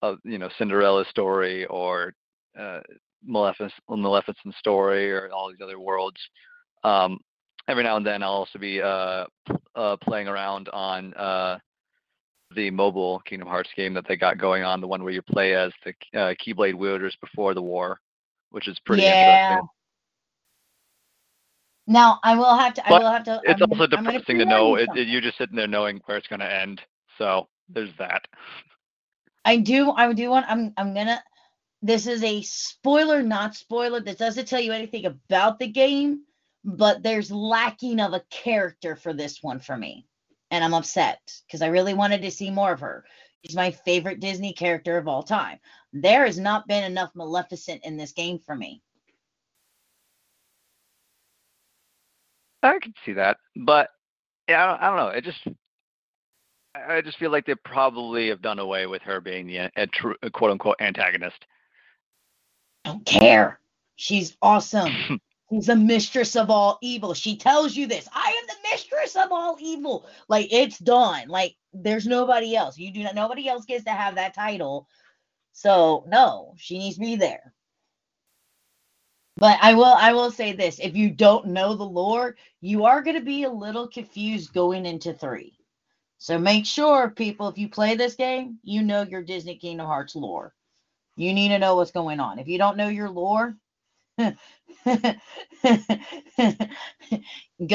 of 0.03 0.19
you 0.23 0.39
know 0.39 0.49
Cinderella's 0.57 1.09
story 1.09 1.67
or 1.67 2.15
uh, 2.59 2.81
Maleficent 3.27 3.73
Maleficent's 3.91 4.59
story 4.59 5.13
or 5.13 5.31
all 5.33 5.51
these 5.51 5.61
other 5.63 5.81
worlds. 5.81 6.21
Um, 6.85 7.19
every 7.67 7.83
now 7.83 7.97
and 7.97 8.07
then 8.07 8.23
I'll 8.23 8.31
also 8.31 8.59
be 8.59 8.81
uh, 8.81 9.25
uh, 9.75 9.97
playing 10.03 10.29
around 10.29 10.69
on 10.69 11.15
uh, 11.15 11.59
the 12.55 12.71
mobile 12.71 13.21
Kingdom 13.21 13.49
Hearts 13.49 13.71
game 13.77 13.95
that 13.95 14.07
they 14.07 14.17
got 14.17 14.39
going 14.39 14.63
on, 14.63 14.81
the 14.81 14.87
one 14.87 15.03
where 15.03 15.13
you 15.13 15.23
play 15.23 15.55
as 15.55 15.73
the 15.85 15.95
uh, 16.19 16.35
Keyblade 16.35 16.75
wielders 16.75 17.17
before 17.21 17.55
the 17.55 17.63
war, 17.63 17.99
which 18.51 18.69
is 18.69 18.79
pretty 18.85 19.03
yeah. 19.03 19.53
interesting. 19.53 19.69
Now 21.87 22.19
I 22.23 22.37
will 22.37 22.57
have 22.57 22.75
to. 22.75 22.87
I 22.89 22.93
will 22.93 23.11
have 23.11 23.25
to. 23.25 23.41
It's 23.45 23.61
I'm, 23.61 23.71
also 23.73 23.87
depressing 23.87 24.39
to 24.39 24.45
know 24.45 24.77
it, 24.77 24.89
it, 24.95 25.09
you're 25.09 25.21
just 25.21 25.37
sitting 25.37 25.57
there 25.57 25.67
knowing 25.67 26.01
where 26.07 26.17
it's 26.17 26.29
going 26.29 26.41
to 26.41 26.53
end. 26.53 26.81
So 27.19 27.49
there's 27.69 27.91
that. 27.99 28.23
I 29.45 29.59
do. 29.59 29.91
I 29.91 30.11
do 30.13 30.31
want. 30.31 30.47
I'm. 30.49 30.73
I'm 30.79 30.95
gonna. 30.95 31.23
This 31.83 32.07
is 32.07 32.23
a 32.25 32.41
spoiler, 32.41 33.23
not 33.23 33.55
spoiler. 33.55 34.01
This 34.01 34.17
doesn't 34.17 34.49
tell 34.49 34.61
you 34.61 34.73
anything 34.73 35.05
about 35.05 35.59
the 35.59 35.67
game, 35.67 36.23
but 36.65 37.03
there's 37.03 37.31
lacking 37.31 38.01
of 38.01 38.15
a 38.15 38.25
character 38.31 38.97
for 38.97 39.13
this 39.13 39.43
one 39.43 39.61
for 39.61 39.77
me 39.77 40.07
and 40.51 40.63
I'm 40.63 40.75
upset 40.75 41.21
because 41.47 41.63
I 41.63 41.67
really 41.67 41.95
wanted 41.95 42.23
to 42.23 42.31
see 42.31 42.51
more 42.51 42.73
of 42.73 42.81
her. 42.81 43.05
She's 43.45 43.57
my 43.57 43.73
favorite 43.73 44.21
Disney 44.21 44.53
character 44.53 44.97
of 44.97 45.09
all 45.09 45.23
time. 45.25 45.59
There 45.93 46.25
has 46.25 46.39
not 46.39 46.69
been 46.69 46.85
enough 46.85 47.11
Maleficent 47.15 47.85
in 47.85 47.97
this 47.97 48.13
game 48.13 48.39
for 48.39 48.55
me. 48.55 48.81
I 52.63 52.79
can 52.79 52.95
see 53.05 53.13
that, 53.15 53.37
but 53.57 53.91
yeah, 54.49 54.65
I 54.65 54.67
don't, 54.67 54.83
I 54.83 54.87
don't 54.87 54.97
know. 54.97 55.19
It 55.19 55.25
just 55.25 55.47
I 56.75 57.01
just 57.03 57.19
feel 57.19 57.31
like 57.31 57.47
they 57.47 57.55
probably 57.57 58.29
have 58.29 58.41
done 58.41 58.59
away 58.59 58.87
with 58.87 59.03
her 59.03 59.21
being 59.21 59.47
the 59.47 59.71
a 59.77 59.87
true, 59.89 60.15
quote 60.33 60.53
unquote 60.53 60.77
antagonist. 60.81 61.45
I 62.85 62.91
don't 62.91 63.05
care. 63.05 63.61
She's 63.97 64.37
awesome. 64.41 65.21
She's 65.51 65.67
the 65.67 65.77
mistress 65.77 66.37
of 66.37 66.51
all 66.51 66.79
evil. 66.81 67.15
She 67.15 67.37
tells 67.37 67.77
you 67.77 67.87
this. 67.87 68.09
I 68.13 68.29
am 68.41 68.47
the 68.47 68.71
mistress 68.71 69.15
of 69.17 69.31
all 69.31 69.57
evil. 69.61 70.07
Like 70.29 70.49
it's 70.53 70.79
done. 70.79 71.29
Like 71.29 71.55
there's 71.73 72.07
nobody 72.07 72.57
else. 72.57 72.79
You 72.79 72.93
do 72.93 73.03
not. 73.03 73.15
Nobody 73.15 73.49
else 73.49 73.65
gets 73.67 73.85
to 73.85 73.91
have 73.91 74.15
that 74.15 74.35
title. 74.35 74.89
So 75.53 76.05
no, 76.09 76.55
she 76.57 76.79
needs 76.79 76.97
to 76.97 77.03
be 77.03 77.17
there. 77.17 77.53
But 79.37 79.59
I 79.61 79.75
will. 79.75 79.85
I 79.85 80.13
will 80.13 80.31
say 80.31 80.53
this: 80.53 80.79
if 80.81 80.97
you 80.97 81.11
don't 81.11 81.49
know 81.49 81.75
the 81.75 81.85
lore, 81.85 82.37
you 82.61 82.85
are 82.85 83.03
going 83.03 83.17
to 83.17 83.23
be 83.23 83.43
a 83.45 83.51
little 83.51 83.89
confused 83.89 84.55
going 84.55 84.87
into 84.87 85.13
three. 85.13 85.59
So 86.19 86.39
make 86.39 86.65
sure, 86.65 87.11
people, 87.11 87.49
if 87.49 87.59
you 87.59 87.69
play 87.69 87.97
this 87.97 88.15
game, 88.15 88.59
you 88.63 88.83
know 88.83 89.03
your 89.03 89.23
Disney 89.23 89.57
Kingdom 89.57 89.87
Hearts 89.87 90.17
lore. 90.17 90.55
You 91.17 91.35
need 91.35 91.49
to 91.49 91.59
know 91.59 91.77
what's 91.77 91.91
going 91.91 92.19
on. 92.21 92.39
If 92.39 92.49
you 92.49 92.59
don't 92.59 92.77
know 92.77 92.89
your 92.89 93.11
lore, 93.11 93.57
Go 94.19 94.29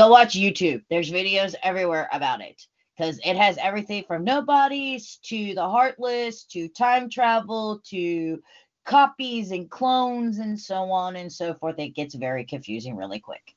watch 0.10 0.36
YouTube. 0.36 0.84
There's 0.90 1.12
videos 1.12 1.56
everywhere 1.64 2.08
about 2.14 2.42
it 2.42 2.62
because 2.98 3.20
it 3.26 3.36
has 3.36 3.58
everything 3.58 4.04
from 4.08 4.24
nobodies 4.24 5.20
to 5.24 5.54
the 5.54 5.68
heartless 5.68 6.44
to 6.46 6.70
time 6.70 7.10
travel 7.10 7.82
to 7.90 8.42
copies 8.86 9.52
and 9.52 9.70
clones 9.70 10.40
and 10.40 10.60
so 10.60 10.92
on 10.92 11.16
and 11.16 11.32
so 11.32 11.54
forth. 11.56 11.78
It 11.78 11.90
gets 11.90 12.16
very 12.16 12.46
confusing 12.46 12.96
really 12.96 13.20
quick. 13.20 13.56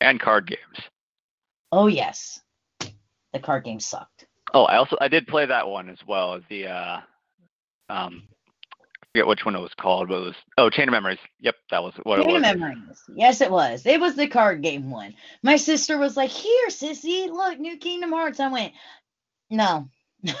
And 0.00 0.20
card 0.20 0.46
games. 0.46 0.88
Oh 1.72 1.86
yes, 1.86 2.40
the 3.32 3.40
card 3.40 3.64
game 3.64 3.80
sucked. 3.80 4.26
Oh, 4.52 4.64
I 4.64 4.76
also 4.76 4.96
I 5.00 5.08
did 5.08 5.26
play 5.26 5.46
that 5.46 5.66
one 5.66 5.88
as 5.88 5.98
well. 6.06 6.40
The 6.48 6.66
uh, 6.66 7.00
um, 7.88 8.22
forget 9.14 9.28
which 9.28 9.44
one 9.44 9.54
it 9.54 9.60
was 9.60 9.74
called, 9.74 10.08
but 10.08 10.16
it 10.16 10.24
was 10.24 10.34
oh 10.58 10.70
Chain 10.70 10.88
of 10.88 10.92
Memories. 10.92 11.18
Yep, 11.40 11.54
that 11.70 11.82
was 11.82 11.94
what 12.02 12.16
Chain 12.16 12.30
it 12.30 12.32
was. 12.32 12.42
Chain 12.42 12.52
of 12.52 12.58
Memories. 12.58 13.02
Yes, 13.14 13.40
it 13.40 13.50
was. 13.50 13.86
It 13.86 14.00
was 14.00 14.16
the 14.16 14.26
card 14.26 14.60
game 14.60 14.90
one. 14.90 15.14
My 15.42 15.56
sister 15.56 15.98
was 15.98 16.16
like, 16.16 16.30
"Here, 16.30 16.68
sissy, 16.68 17.30
look, 17.30 17.58
new 17.58 17.76
Kingdom 17.76 18.10
Hearts." 18.10 18.40
I 18.40 18.48
went, 18.48 18.72
"No." 19.50 19.88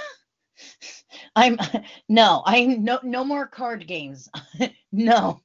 I'm 1.36 1.58
no, 2.08 2.42
I'm 2.44 2.84
no 2.84 2.98
no 3.02 3.24
more 3.24 3.46
card 3.46 3.86
games. 3.86 4.28
no. 4.92 5.40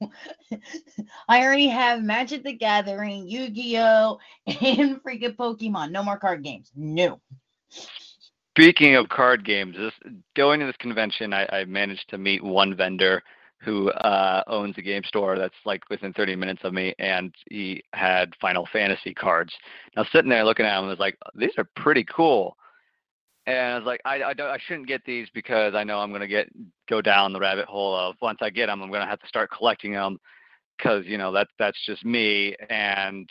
I 1.27 1.43
already 1.43 1.67
have 1.67 2.01
Magic 2.01 2.43
the 2.43 2.53
Gathering, 2.53 3.27
Yu-Gi-Oh, 3.27 4.19
and 4.47 5.03
freaking 5.03 5.35
Pokemon. 5.35 5.91
No 5.91 6.03
more 6.03 6.17
card 6.17 6.43
games. 6.43 6.71
No. 6.75 7.19
Speaking 8.51 8.95
of 8.95 9.09
card 9.09 9.45
games, 9.45 9.75
this, 9.77 9.93
going 10.35 10.59
to 10.59 10.65
this 10.65 10.75
convention, 10.77 11.33
I, 11.33 11.45
I 11.51 11.65
managed 11.65 12.09
to 12.09 12.17
meet 12.17 12.43
one 12.43 12.75
vendor 12.75 13.21
who 13.61 13.89
uh, 13.91 14.43
owns 14.47 14.77
a 14.77 14.81
game 14.81 15.03
store 15.03 15.37
that's 15.37 15.55
like 15.65 15.81
within 15.89 16.13
30 16.13 16.35
minutes 16.35 16.61
of 16.63 16.73
me, 16.73 16.93
and 16.97 17.33
he 17.49 17.83
had 17.93 18.33
Final 18.39 18.67
Fantasy 18.71 19.13
cards. 19.13 19.53
Now 19.95 20.05
sitting 20.11 20.29
there 20.29 20.45
looking 20.45 20.65
at 20.65 20.75
them, 20.75 20.85
I 20.85 20.89
was 20.89 20.99
like, 20.99 21.17
these 21.35 21.51
are 21.57 21.69
pretty 21.75 22.05
cool. 22.05 22.55
And 23.45 23.57
I 23.57 23.77
was 23.77 23.85
like, 23.85 24.01
I, 24.05 24.23
I, 24.23 24.33
don't, 24.33 24.49
I 24.49 24.57
shouldn't 24.65 24.87
get 24.87 25.03
these 25.05 25.27
because 25.33 25.73
I 25.75 25.83
know 25.83 25.99
I'm 25.99 26.11
gonna 26.11 26.27
get 26.27 26.49
go 26.89 27.01
down 27.01 27.33
the 27.33 27.39
rabbit 27.39 27.65
hole 27.65 27.95
of 27.95 28.15
once 28.21 28.39
I 28.41 28.49
get 28.49 28.67
them, 28.67 28.81
I'm 28.81 28.91
gonna 28.91 29.07
have 29.07 29.19
to 29.19 29.27
start 29.27 29.49
collecting 29.51 29.93
them 29.93 30.19
because 30.77 31.05
you 31.05 31.17
know 31.17 31.31
that 31.33 31.47
that's 31.57 31.79
just 31.85 32.05
me. 32.05 32.55
And 32.69 33.29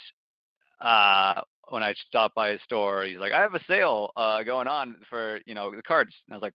uh, 0.80 1.40
when 1.70 1.82
I 1.82 1.94
stopped 2.08 2.34
by 2.34 2.50
his 2.50 2.60
store, 2.62 3.04
he's 3.04 3.18
like, 3.18 3.32
I 3.32 3.40
have 3.40 3.54
a 3.54 3.64
sale 3.66 4.10
uh, 4.16 4.42
going 4.42 4.68
on 4.68 4.96
for, 5.08 5.40
you 5.46 5.54
know, 5.54 5.74
the 5.74 5.82
cards. 5.82 6.14
And 6.26 6.34
I 6.34 6.36
was 6.36 6.42
like, 6.42 6.54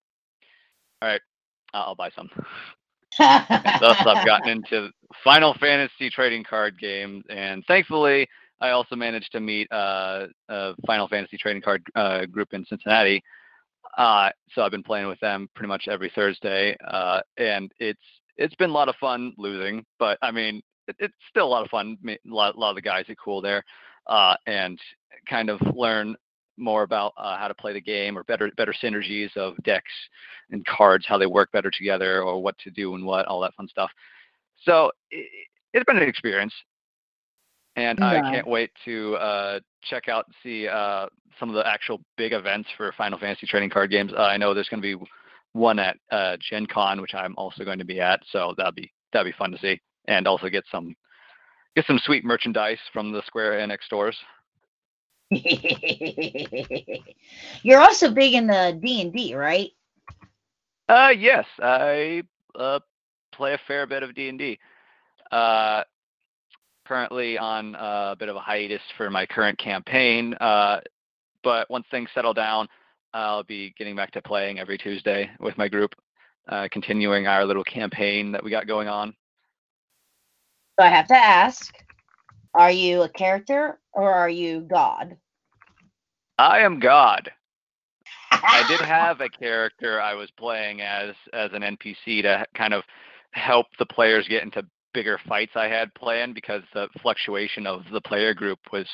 all 1.01 1.09
right, 1.09 1.22
I'll 1.74 1.95
buy 1.95 2.09
some. 2.16 2.30
thus, 3.20 3.97
I've 4.05 4.26
gotten 4.26 4.49
into 4.49 4.89
Final 5.24 5.53
Fantasy 5.59 6.09
trading 6.09 6.43
card 6.43 6.80
games. 6.80 7.24
And 7.30 7.64
thankfully, 7.68 8.28
I 8.61 8.70
also 8.70 8.95
managed 8.95 9.32
to 9.34 9.39
meet 9.39 9.72
uh, 9.72 10.28
a 10.49 10.74
Final 10.88 11.07
Fantasy 11.07 11.38
trading 11.38 11.61
card 11.61 11.84
uh, 11.95 12.26
group 12.26 12.49
in 12.53 12.66
Cincinnati. 12.66 13.22
Uh, 13.97 14.30
so 14.51 14.64
I've 14.64 14.72
been 14.72 14.84
playing 14.84 15.07
with 15.07 15.20
them 15.20 15.49
pretty 15.53 15.68
much 15.68 15.88
every 15.88 16.11
Thursday. 16.16 16.76
Uh, 16.88 17.22
and 17.38 17.72
it's 17.80 17.99
it's 18.38 18.55
been 18.55 18.72
a 18.72 18.74
lot 18.74 18.89
of 18.89 18.95
fun 18.95 19.34
losing, 19.38 19.86
but 19.99 20.18
I 20.22 20.32
mean, 20.32 20.61
it, 20.88 20.95
it's 20.99 21.14
still 21.30 21.45
a 21.45 21.49
lot 21.49 21.64
of 21.64 21.70
fun. 21.70 21.97
A 22.07 22.18
lot, 22.26 22.55
a 22.55 22.59
lot 22.59 22.72
of 22.72 22.76
the 22.76 22.82
guys 22.82 23.05
are 23.09 23.16
cool 23.16 23.41
there, 23.41 23.64
uh, 24.08 24.36
and 24.47 24.80
kind 25.30 25.49
of 25.49 25.60
learn 25.76 26.16
more 26.58 26.84
about 26.84 27.14
uh, 27.18 27.38
how 27.38 27.47
to 27.47 27.54
play 27.54 27.74
the 27.74 27.82
game 27.82 28.18
or 28.18 28.24
better 28.24 28.51
better 28.58 28.74
synergies 28.84 29.36
of 29.36 29.56
decks 29.64 29.91
and 30.51 30.66
cards, 30.66 31.06
how 31.08 31.18
they 31.18 31.26
work 31.26 31.51
better 31.51 31.72
together, 31.72 32.22
or 32.22 32.41
what 32.41 32.58
to 32.60 32.70
do 32.72 32.95
and 32.95 33.06
what, 33.06 33.26
all 33.26 33.41
that 33.41 33.54
fun 33.56 33.68
stuff. 33.68 33.91
So 34.64 34.91
it, 35.10 35.28
has 35.74 35.84
been 35.88 35.97
an 35.97 36.08
experience, 36.08 36.54
and 37.76 37.97
yeah. 37.99 38.08
I 38.08 38.32
can't 38.32 38.47
wait 38.47 38.72
to 38.86 39.16
uh, 39.16 39.60
check 39.84 40.08
out 40.08 40.26
and 40.28 40.36
see 40.43 40.68
uh, 40.68 41.08
some 41.39 41.49
of 41.49 41.56
the 41.56 41.68
actual 41.68 42.01
big 42.18 42.34
events 42.34 42.70
for 42.78 42.91
Final 42.93 43.18
Fantasy 43.18 43.47
trading 43.47 43.70
card 43.70 43.89
games. 43.89 44.12
Uh, 44.16 44.22
I 44.22 44.38
know 44.38 44.54
there's 44.54 44.70
going 44.70 44.82
to 44.82 44.97
be 44.97 45.06
one 45.54 45.80
at 45.80 45.97
uh, 46.12 46.38
Gen 46.49 46.68
Con, 46.68 47.01
which 47.01 47.16
I'm 47.16 47.34
also 47.38 47.64
going 47.64 47.80
to 47.80 47.86
be 47.86 47.99
at, 47.99 48.22
so 48.32 48.54
that'll 48.58 48.72
be 48.74 48.91
that'll 49.12 49.30
be 49.30 49.38
fun 49.38 49.51
to 49.51 49.58
see, 49.58 49.82
and 50.08 50.28
also 50.28 50.49
get 50.49 50.64
some 50.72 50.95
get 51.76 51.86
some 51.86 52.00
sweet 52.04 52.24
merchandise 52.24 52.80
from 52.92 53.12
the 53.12 53.22
Square 53.26 53.54
Enix 53.54 53.84
stores. 53.86 54.18
You're 57.64 57.82
also 57.82 58.14
big 58.14 58.34
in 58.34 58.48
the 58.48 58.80
D 58.82 59.02
and 59.02 59.14
D, 59.14 59.36
right? 59.36 59.72
Uh, 60.90 61.12
yes, 61.18 61.46
I 61.60 62.24
uh, 62.56 62.80
play 63.32 63.54
a 63.54 63.60
fair 63.68 63.88
bit 63.88 64.04
of 64.04 64.14
D 64.14 64.30
and 64.30 64.38
D. 64.38 64.60
Uh, 65.32 65.84
currently 66.86 67.38
on 67.38 67.76
a 67.76 68.16
bit 68.20 68.30
of 68.30 68.36
a 68.36 68.40
hiatus 68.40 68.82
for 68.98 69.10
my 69.10 69.26
current 69.26 69.58
campaign, 69.58 70.34
uh, 70.36 70.80
but 71.44 71.70
once 71.70 71.86
things 71.90 72.10
settle 72.14 72.34
down, 72.34 72.68
I'll 73.14 73.44
be 73.44 73.74
getting 73.78 73.96
back 73.96 74.12
to 74.12 74.22
playing 74.22 74.60
every 74.60 74.78
Tuesday 74.78 75.30
with 75.40 75.58
my 75.58 75.68
group, 75.68 75.94
uh, 76.50 76.68
continuing 76.72 77.28
our 77.28 77.46
little 77.46 77.64
campaign 77.64 78.32
that 78.32 78.44
we 78.44 78.52
got 78.52 78.68
going 78.68 78.88
on. 78.88 79.14
So 80.80 80.86
I 80.86 80.90
have 80.90 81.08
to 81.08 81.16
ask, 81.16 81.74
are 82.54 82.72
you 82.72 83.04
a 83.04 83.10
character 83.10 83.80
or 83.94 84.12
are 84.12 84.30
you 84.30 84.62
God? 84.62 85.18
I 86.40 86.60
am 86.60 86.80
God. 86.80 87.32
I 88.32 88.66
did 88.68 88.80
have 88.86 89.22
a 89.22 89.30
character 89.30 90.02
I 90.02 90.16
was 90.16 90.30
playing 90.38 90.82
as 90.82 91.16
as 91.32 91.52
an 91.54 91.62
NPC 91.62 92.24
to 92.24 92.46
kind 92.56 92.74
of 92.74 92.84
help 93.32 93.68
the 93.78 93.86
players 93.86 94.28
get 94.28 94.44
into 94.44 94.66
bigger 94.94 95.20
fights 95.28 95.54
I 95.56 95.68
had 95.68 95.94
planned 95.96 96.36
because 96.36 96.62
the 96.74 96.88
fluctuation 97.02 97.68
of 97.68 97.82
the 97.92 98.02
player 98.02 98.34
group 98.34 98.60
was 98.72 98.88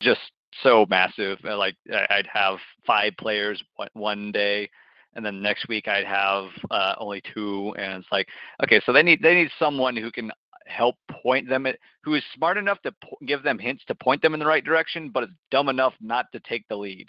just 0.00 0.20
so 0.62 0.86
massive. 0.90 1.38
Uh, 1.44 1.56
like 1.56 1.76
I'd 2.10 2.28
have 2.32 2.58
five 2.86 3.12
players 3.18 3.62
one 3.94 4.32
day, 4.32 4.68
and 5.14 5.24
then 5.24 5.42
next 5.42 5.68
week 5.68 5.88
I'd 5.88 6.06
have 6.06 6.46
uh, 6.70 6.94
only 6.98 7.22
two, 7.34 7.74
and 7.78 8.02
it's 8.02 8.12
like, 8.12 8.28
okay, 8.64 8.80
so 8.84 8.92
they 8.92 9.02
need 9.02 9.22
they 9.22 9.34
need 9.34 9.50
someone 9.58 9.96
who 9.96 10.10
can 10.10 10.30
help 10.66 10.96
point 11.22 11.48
them 11.48 11.66
at 11.66 11.78
who 12.04 12.14
is 12.14 12.22
smart 12.34 12.56
enough 12.56 12.80
to 12.82 12.92
give 13.26 13.42
them 13.42 13.58
hints 13.58 13.84
to 13.86 13.94
point 13.94 14.22
them 14.22 14.34
in 14.34 14.40
the 14.40 14.46
right 14.46 14.64
direction, 14.64 15.10
but 15.10 15.24
is 15.24 15.30
dumb 15.50 15.68
enough 15.68 15.94
not 16.00 16.26
to 16.32 16.40
take 16.40 16.66
the 16.68 16.76
lead. 16.76 17.08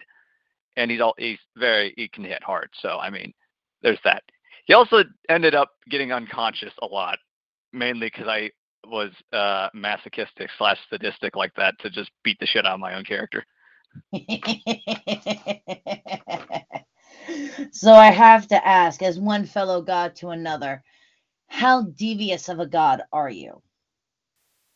And 0.76 0.90
he's 0.90 1.02
all 1.02 1.14
he's 1.18 1.40
very 1.58 1.94
he 1.98 2.08
can 2.08 2.24
hit 2.24 2.44
hard. 2.44 2.70
So 2.82 2.98
I 3.00 3.10
mean, 3.10 3.34
there's 3.82 4.00
that. 4.04 4.24
He 4.66 4.74
also 4.74 5.04
ended 5.30 5.56
up 5.56 5.70
getting 5.90 6.12
unconscious 6.12 6.74
a 6.82 6.86
lot, 6.86 7.20
mainly 7.74 8.08
because 8.08 8.28
I 8.28 8.52
was 8.88 9.12
uh, 9.32 9.70
masochistic 9.74 10.50
slash 10.58 10.78
sadistic 10.90 11.36
like 11.36 11.54
that 11.56 11.76
to 11.80 11.90
just 11.90 12.12
beat 12.24 12.40
the 12.40 12.46
shit 12.46 12.66
out 12.66 12.76
of 12.76 12.80
my 12.80 12.96
own 12.96 13.04
character. 13.04 13.46
so 17.72 17.94
I 17.94 18.12
have 18.12 18.48
to 18.48 18.68
ask, 18.68 19.02
as 19.02 19.20
one 19.20 19.46
fellow 19.46 19.82
god 19.82 20.16
to 20.18 20.30
another, 20.30 20.84
how 21.54 21.84
devious 21.84 22.50
of 22.50 22.60
a 22.60 22.66
god 22.66 23.04
are 23.12 23.30
you? 23.30 23.62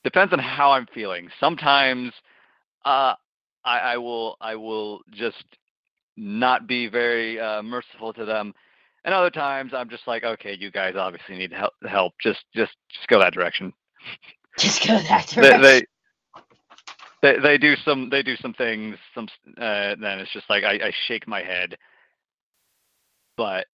Depends 0.03 0.32
on 0.32 0.38
how 0.39 0.71
I'm 0.71 0.86
feeling. 0.93 1.28
Sometimes 1.39 2.13
uh, 2.86 3.15
I, 3.65 3.80
I 3.80 3.97
will 3.97 4.38
I 4.39 4.55
will 4.55 5.01
just 5.11 5.43
not 6.15 6.67
be 6.67 6.88
very 6.88 7.39
uh, 7.39 7.63
merciful 7.63 8.13
to 8.13 8.25
them, 8.25 8.53
and 9.03 9.13
other 9.13 9.32
times 9.32 9.73
I'm 9.73 9.89
just 9.89 10.07
like, 10.07 10.23
okay, 10.23 10.55
you 10.57 10.69
guys 10.69 10.93
obviously 10.95 11.36
need 11.36 11.51
help. 11.51 11.73
Help. 11.88 12.13
Just 12.21 12.45
just 12.55 12.73
just 12.93 13.07
go 13.07 13.19
that 13.19 13.34
direction. 13.34 13.73
Just 14.59 14.88
go 14.88 14.97
that 14.97 15.28
direction. 15.28 15.61
They, 15.61 15.82
they, 17.21 17.34
they, 17.34 17.39
they 17.39 17.57
do 17.59 17.75
some 17.86 18.09
they 18.09 18.23
do 18.23 18.36
some 18.38 18.53
things. 18.53 18.95
Some 19.13 19.28
uh, 19.57 19.95
then 20.01 20.19
it's 20.19 20.34
just 20.34 20.49
like 20.49 20.63
I, 20.63 20.73
I 20.73 20.91
shake 21.07 21.28
my 21.28 21.43
head, 21.43 21.75
but 23.36 23.67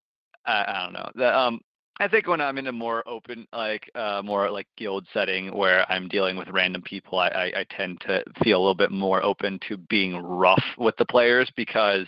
I, 0.45 0.65
I 0.67 0.83
don't 0.85 0.93
know. 0.93 1.11
The, 1.15 1.39
um, 1.39 1.61
I 2.01 2.09
think 2.09 2.27
when 2.27 2.41
I'm 2.41 2.59
in 2.59 2.67
a 2.67 2.73
more 2.73 3.07
open, 3.07 3.47
like 3.53 3.91
uh, 3.95 4.23
more 4.25 4.51
like 4.51 4.67
guild 4.77 5.07
setting 5.13 5.55
where 5.57 5.91
I'm 5.93 6.09
dealing 6.09 6.37
with 6.37 6.49
random 6.49 6.83
people, 6.83 7.19
I, 7.19 7.29
I, 7.29 7.45
I 7.61 7.67
tend 7.71 8.01
to 8.07 8.25
feel 8.43 8.59
a 8.59 8.63
little 8.63 8.75
bit 8.75 8.91
more 8.91 9.23
open 9.23 9.61
to 9.69 9.77
being 9.77 10.17
rough 10.17 10.65
with 10.79 10.97
the 10.97 11.05
players 11.05 11.51
because 11.55 12.07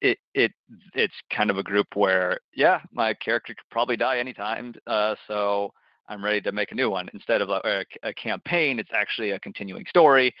it 0.00 0.18
it 0.34 0.52
it's 0.94 1.14
kind 1.34 1.50
of 1.50 1.58
a 1.58 1.62
group 1.62 1.86
where 1.94 2.40
yeah, 2.54 2.80
my 2.92 3.14
character 3.14 3.54
could 3.54 3.70
probably 3.70 3.96
die 3.96 4.18
anytime, 4.18 4.74
uh, 4.86 5.14
so 5.28 5.72
I'm 6.08 6.24
ready 6.24 6.40
to 6.40 6.52
make 6.52 6.72
a 6.72 6.74
new 6.74 6.90
one. 6.90 7.08
Instead 7.14 7.42
of 7.42 7.50
a, 7.50 7.84
a 8.02 8.14
campaign, 8.14 8.78
it's 8.78 8.90
actually 8.94 9.30
a 9.30 9.40
continuing 9.40 9.84
story 9.88 10.34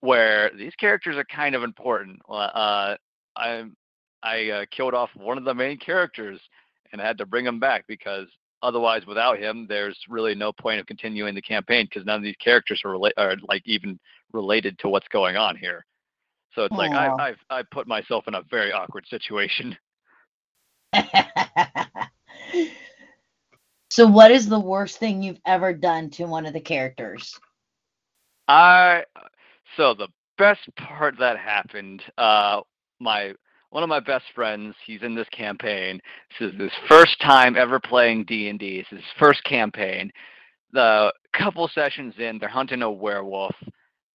where 0.00 0.50
these 0.56 0.74
characters 0.74 1.16
are 1.16 1.24
kind 1.24 1.54
of 1.54 1.62
important. 1.62 2.18
Uh, 2.28 2.96
I 3.36 3.64
I 4.22 4.50
uh, 4.50 4.64
killed 4.74 4.94
off 4.94 5.10
one 5.14 5.38
of 5.38 5.44
the 5.44 5.54
main 5.54 5.78
characters 5.78 6.40
and 6.92 7.00
had 7.00 7.18
to 7.18 7.26
bring 7.26 7.46
him 7.46 7.60
back 7.60 7.84
because 7.86 8.26
otherwise, 8.62 9.06
without 9.06 9.38
him, 9.38 9.66
there's 9.68 9.98
really 10.08 10.34
no 10.34 10.52
point 10.52 10.80
of 10.80 10.86
continuing 10.86 11.34
the 11.34 11.42
campaign 11.42 11.86
because 11.86 12.06
none 12.06 12.16
of 12.16 12.22
these 12.22 12.36
characters 12.36 12.80
are, 12.84 12.92
rela- 12.94 13.12
are 13.16 13.36
like 13.48 13.62
even 13.64 13.98
related 14.32 14.78
to 14.80 14.88
what's 14.88 15.08
going 15.08 15.36
on 15.36 15.56
here. 15.56 15.84
So 16.54 16.64
it's 16.64 16.74
Aww. 16.74 16.78
like 16.78 16.92
I, 16.92 17.28
I've 17.28 17.38
I 17.50 17.62
put 17.70 17.86
myself 17.86 18.26
in 18.28 18.34
a 18.34 18.42
very 18.50 18.72
awkward 18.72 19.06
situation. 19.08 19.76
so, 23.90 24.06
what 24.06 24.30
is 24.30 24.48
the 24.48 24.58
worst 24.58 24.98
thing 24.98 25.22
you've 25.22 25.40
ever 25.44 25.74
done 25.74 26.10
to 26.10 26.24
one 26.24 26.46
of 26.46 26.54
the 26.54 26.60
characters? 26.60 27.38
I 28.48 29.04
so 29.76 29.94
the 29.94 30.08
best 30.38 30.60
part 30.76 31.18
that 31.18 31.38
happened. 31.38 32.02
Uh, 32.16 32.60
my 33.00 33.34
one 33.76 33.82
of 33.82 33.90
my 33.90 34.00
best 34.00 34.24
friends. 34.34 34.74
He's 34.86 35.02
in 35.02 35.14
this 35.14 35.28
campaign. 35.28 36.00
This 36.40 36.50
is 36.50 36.58
his 36.58 36.72
first 36.88 37.20
time 37.20 37.56
ever 37.56 37.78
playing 37.78 38.24
D 38.24 38.48
and 38.48 38.58
D. 38.58 38.78
It's 38.78 38.88
his 38.88 39.04
first 39.18 39.44
campaign. 39.44 40.10
The 40.72 41.12
couple 41.34 41.68
sessions 41.74 42.14
in, 42.18 42.38
they're 42.38 42.48
hunting 42.48 42.80
a 42.80 42.90
werewolf. 42.90 43.54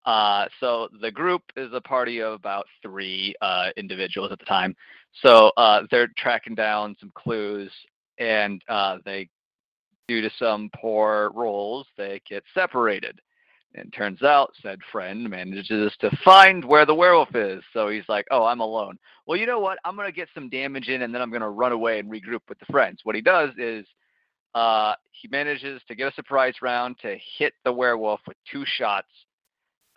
Uh, 0.04 0.46
so 0.58 0.88
the 1.00 1.12
group 1.12 1.42
is 1.56 1.70
a 1.72 1.80
party 1.80 2.20
of 2.20 2.32
about 2.32 2.66
three 2.82 3.36
uh, 3.40 3.68
individuals 3.76 4.32
at 4.32 4.40
the 4.40 4.44
time. 4.46 4.74
So 5.22 5.52
uh, 5.56 5.82
they're 5.92 6.10
tracking 6.16 6.56
down 6.56 6.96
some 6.98 7.12
clues, 7.14 7.70
and 8.18 8.60
uh, 8.68 8.98
they, 9.04 9.28
due 10.08 10.22
to 10.22 10.30
some 10.40 10.70
poor 10.74 11.30
rolls, 11.36 11.86
they 11.96 12.20
get 12.28 12.42
separated. 12.52 13.20
And 13.74 13.92
turns 13.92 14.22
out 14.22 14.52
said 14.62 14.80
friend 14.90 15.30
manages 15.30 15.92
to 16.00 16.10
find 16.22 16.62
where 16.62 16.84
the 16.84 16.94
werewolf 16.94 17.34
is. 17.34 17.62
So 17.72 17.88
he's 17.88 18.04
like, 18.06 18.26
oh, 18.30 18.44
I'm 18.44 18.60
alone. 18.60 18.98
Well, 19.26 19.38
you 19.38 19.46
know 19.46 19.60
what? 19.60 19.78
I'm 19.84 19.96
going 19.96 20.08
to 20.08 20.12
get 20.12 20.28
some 20.34 20.50
damage 20.50 20.88
in 20.88 21.02
and 21.02 21.14
then 21.14 21.22
I'm 21.22 21.30
going 21.30 21.42
to 21.42 21.48
run 21.48 21.72
away 21.72 21.98
and 21.98 22.10
regroup 22.10 22.40
with 22.48 22.58
the 22.58 22.66
friends. 22.66 23.00
What 23.04 23.16
he 23.16 23.22
does 23.22 23.50
is 23.56 23.86
uh, 24.54 24.94
he 25.12 25.28
manages 25.28 25.80
to 25.88 25.94
get 25.94 26.08
a 26.08 26.14
surprise 26.14 26.54
round 26.60 26.98
to 27.00 27.16
hit 27.38 27.54
the 27.64 27.72
werewolf 27.72 28.20
with 28.26 28.36
two 28.50 28.64
shots. 28.66 29.08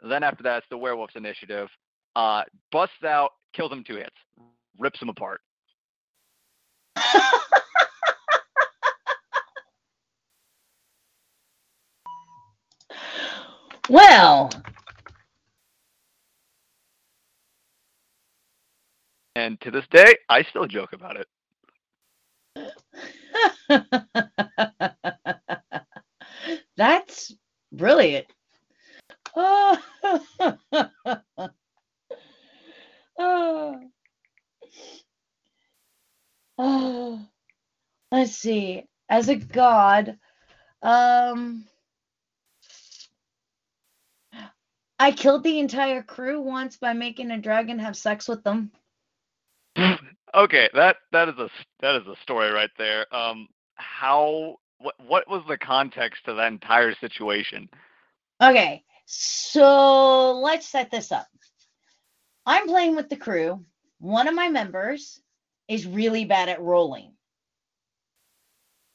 Then 0.08 0.24
after 0.24 0.44
that, 0.44 0.60
it's 0.60 0.68
the 0.70 0.78
werewolf's 0.78 1.16
initiative. 1.16 1.68
Uh, 2.16 2.44
busts 2.72 3.04
out, 3.06 3.32
kills 3.54 3.72
him 3.72 3.84
two 3.86 3.96
hits, 3.96 4.16
rips 4.80 5.02
him 5.02 5.10
apart. 5.10 5.42
Well. 13.90 14.50
And 19.36 19.60
to 19.62 19.72
this 19.72 19.86
day, 19.92 20.16
I 20.30 20.44
still 20.44 20.66
joke 20.66 20.94
about 20.94 21.18
it. 21.18 21.28
That's 26.78 27.34
brilliant. 27.72 28.26
Oh. 29.36 29.78
oh. 33.20 33.80
oh. 36.58 37.26
Let's 38.12 38.32
see. 38.32 38.84
As 39.10 39.30
a 39.30 39.36
god, 39.36 40.18
um, 40.82 41.66
I 45.00 45.12
killed 45.12 45.44
the 45.44 45.60
entire 45.60 46.02
crew 46.02 46.42
once 46.42 46.78
by 46.78 46.94
making 46.94 47.32
a 47.32 47.38
dragon 47.38 47.80
have 47.80 47.98
sex 47.98 48.28
with 48.28 48.44
them. 48.44 48.72
okay, 50.36 50.70
that 50.74 50.98
that 51.12 51.30
is 51.30 51.38
a 51.38 51.50
that 51.82 51.96
is 51.96 52.08
a 52.08 52.16
story 52.22 52.52
right 52.52 52.70
there. 52.78 53.14
Um, 53.14 53.48
how 53.76 54.58
what 54.78 54.96
what 55.06 55.30
was 55.30 55.44
the 55.48 55.58
context 55.58 56.26
to 56.26 56.34
that 56.36 56.52
entire 56.52 56.96
situation? 56.96 57.70
Okay, 58.42 58.84
so 59.06 60.40
let's 60.40 60.68
set 60.68 60.92
this 60.92 61.12
up. 61.12 61.28
I'm 62.46 62.68
playing 62.68 62.96
with 62.96 63.10
the 63.10 63.18
crew. 63.18 63.66
One 64.00 64.28
of 64.28 64.36
my 64.36 64.50
members 64.50 65.20
is 65.68 65.88
really 65.88 66.26
bad 66.26 66.48
at 66.48 66.62
rolling. 66.62 67.14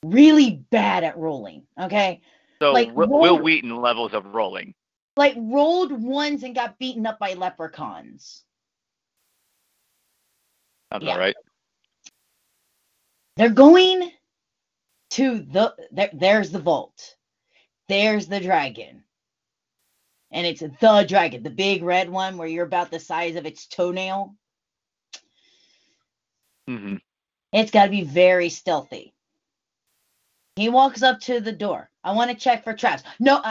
Really 0.05 0.63
bad 0.71 1.05
at 1.05 1.19
rolling. 1.19 1.65
Okay. 1.79 2.23
So 2.63 2.73
Like, 2.73 2.89
Wi- 2.89 3.11
roll- 3.11 3.21
Wil 3.21 3.39
Wheaton 3.39 3.77
levels 3.77 4.13
of 4.15 4.25
rolling. 4.27 4.75
Like 5.21 5.35
rolled 5.37 5.93
ones 5.93 6.45
and 6.45 6.55
got 6.55 6.79
beaten 6.79 7.05
up 7.05 7.19
by 7.19 7.35
leprechauns. 7.35 8.43
Sounds 10.91 11.05
Yeah. 11.05 11.13
all 11.13 11.19
right. 11.19 11.37
They're 13.37 13.51
going 13.51 14.13
to 15.11 15.41
the 15.41 15.75
there, 15.91 16.09
there's 16.15 16.51
the 16.51 16.59
vault. 16.59 17.17
There's 17.87 18.29
the 18.29 18.41
dragon. 18.41 19.05
And 20.31 20.47
it's 20.47 20.63
the 20.63 21.05
dragon, 21.07 21.43
the 21.43 21.51
big 21.51 21.83
red 21.83 22.09
one 22.09 22.39
where 22.39 22.49
you're 22.49 22.65
about 22.65 22.91
the 22.91 22.99
size 22.99 23.37
of 23.37 23.45
its 23.45 23.67
toenail. 23.67 24.35
hmm 26.67 26.97
It's 27.53 27.71
got 27.71 27.85
to 27.85 27.91
be 27.91 28.05
very 28.05 28.49
stealthy. 28.49 29.13
He 30.57 30.71
walks 30.71 31.03
up 31.03 31.21
to 31.21 31.41
the 31.41 31.53
door. 31.53 31.91
I 32.03 32.13
want 32.13 32.31
to 32.31 32.37
check 32.39 32.65
for 32.65 32.73
traps. 32.73 33.03
No, 33.19 33.43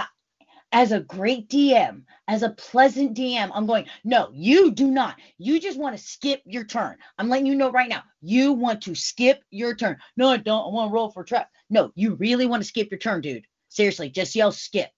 as 0.71 0.91
a 0.91 0.99
great 0.99 1.49
DM, 1.49 2.03
as 2.27 2.43
a 2.43 2.51
pleasant 2.51 3.17
DM, 3.17 3.49
I'm 3.53 3.65
going, 3.65 3.87
no, 4.03 4.29
you 4.33 4.71
do 4.71 4.87
not. 4.87 5.15
You 5.37 5.59
just 5.59 5.79
want 5.79 5.97
to 5.97 6.03
skip 6.03 6.41
your 6.45 6.63
turn. 6.63 6.97
I'm 7.17 7.27
letting 7.29 7.47
you 7.47 7.55
know 7.55 7.71
right 7.71 7.89
now. 7.89 8.03
You 8.21 8.53
want 8.53 8.83
to 8.83 8.93
skip 8.93 9.41
your 9.49 9.75
turn. 9.75 9.97
No, 10.15 10.29
I 10.29 10.37
don't. 10.37 10.67
I 10.67 10.69
want 10.69 10.89
to 10.89 10.93
roll 10.93 11.11
for 11.11 11.23
trap. 11.23 11.49
No, 11.69 11.91
you 11.95 12.15
really 12.15 12.45
want 12.45 12.61
to 12.61 12.67
skip 12.67 12.91
your 12.91 12.99
turn, 12.99 13.21
dude. 13.21 13.45
Seriously, 13.69 14.09
just 14.09 14.35
yell 14.35 14.51
skip. 14.51 14.91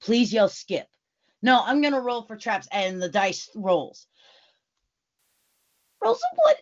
Please 0.00 0.32
yell 0.32 0.48
skip. 0.48 0.86
No, 1.42 1.62
I'm 1.62 1.82
going 1.82 1.92
to 1.92 2.00
roll 2.00 2.22
for 2.22 2.36
traps 2.36 2.68
and 2.72 3.00
the 3.00 3.08
dice 3.08 3.50
rolls. 3.54 4.06
Rolls 6.02 6.20
a 6.22 6.36
what? 6.36 6.56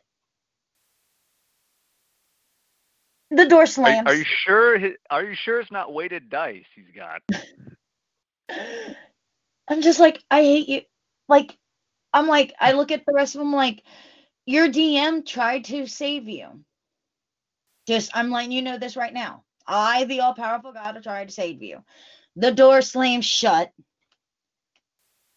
The 3.31 3.47
door 3.47 3.67
slams. 3.67 4.07
are 4.07 4.15
you 4.15 4.25
sure? 4.25 4.79
Are 5.11 5.25
you 5.25 5.35
sure 5.35 5.61
it's 5.61 5.73
not 5.73 5.93
weighted 5.93 6.31
dice 6.31 6.65
he's 6.75 6.95
got? 6.95 7.23
I'm 8.49 9.83
just 9.83 10.01
like, 10.01 10.23
I 10.31 10.43
hate 10.43 10.69
you. 10.69 10.83
Like, 11.29 11.57
I'm 12.13 12.29
like, 12.29 12.55
I 12.61 12.73
look 12.73 12.93
at 12.93 13.05
the 13.07 13.13
rest 13.13 13.35
of 13.35 13.41
them 13.41 13.53
like, 13.53 13.83
your 14.47 14.69
DM 14.69 15.27
tried 15.27 15.65
to 15.67 15.87
save 15.87 16.29
you. 16.29 16.65
Just, 17.87 18.11
I'm 18.15 18.31
letting 18.31 18.53
you 18.53 18.63
know 18.63 18.79
this 18.79 18.97
right 18.97 19.13
now. 19.13 19.43
I, 19.67 20.05
the 20.05 20.21
all 20.21 20.35
powerful 20.35 20.73
God, 20.73 21.01
tried 21.03 21.29
to 21.29 21.35
save 21.35 21.63
you. 21.63 21.83
The 22.37 22.53
door 22.53 22.83
slams 22.83 23.25
shut, 23.25 23.73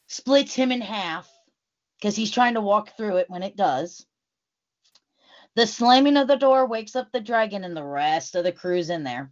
splits 0.07 0.53
him 0.53 0.71
in 0.71 0.81
half 0.81 1.29
because 1.99 2.15
he's 2.15 2.31
trying 2.31 2.53
to 2.53 2.61
walk 2.61 2.95
through 2.95 3.17
it 3.17 3.29
when 3.29 3.43
it 3.43 3.55
does. 3.55 4.05
The 5.55 5.65
slamming 5.65 6.17
of 6.17 6.27
the 6.27 6.37
door 6.37 6.67
wakes 6.67 6.95
up 6.95 7.11
the 7.11 7.19
dragon 7.19 7.63
and 7.63 7.75
the 7.75 7.83
rest 7.83 8.35
of 8.35 8.43
the 8.43 8.51
crew's 8.51 8.89
in 8.89 9.03
there. 9.03 9.31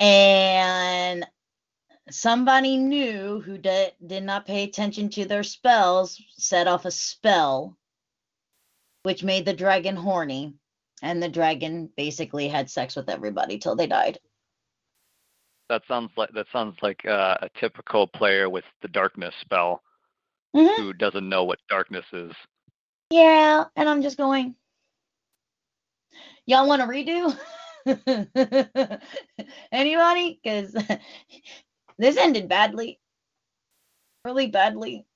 And 0.00 1.26
somebody 2.10 2.76
new 2.78 3.40
who 3.40 3.58
did, 3.58 3.92
did 4.04 4.22
not 4.24 4.46
pay 4.46 4.64
attention 4.64 5.10
to 5.10 5.26
their 5.26 5.42
spells 5.44 6.20
set 6.36 6.66
off 6.66 6.84
a 6.86 6.90
spell 6.90 7.76
which 9.02 9.22
made 9.22 9.44
the 9.46 9.52
dragon 9.52 9.96
horny 9.96 10.54
and 11.02 11.22
the 11.22 11.28
dragon 11.28 11.88
basically 11.96 12.48
had 12.48 12.68
sex 12.68 12.96
with 12.96 13.08
everybody 13.08 13.58
till 13.58 13.76
they 13.76 13.86
died 13.86 14.18
That 15.68 15.82
sounds 15.86 16.10
like 16.16 16.30
that 16.32 16.46
sounds 16.52 16.76
like 16.82 17.06
uh, 17.06 17.36
a 17.42 17.48
typical 17.60 18.06
player 18.08 18.50
with 18.50 18.64
the 18.82 18.88
darkness 18.88 19.34
spell 19.40 19.82
Mhm. 20.56 20.76
who 20.78 20.92
doesn't 20.92 21.28
know 21.28 21.44
what 21.44 21.60
darkness 21.68 22.04
is. 22.12 22.32
yeah 23.10 23.64
and 23.76 23.88
i'm 23.88 24.02
just 24.02 24.16
going 24.16 24.56
y'all 26.46 26.66
want 26.66 26.82
to 26.82 26.88
redo 26.88 27.38
anybody 29.72 30.40
because 30.42 30.72
this 31.98 32.16
ended 32.16 32.48
badly 32.48 32.98
really 34.24 34.48
badly 34.48 35.06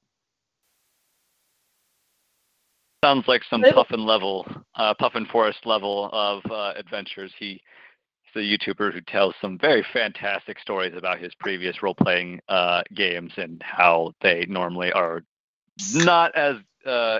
Sounds 3.04 3.28
like 3.28 3.42
some 3.50 3.62
Puffin 3.74 4.06
level, 4.06 4.46
uh, 4.76 4.94
Puffin 4.94 5.26
Forest 5.30 5.66
level 5.66 6.08
of 6.10 6.40
uh, 6.50 6.72
adventures. 6.74 7.30
He 7.38 7.60
he's 8.32 8.36
a 8.36 8.38
YouTuber 8.38 8.94
who 8.94 9.02
tells 9.02 9.34
some 9.42 9.58
very 9.58 9.84
fantastic 9.92 10.58
stories 10.58 10.94
about 10.96 11.18
his 11.18 11.34
previous 11.38 11.82
role 11.82 11.94
playing 11.94 12.40
uh, 12.48 12.80
games 12.94 13.32
and 13.36 13.62
how 13.62 14.12
they 14.22 14.46
normally 14.48 14.90
are 14.90 15.22
not 15.92 16.34
as 16.34 16.56
uh, 16.86 17.18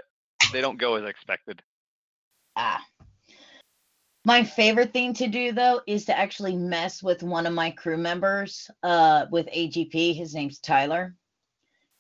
they 0.53 0.63
don't 0.63 0.79
go 0.79 0.95
as 0.95 1.05
expected. 1.05 1.61
Ah. 2.57 2.81
My 4.27 4.43
favorite 4.43 4.93
thing 4.93 5.13
to 5.15 5.29
do 5.29 5.53
though 5.53 5.83
is 5.87 6.07
to 6.07 6.19
actually 6.19 6.57
mess 6.57 7.03
with 7.03 7.23
one 7.23 7.47
of 7.47 7.53
my 7.53 7.71
crew 7.71 7.99
members 7.99 8.71
uh 8.83 9.27
with 9.31 9.47
AGP. 9.49 10.15
His 10.17 10.35
name's 10.35 10.59
Tyler. 10.59 11.15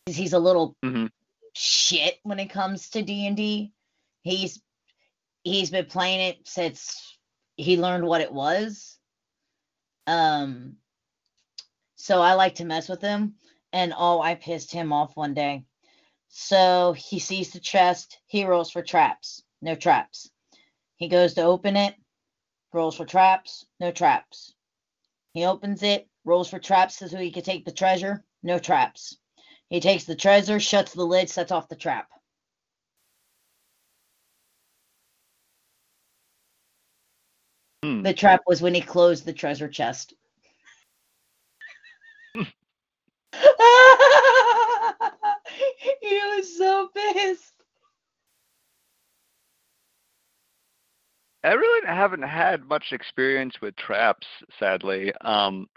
He's 0.07 0.33
a 0.33 0.39
little 0.39 0.77
Mhm. 0.83 1.11
shit 1.53 2.19
when 2.23 2.39
it 2.41 2.49
comes 2.51 2.91
to 2.91 3.03
D&D. 3.03 3.73
He's 4.23 4.63
he's 5.43 5.71
been 5.71 5.87
playing 5.87 6.21
it 6.21 6.49
since 6.49 7.19
he 7.57 7.77
learned 7.77 8.07
what 8.07 8.23
it 8.23 8.33
was. 8.33 8.99
Um 10.07 10.79
so 11.97 12.21
I 12.21 12.35
like 12.35 12.57
to 12.57 12.65
mess 12.65 12.89
with 12.89 13.03
him 13.03 13.35
and 13.73 13.93
oh 13.97 14.21
I 14.21 14.35
pissed 14.35 14.73
him 14.73 14.93
off 14.93 15.15
one 15.17 15.35
day. 15.35 15.65
So 16.29 16.95
he 16.95 17.19
sees 17.19 17.53
the 17.53 17.61
chest, 17.61 18.19
he 18.27 18.45
rolls 18.45 18.71
for 18.71 18.83
traps. 18.83 19.43
No 19.61 19.75
traps. 19.75 20.31
He 20.97 21.09
goes 21.09 21.35
to 21.35 21.43
open 21.43 21.77
it, 21.77 21.95
rolls 22.75 22.97
for 22.97 23.07
traps, 23.07 23.65
no 23.81 23.91
traps. 23.91 24.53
He 25.33 25.45
opens 25.45 25.83
it, 25.83 26.09
rolls 26.25 26.51
for 26.51 26.59
traps 26.59 26.97
so 26.97 27.17
he 27.17 27.31
can 27.31 27.43
take 27.43 27.65
the 27.65 27.73
treasure, 27.73 28.25
no 28.43 28.59
traps. 28.59 29.17
He 29.71 29.81
takes 29.81 30.05
the 30.05 30.17
treasure, 30.17 30.61
shuts 30.61 30.93
the 30.93 31.05
lid, 31.05 31.31
sets 31.31 31.53
off 31.53 31.69
the 31.69 31.77
trap. 31.77 32.09
Hmm. 37.83 38.03
The 38.03 38.13
trap 38.13 38.43
was 38.47 38.61
when 38.61 38.75
he 38.75 38.81
closed 38.81 39.25
the 39.25 39.33
treasure 39.33 39.69
chest. 39.69 40.15
he 46.01 46.21
was 46.37 46.57
so 46.57 46.89
pissed. 46.95 47.54
I 51.45 51.53
really 51.53 51.87
haven't 51.87 52.23
had 52.23 52.67
much 52.69 52.93
experience 52.93 53.61
with 53.61 53.77
traps, 53.77 54.27
sadly. 54.59 55.13
Um, 55.21 55.69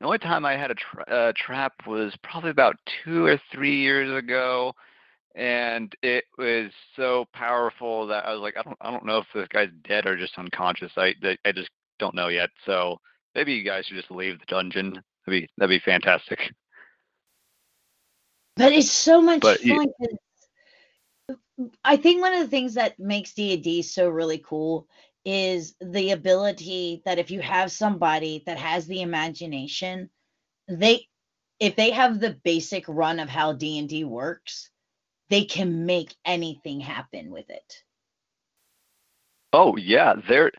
the 0.00 0.06
only 0.06 0.18
time 0.18 0.46
I 0.46 0.56
had 0.56 0.70
a 0.70 0.74
tra- 0.74 1.04
uh, 1.04 1.32
trap 1.36 1.74
was 1.86 2.14
probably 2.22 2.50
about 2.50 2.76
two 3.04 3.26
or 3.26 3.38
three 3.52 3.76
years 3.76 4.10
ago, 4.16 4.72
and 5.34 5.94
it 6.02 6.24
was 6.38 6.70
so 6.96 7.26
powerful 7.34 8.06
that 8.06 8.24
I 8.24 8.32
was 8.32 8.40
like, 8.40 8.56
I 8.56 8.62
don't, 8.62 8.78
I 8.80 8.90
don't 8.90 9.04
know 9.04 9.18
if 9.18 9.26
this 9.34 9.46
guy's 9.48 9.68
dead 9.86 10.06
or 10.06 10.16
just 10.16 10.38
unconscious. 10.38 10.92
I, 10.96 11.14
I 11.44 11.52
just 11.52 11.70
don't 11.98 12.14
know 12.14 12.28
yet. 12.28 12.48
So 12.64 12.98
maybe 13.34 13.52
you 13.52 13.62
guys 13.62 13.84
should 13.86 13.98
just 13.98 14.10
leave 14.10 14.38
the 14.38 14.46
dungeon. 14.46 14.92
That'd 15.26 15.42
be, 15.42 15.48
that'd 15.58 15.68
be 15.68 15.84
fantastic. 15.84 16.50
But 18.56 18.72
it's 18.72 18.90
so 18.90 19.20
much 19.20 19.42
But 19.42 19.62
you- 19.62 19.92
I 21.84 21.96
think 21.98 22.22
one 22.22 22.32
of 22.32 22.40
the 22.40 22.48
things 22.48 22.74
that 22.74 22.98
makes 22.98 23.34
D&D 23.34 23.82
so 23.82 24.08
really 24.08 24.38
cool 24.38 24.88
is 25.24 25.74
the 25.80 26.12
ability 26.12 27.02
that 27.04 27.18
if 27.18 27.30
you 27.30 27.40
have 27.40 27.70
somebody 27.72 28.42
that 28.46 28.58
has 28.58 28.86
the 28.86 29.02
imagination, 29.02 30.10
they 30.68 31.06
if 31.58 31.76
they 31.76 31.90
have 31.90 32.20
the 32.20 32.38
basic 32.42 32.84
run 32.88 33.20
of 33.20 33.28
how 33.28 33.52
D&D 33.52 34.04
works, 34.04 34.70
they 35.28 35.44
can 35.44 35.84
make 35.84 36.14
anything 36.24 36.80
happen 36.80 37.30
with 37.30 37.50
it. 37.50 37.74
Oh 39.52 39.76
yeah, 39.76 40.14
there 40.28 40.50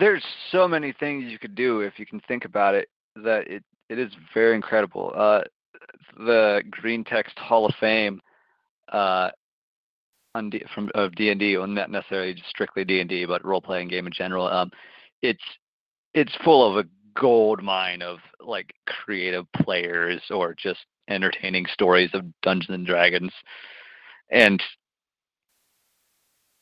there's 0.00 0.24
so 0.50 0.66
many 0.66 0.92
things 0.92 1.30
you 1.30 1.38
could 1.38 1.54
do 1.54 1.80
if 1.80 1.98
you 1.98 2.06
can 2.06 2.20
think 2.20 2.44
about 2.44 2.74
it 2.74 2.88
that 3.16 3.46
it 3.48 3.62
it 3.88 3.98
is 3.98 4.10
very 4.34 4.54
incredible. 4.54 5.12
Uh 5.14 5.42
the 6.16 6.62
Green 6.70 7.04
Text 7.04 7.38
Hall 7.38 7.66
of 7.66 7.74
Fame 7.80 8.20
uh 8.92 9.30
on 10.34 10.50
D, 10.50 10.64
from 10.74 10.90
of 10.94 11.14
D&D, 11.14 11.56
well 11.56 11.66
not 11.66 11.90
necessarily 11.90 12.34
just 12.34 12.48
strictly 12.48 12.84
D&D, 12.84 13.26
but 13.26 13.44
role 13.44 13.60
playing 13.60 13.88
game 13.88 14.06
in 14.06 14.12
general. 14.12 14.46
Um 14.46 14.70
it's 15.22 15.42
it's 16.14 16.32
full 16.44 16.68
of 16.68 16.84
a 16.84 16.88
gold 17.14 17.62
mine 17.62 18.02
of 18.02 18.18
like 18.40 18.74
creative 18.86 19.46
players 19.52 20.22
or 20.30 20.54
just 20.54 20.80
entertaining 21.08 21.66
stories 21.66 22.10
of 22.14 22.24
Dungeons 22.42 22.74
and 22.74 22.86
Dragons. 22.86 23.32
And 24.30 24.62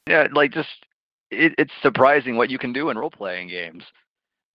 yeah, 0.09 0.27
like 0.33 0.53
just 0.53 0.69
it, 1.31 1.55
it's 1.59 1.73
surprising 1.83 2.37
what 2.37 2.51
you 2.51 2.59
can 2.59 2.73
do 2.73 2.91
in 2.91 2.99
role 2.99 3.11
playing 3.11 3.49
games. 3.49 3.85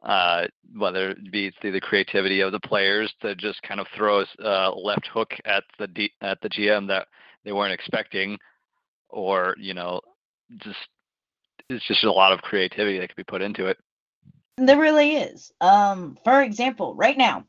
Uh, 0.03 0.45
whether 0.77 1.11
it 1.11 1.31
be 1.31 1.51
through 1.59 1.71
the 1.71 1.81
creativity 1.81 2.41
of 2.41 2.51
the 2.51 2.59
players 2.59 3.11
to 3.21 3.33
just 3.33 3.59
kind 3.63 3.79
of 3.79 3.87
throw 3.95 4.21
a 4.21 4.25
uh, 4.43 4.71
left 4.75 5.07
hook 5.11 5.33
at 5.45 5.63
the 5.79 5.87
D, 5.87 6.11
at 6.21 6.39
the 6.41 6.49
GM 6.49 6.87
that 6.87 7.07
they 7.43 7.51
weren't 7.51 7.73
expecting, 7.73 8.37
or 9.09 9.55
you 9.59 9.73
know, 9.73 10.01
just 10.57 10.79
it's 11.69 11.85
just 11.85 12.03
a 12.03 12.11
lot 12.11 12.31
of 12.31 12.41
creativity 12.41 12.99
that 12.99 13.07
could 13.09 13.15
be 13.15 13.23
put 13.23 13.41
into 13.41 13.67
it. 13.67 13.77
There 14.57 14.79
really 14.79 15.17
is. 15.17 15.51
Um, 15.59 16.17
for 16.23 16.41
example, 16.41 16.95
right 16.95 17.17
now, 17.17 17.45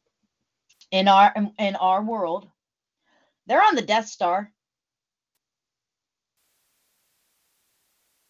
in 0.90 1.09
our 1.09 1.32
in 1.59 1.76
our 1.76 2.02
world, 2.02 2.48
they're 3.46 3.62
on 3.62 3.76
the 3.76 3.82
Death 3.82 4.09
Star. 4.09 4.50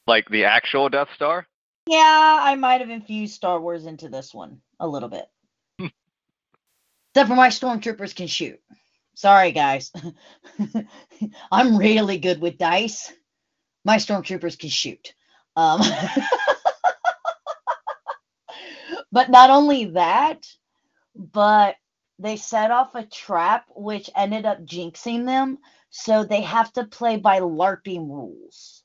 Like 0.06 0.28
the 0.28 0.44
actual 0.44 0.88
Death 0.88 1.08
Star? 1.14 1.46
Yeah, 1.88 2.38
I 2.40 2.54
might 2.56 2.80
have 2.80 2.90
infused 2.90 3.34
Star 3.34 3.60
Wars 3.60 3.86
into 3.86 4.08
this 4.08 4.34
one 4.34 4.60
a 4.78 4.86
little 4.86 5.08
bit. 5.08 5.26
Except 5.78 7.28
for 7.28 7.36
my 7.36 7.48
stormtroopers 7.48 8.14
can 8.14 8.26
shoot. 8.26 8.60
Sorry, 9.16 9.52
guys. 9.52 9.92
I'm 11.52 11.78
really 11.78 12.18
good 12.18 12.40
with 12.40 12.58
dice. 12.58 13.10
My 13.84 13.96
stormtroopers 13.96 14.58
can 14.58 14.68
shoot. 14.68 15.14
Um, 15.56 15.80
but 19.12 19.30
not 19.30 19.48
only 19.48 19.86
that, 19.86 20.46
but 21.14 21.76
they 22.18 22.36
set 22.36 22.70
off 22.70 22.94
a 22.94 23.06
trap 23.06 23.64
which 23.74 24.10
ended 24.14 24.44
up 24.44 24.64
jinxing 24.66 25.24
them. 25.24 25.58
So 25.90 26.24
they 26.24 26.42
have 26.42 26.70
to 26.74 26.84
play 26.84 27.16
by 27.16 27.40
LARPing 27.40 28.08
rules. 28.08 28.82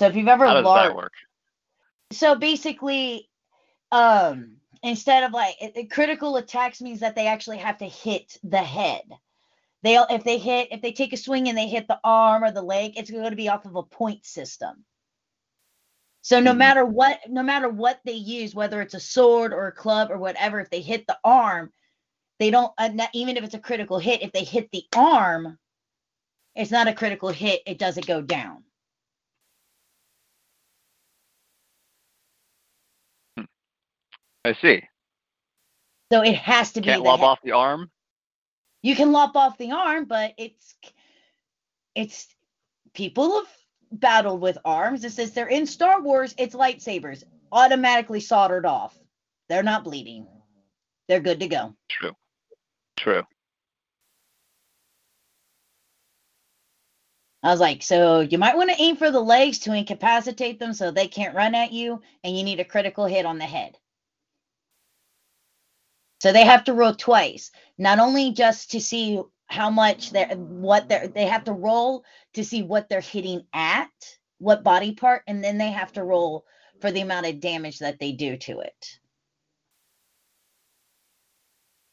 So 0.00 0.06
if 0.06 0.16
you've 0.16 0.28
ever 0.28 0.46
How 0.46 0.54
does 0.54 0.64
LARP, 0.64 0.88
that 0.88 0.96
work? 0.96 1.12
so 2.12 2.36
basically, 2.36 3.28
um, 3.92 4.56
instead 4.84 5.24
of 5.24 5.32
like 5.32 5.56
it, 5.62 5.74
it- 5.76 5.92
critical 5.92 6.36
attacks 6.38 6.82
means 6.82 7.00
that 7.00 7.16
they 7.16 7.28
actually 7.28 7.58
have 7.58 7.78
to 7.80 7.86
hit 7.86 8.38
the 8.44 8.62
head. 8.62 9.04
they'll 9.84 10.06
if 10.10 10.24
they 10.24 10.38
hit 10.38 10.68
if 10.72 10.82
they 10.82 10.92
take 10.92 11.12
a 11.14 11.18
swing 11.18 11.48
and 11.48 11.58
they 11.58 11.68
hit 11.68 11.88
the 11.88 12.00
arm 12.04 12.44
or 12.44 12.52
the 12.52 12.62
leg, 12.62 12.94
it's 12.96 13.10
going 13.10 13.30
to 13.30 13.36
be 13.36 13.50
off 13.50 13.66
of 13.66 13.76
a 13.76 13.84
point 13.84 14.26
system. 14.26 14.84
So 16.22 16.40
no 16.40 16.52
Mhm. 16.52 16.58
matter 16.58 16.84
what, 16.86 17.20
no 17.30 17.42
matter 17.42 17.68
what 17.68 18.00
they 18.04 18.12
use, 18.14 18.54
whether 18.54 18.80
it's 18.82 18.94
a 18.94 19.00
sword 19.00 19.52
or 19.52 19.66
a 19.68 19.72
club 19.72 20.10
or 20.10 20.18
whatever, 20.18 20.60
if 20.60 20.70
they 20.70 20.80
hit 20.82 21.06
the 21.06 21.18
arm, 21.24 21.72
they 22.40 22.50
don't. 22.50 22.72
Uh, 22.78 22.88
not, 22.88 23.10
even 23.14 23.36
if 23.36 23.44
it's 23.44 23.54
a 23.54 23.60
critical 23.60 23.98
hit, 23.98 24.22
if 24.22 24.32
they 24.32 24.44
hit 24.44 24.70
the 24.72 24.86
arm, 24.96 25.58
it's 26.56 26.70
not 26.72 26.88
a 26.88 26.94
critical 26.94 27.30
hit. 27.30 27.62
It 27.66 27.78
doesn't 27.78 28.06
go 28.06 28.22
down. 28.22 28.64
I 34.44 34.54
see. 34.54 34.82
So 36.12 36.22
it 36.22 36.36
has 36.36 36.72
to 36.72 36.82
be 36.82 36.86
Can't 36.86 37.02
lob 37.02 37.20
head. 37.20 37.26
off 37.26 37.38
the 37.42 37.52
arm. 37.52 37.90
you 38.82 38.94
can 38.96 39.12
lop 39.12 39.36
off 39.36 39.58
the 39.58 39.72
arm, 39.72 40.04
but 40.06 40.34
it's 40.38 40.74
it's 41.94 42.28
people 42.94 43.36
have 43.36 43.48
battled 43.92 44.40
with 44.40 44.58
arms. 44.64 45.04
It 45.04 45.12
says 45.12 45.32
they're 45.32 45.46
in 45.48 45.66
Star 45.66 46.00
Wars, 46.02 46.34
it's 46.38 46.54
lightsabers 46.54 47.24
automatically 47.52 48.20
soldered 48.20 48.66
off. 48.66 48.96
They're 49.48 49.62
not 49.62 49.84
bleeding. 49.84 50.26
They're 51.08 51.20
good 51.20 51.40
to 51.40 51.48
go. 51.48 51.74
True. 51.90 52.12
True. 52.96 53.22
I 57.42 57.50
was 57.50 57.60
like, 57.60 57.82
so 57.82 58.20
you 58.20 58.38
might 58.38 58.56
want 58.56 58.70
to 58.70 58.80
aim 58.82 58.96
for 58.96 59.10
the 59.10 59.20
legs 59.20 59.60
to 59.60 59.72
incapacitate 59.74 60.58
them 60.58 60.72
so 60.72 60.90
they 60.90 61.08
can't 61.08 61.34
run 61.34 61.54
at 61.54 61.72
you, 61.72 62.00
and 62.24 62.36
you 62.36 62.42
need 62.42 62.60
a 62.60 62.64
critical 62.64 63.04
hit 63.06 63.26
on 63.26 63.38
the 63.38 63.44
head. 63.44 63.76
So 66.24 66.32
they 66.32 66.46
have 66.46 66.64
to 66.64 66.72
roll 66.72 66.94
twice, 66.94 67.50
not 67.76 67.98
only 67.98 68.32
just 68.32 68.70
to 68.70 68.80
see 68.80 69.20
how 69.44 69.68
much 69.68 70.10
they're 70.10 70.34
what 70.34 70.88
they're 70.88 71.06
they 71.06 71.26
have 71.26 71.44
to 71.44 71.52
roll 71.52 72.02
to 72.32 72.42
see 72.42 72.62
what 72.62 72.88
they're 72.88 73.02
hitting 73.02 73.44
at, 73.52 73.90
what 74.38 74.64
body 74.64 74.94
part, 74.94 75.22
and 75.26 75.44
then 75.44 75.58
they 75.58 75.70
have 75.70 75.92
to 75.92 76.02
roll 76.02 76.46
for 76.80 76.90
the 76.90 77.02
amount 77.02 77.26
of 77.26 77.40
damage 77.40 77.80
that 77.80 77.98
they 78.00 78.12
do 78.12 78.38
to 78.38 78.60
it. 78.60 78.98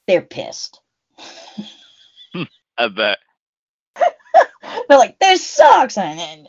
They're 0.07 0.21
pissed. 0.21 0.79
I 2.77 2.87
bet. 2.87 3.17
They're 4.87 4.97
like, 4.97 5.19
this 5.19 5.45
sucks. 5.45 5.97
And 5.97 6.17
then 6.17 6.47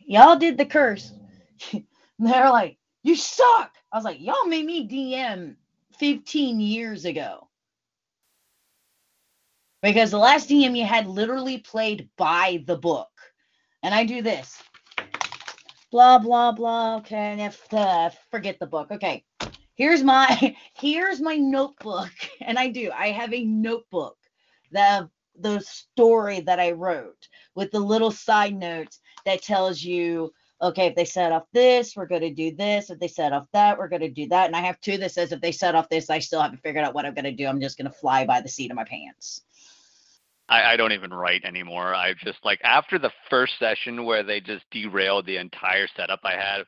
y'all 0.00 0.34
did 0.34 0.58
the 0.58 0.66
curse. 0.66 1.12
They're 2.18 2.50
like, 2.50 2.78
you 3.04 3.14
suck. 3.14 3.70
I 3.92 3.96
was 3.96 4.04
like, 4.04 4.20
y'all 4.20 4.46
made 4.46 4.66
me 4.66 4.88
DM 4.88 5.54
15 5.98 6.60
years 6.60 7.04
ago. 7.04 7.48
Because 9.82 10.10
the 10.10 10.18
last 10.18 10.48
DM 10.48 10.76
you 10.76 10.84
had 10.84 11.06
literally 11.06 11.58
played 11.58 12.08
by 12.16 12.64
the 12.66 12.76
book. 12.76 13.08
And 13.82 13.94
I 13.94 14.04
do 14.04 14.22
this. 14.22 14.60
Blah 15.92 16.18
blah 16.18 16.52
blah. 16.52 16.96
Okay, 16.96 17.44
if 17.44 17.72
uh, 17.72 18.10
forget 18.30 18.58
the 18.58 18.66
book. 18.66 18.90
Okay. 18.90 19.24
Here's 19.76 20.02
my 20.02 20.56
here's 20.74 21.20
my 21.20 21.36
notebook. 21.36 22.10
And 22.40 22.58
I 22.58 22.68
do. 22.68 22.90
I 22.92 23.08
have 23.08 23.32
a 23.32 23.44
notebook 23.44 24.16
that 24.72 25.08
the 25.38 25.60
story 25.60 26.40
that 26.40 26.60
I 26.60 26.72
wrote 26.72 27.28
with 27.54 27.70
the 27.70 27.80
little 27.80 28.10
side 28.10 28.54
notes 28.54 29.00
that 29.24 29.42
tells 29.42 29.82
you, 29.82 30.32
okay, 30.60 30.86
if 30.86 30.94
they 30.94 31.04
set 31.04 31.32
off 31.32 31.44
this, 31.52 31.96
we're 31.96 32.06
going 32.06 32.22
to 32.22 32.32
do 32.32 32.54
this. 32.54 32.90
If 32.90 32.98
they 32.98 33.08
set 33.08 33.32
off 33.32 33.46
that, 33.52 33.78
we're 33.78 33.88
going 33.88 34.02
to 34.02 34.10
do 34.10 34.28
that. 34.28 34.46
And 34.46 34.56
I 34.56 34.60
have 34.60 34.80
two 34.80 34.98
that 34.98 35.12
says 35.12 35.32
if 35.32 35.40
they 35.40 35.52
set 35.52 35.74
off 35.74 35.88
this, 35.88 36.10
I 36.10 36.18
still 36.18 36.40
haven't 36.40 36.62
figured 36.62 36.84
out 36.84 36.94
what 36.94 37.04
I'm 37.04 37.14
going 37.14 37.24
to 37.24 37.32
do. 37.32 37.46
I'm 37.46 37.60
just 37.60 37.76
going 37.78 37.90
to 37.90 37.96
fly 37.96 38.24
by 38.24 38.40
the 38.40 38.48
seat 38.48 38.70
of 38.70 38.76
my 38.76 38.84
pants. 38.84 39.42
I, 40.48 40.72
I 40.72 40.76
don't 40.76 40.92
even 40.92 41.12
write 41.12 41.44
anymore. 41.44 41.94
I 41.94 42.14
just 42.14 42.38
like 42.44 42.60
after 42.62 42.98
the 42.98 43.10
first 43.28 43.58
session 43.58 44.04
where 44.04 44.22
they 44.22 44.40
just 44.40 44.64
derailed 44.70 45.26
the 45.26 45.38
entire 45.38 45.88
setup 45.96 46.20
I 46.24 46.32
had, 46.32 46.60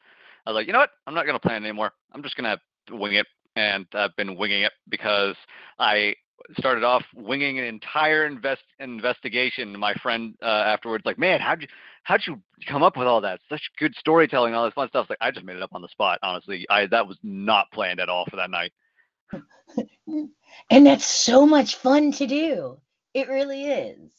I 0.46 0.50
was 0.50 0.54
like, 0.56 0.66
you 0.66 0.72
know 0.72 0.80
what? 0.80 0.90
I'm 1.06 1.14
not 1.14 1.26
gonna 1.26 1.38
plan 1.38 1.64
anymore. 1.64 1.92
I'm 2.12 2.22
just 2.22 2.36
gonna 2.36 2.58
wing 2.90 3.14
it, 3.14 3.26
and 3.54 3.86
I've 3.94 4.16
been 4.16 4.36
winging 4.36 4.62
it 4.62 4.72
because 4.88 5.36
I 5.78 6.16
started 6.58 6.84
off 6.84 7.04
winging 7.14 7.58
an 7.58 7.64
entire 7.64 8.26
invest 8.26 8.62
investigation. 8.78 9.78
My 9.78 9.94
friend 9.94 10.34
uh, 10.42 10.46
afterwards, 10.46 11.04
like, 11.04 11.18
man, 11.18 11.40
how'd 11.40 11.62
you 11.62 11.68
how'd 12.02 12.26
you 12.26 12.40
come 12.66 12.82
up 12.82 12.96
with 12.96 13.06
all 13.06 13.20
that? 13.20 13.40
Such 13.48 13.70
good 13.78 13.94
storytelling, 13.96 14.54
all 14.54 14.64
this 14.64 14.74
fun 14.74 14.88
stuff. 14.88 15.04
It's 15.04 15.10
like 15.10 15.18
I 15.20 15.30
just 15.30 15.44
made 15.44 15.56
it 15.56 15.62
up 15.62 15.74
on 15.74 15.82
the 15.82 15.88
spot. 15.88 16.18
Honestly, 16.22 16.66
I 16.70 16.86
that 16.86 17.06
was 17.06 17.18
not 17.22 17.70
planned 17.72 18.00
at 18.00 18.08
all 18.08 18.26
for 18.26 18.36
that 18.36 18.50
night. 18.50 18.72
And 20.70 20.86
that's 20.86 21.04
so 21.04 21.46
much 21.46 21.76
fun 21.76 22.12
to 22.12 22.26
do. 22.26 22.78
It 23.14 23.28
really 23.28 23.66
is. 23.66 24.10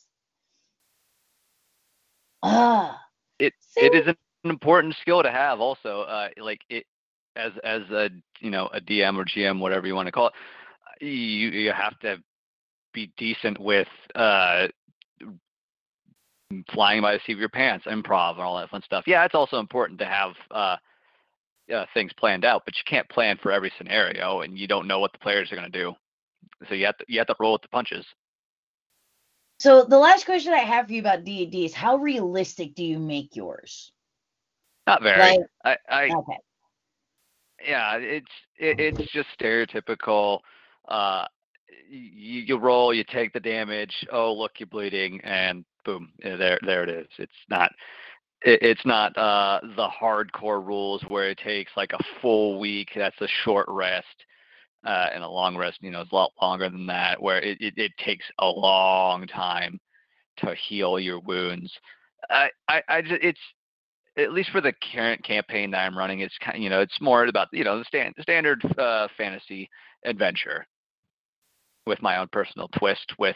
Ah. 2.41 3.01
it 3.37 3.53
See? 3.59 3.81
it 3.81 3.93
is 3.93 4.07
an 4.07 4.15
important 4.45 4.95
skill 5.01 5.21
to 5.23 5.31
have 5.31 5.59
also 5.59 6.01
uh 6.03 6.29
like 6.37 6.61
it 6.69 6.85
as 7.35 7.51
as 7.63 7.81
a 7.89 8.09
you 8.39 8.49
know 8.49 8.67
a 8.67 8.79
dm 8.79 9.17
or 9.17 9.25
gm 9.25 9.59
whatever 9.59 9.85
you 9.87 9.93
want 9.93 10.05
to 10.05 10.11
call 10.13 10.27
it 10.27 10.33
you 10.99 11.49
you 11.49 11.71
have 11.71 11.97
to 11.99 12.17
be 12.93 13.11
decent 13.17 13.59
with 13.59 13.87
uh 14.15 14.67
flying 16.73 17.01
by 17.01 17.13
the 17.13 17.19
seat 17.25 17.33
of 17.33 17.39
your 17.39 17.49
pants 17.49 17.85
improv 17.85 18.33
and 18.33 18.41
all 18.41 18.57
that 18.57 18.69
fun 18.69 18.81
stuff 18.83 19.03
yeah 19.05 19.23
it's 19.23 19.35
also 19.35 19.59
important 19.59 19.99
to 19.99 20.05
have 20.05 20.31
uh 20.51 20.75
uh, 21.73 21.85
things 21.93 22.11
planned 22.13 22.45
out, 22.45 22.63
but 22.65 22.75
you 22.75 22.83
can't 22.85 23.07
plan 23.09 23.37
for 23.41 23.51
every 23.51 23.71
scenario, 23.77 24.41
and 24.41 24.57
you 24.57 24.67
don't 24.67 24.87
know 24.87 24.99
what 24.99 25.11
the 25.11 25.19
players 25.19 25.51
are 25.51 25.55
going 25.55 25.71
to 25.71 25.79
do. 25.79 25.93
So 26.67 26.75
you 26.75 26.85
have 26.85 26.97
to 26.97 27.05
you 27.07 27.19
have 27.19 27.27
to 27.27 27.35
roll 27.39 27.53
with 27.53 27.61
the 27.61 27.67
punches. 27.69 28.05
So 29.59 29.83
the 29.83 29.97
last 29.97 30.25
question 30.25 30.53
I 30.53 30.59
have 30.59 30.87
for 30.87 30.93
you 30.93 31.01
about 31.01 31.25
D&D 31.25 31.65
is 31.65 31.73
how 31.73 31.97
realistic 31.97 32.75
do 32.75 32.83
you 32.83 32.97
make 32.97 33.35
yours? 33.35 33.91
Not 34.87 35.03
very. 35.03 35.19
Like, 35.19 35.39
I, 35.65 35.77
I 35.89 36.03
okay. 36.05 36.37
yeah, 37.67 37.97
it's 37.97 38.31
it, 38.57 38.79
it's 38.79 39.11
just 39.11 39.27
stereotypical. 39.39 40.39
Uh, 40.89 41.25
you, 41.89 42.41
you 42.41 42.57
roll, 42.57 42.93
you 42.93 43.03
take 43.03 43.33
the 43.33 43.39
damage. 43.39 43.93
Oh, 44.11 44.33
look, 44.33 44.53
you're 44.57 44.67
bleeding, 44.67 45.21
and 45.21 45.63
boom, 45.85 46.11
eh, 46.23 46.35
there 46.35 46.59
there 46.65 46.83
it 46.83 46.89
is. 46.89 47.07
It's 47.17 47.31
not 47.49 47.71
it, 48.41 48.61
it's 48.61 48.85
not 48.85 49.17
uh, 49.17 49.59
the 49.75 49.87
hardcore 49.87 50.65
rules 50.65 51.01
where 51.07 51.29
it 51.29 51.37
takes 51.37 51.71
like 51.77 51.93
a 51.93 52.03
full 52.21 52.59
week. 52.59 52.89
That's 52.95 53.19
a 53.21 53.27
short 53.43 53.65
rest, 53.69 54.05
uh, 54.85 55.07
and 55.13 55.23
a 55.23 55.29
long 55.29 55.57
rest. 55.57 55.79
You 55.81 55.91
know, 55.91 56.01
it's 56.01 56.11
a 56.11 56.15
lot 56.15 56.31
longer 56.41 56.69
than 56.69 56.87
that. 56.87 57.21
Where 57.21 57.39
it, 57.39 57.59
it, 57.61 57.73
it 57.77 57.91
takes 57.97 58.25
a 58.39 58.47
long 58.47 59.27
time 59.27 59.79
to 60.37 60.55
heal 60.55 60.99
your 60.99 61.19
wounds. 61.19 61.71
I 62.29 62.49
I, 62.67 62.81
I 62.87 63.01
just, 63.01 63.23
it's 63.23 63.39
at 64.17 64.33
least 64.33 64.49
for 64.49 64.61
the 64.61 64.73
current 64.93 65.23
campaign 65.23 65.71
that 65.71 65.85
I'm 65.85 65.97
running, 65.97 66.19
it's 66.19 66.37
kind 66.39 66.57
of, 66.57 66.61
you 66.61 66.69
know 66.69 66.81
it's 66.81 66.99
more 67.01 67.25
about 67.25 67.47
you 67.53 67.63
know 67.63 67.79
the 67.79 67.85
stand, 67.85 68.15
standard 68.21 68.63
uh, 68.77 69.07
fantasy 69.17 69.69
adventure 70.05 70.65
with 71.89 72.01
my 72.01 72.17
own 72.17 72.29
personal 72.31 72.69
twist 72.69 73.13
with 73.17 73.35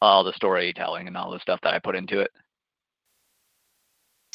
all 0.00 0.24
the 0.24 0.32
storytelling 0.32 1.06
and 1.06 1.16
all 1.16 1.30
the 1.30 1.40
stuff 1.40 1.60
that 1.62 1.74
I 1.74 1.78
put 1.78 1.96
into 1.96 2.20
it. 2.20 2.30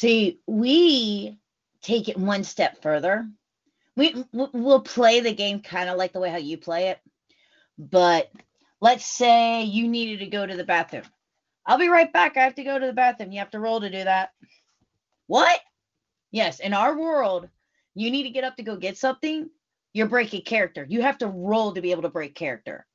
See, 0.00 0.38
we 0.46 1.38
take 1.82 2.08
it 2.08 2.16
one 2.16 2.44
step 2.44 2.80
further. 2.82 3.28
We 3.96 4.24
we'll 4.32 4.82
play 4.82 5.18
the 5.18 5.34
game 5.34 5.60
kind 5.60 5.90
of 5.90 5.96
like 5.96 6.12
the 6.12 6.20
way 6.20 6.30
how 6.30 6.36
you 6.36 6.56
play 6.56 6.90
it, 6.90 7.00
but 7.76 8.30
let's 8.80 9.04
say 9.04 9.64
you 9.64 9.88
needed 9.88 10.20
to 10.20 10.30
go 10.30 10.46
to 10.46 10.56
the 10.56 10.62
bathroom. 10.62 11.02
I'll 11.66 11.78
be 11.78 11.88
right 11.88 12.12
back. 12.12 12.36
I 12.36 12.44
have 12.44 12.54
to 12.54 12.64
go 12.64 12.78
to 12.78 12.86
the 12.86 12.92
bathroom. 12.92 13.32
You 13.32 13.40
have 13.40 13.50
to 13.50 13.60
roll 13.60 13.80
to 13.80 13.90
do 13.90 14.04
that. 14.04 14.30
What? 15.26 15.60
Yes, 16.30 16.60
in 16.60 16.74
our 16.74 16.96
world, 16.96 17.48
you 17.94 18.10
need 18.10 18.22
to 18.22 18.30
get 18.30 18.44
up 18.44 18.56
to 18.56 18.62
go 18.62 18.76
get 18.76 18.96
something. 18.96 19.50
You're 19.92 20.06
breaking 20.06 20.42
character. 20.42 20.86
You 20.88 21.02
have 21.02 21.18
to 21.18 21.26
roll 21.26 21.72
to 21.72 21.80
be 21.80 21.90
able 21.90 22.02
to 22.02 22.08
break 22.08 22.34
character. 22.34 22.86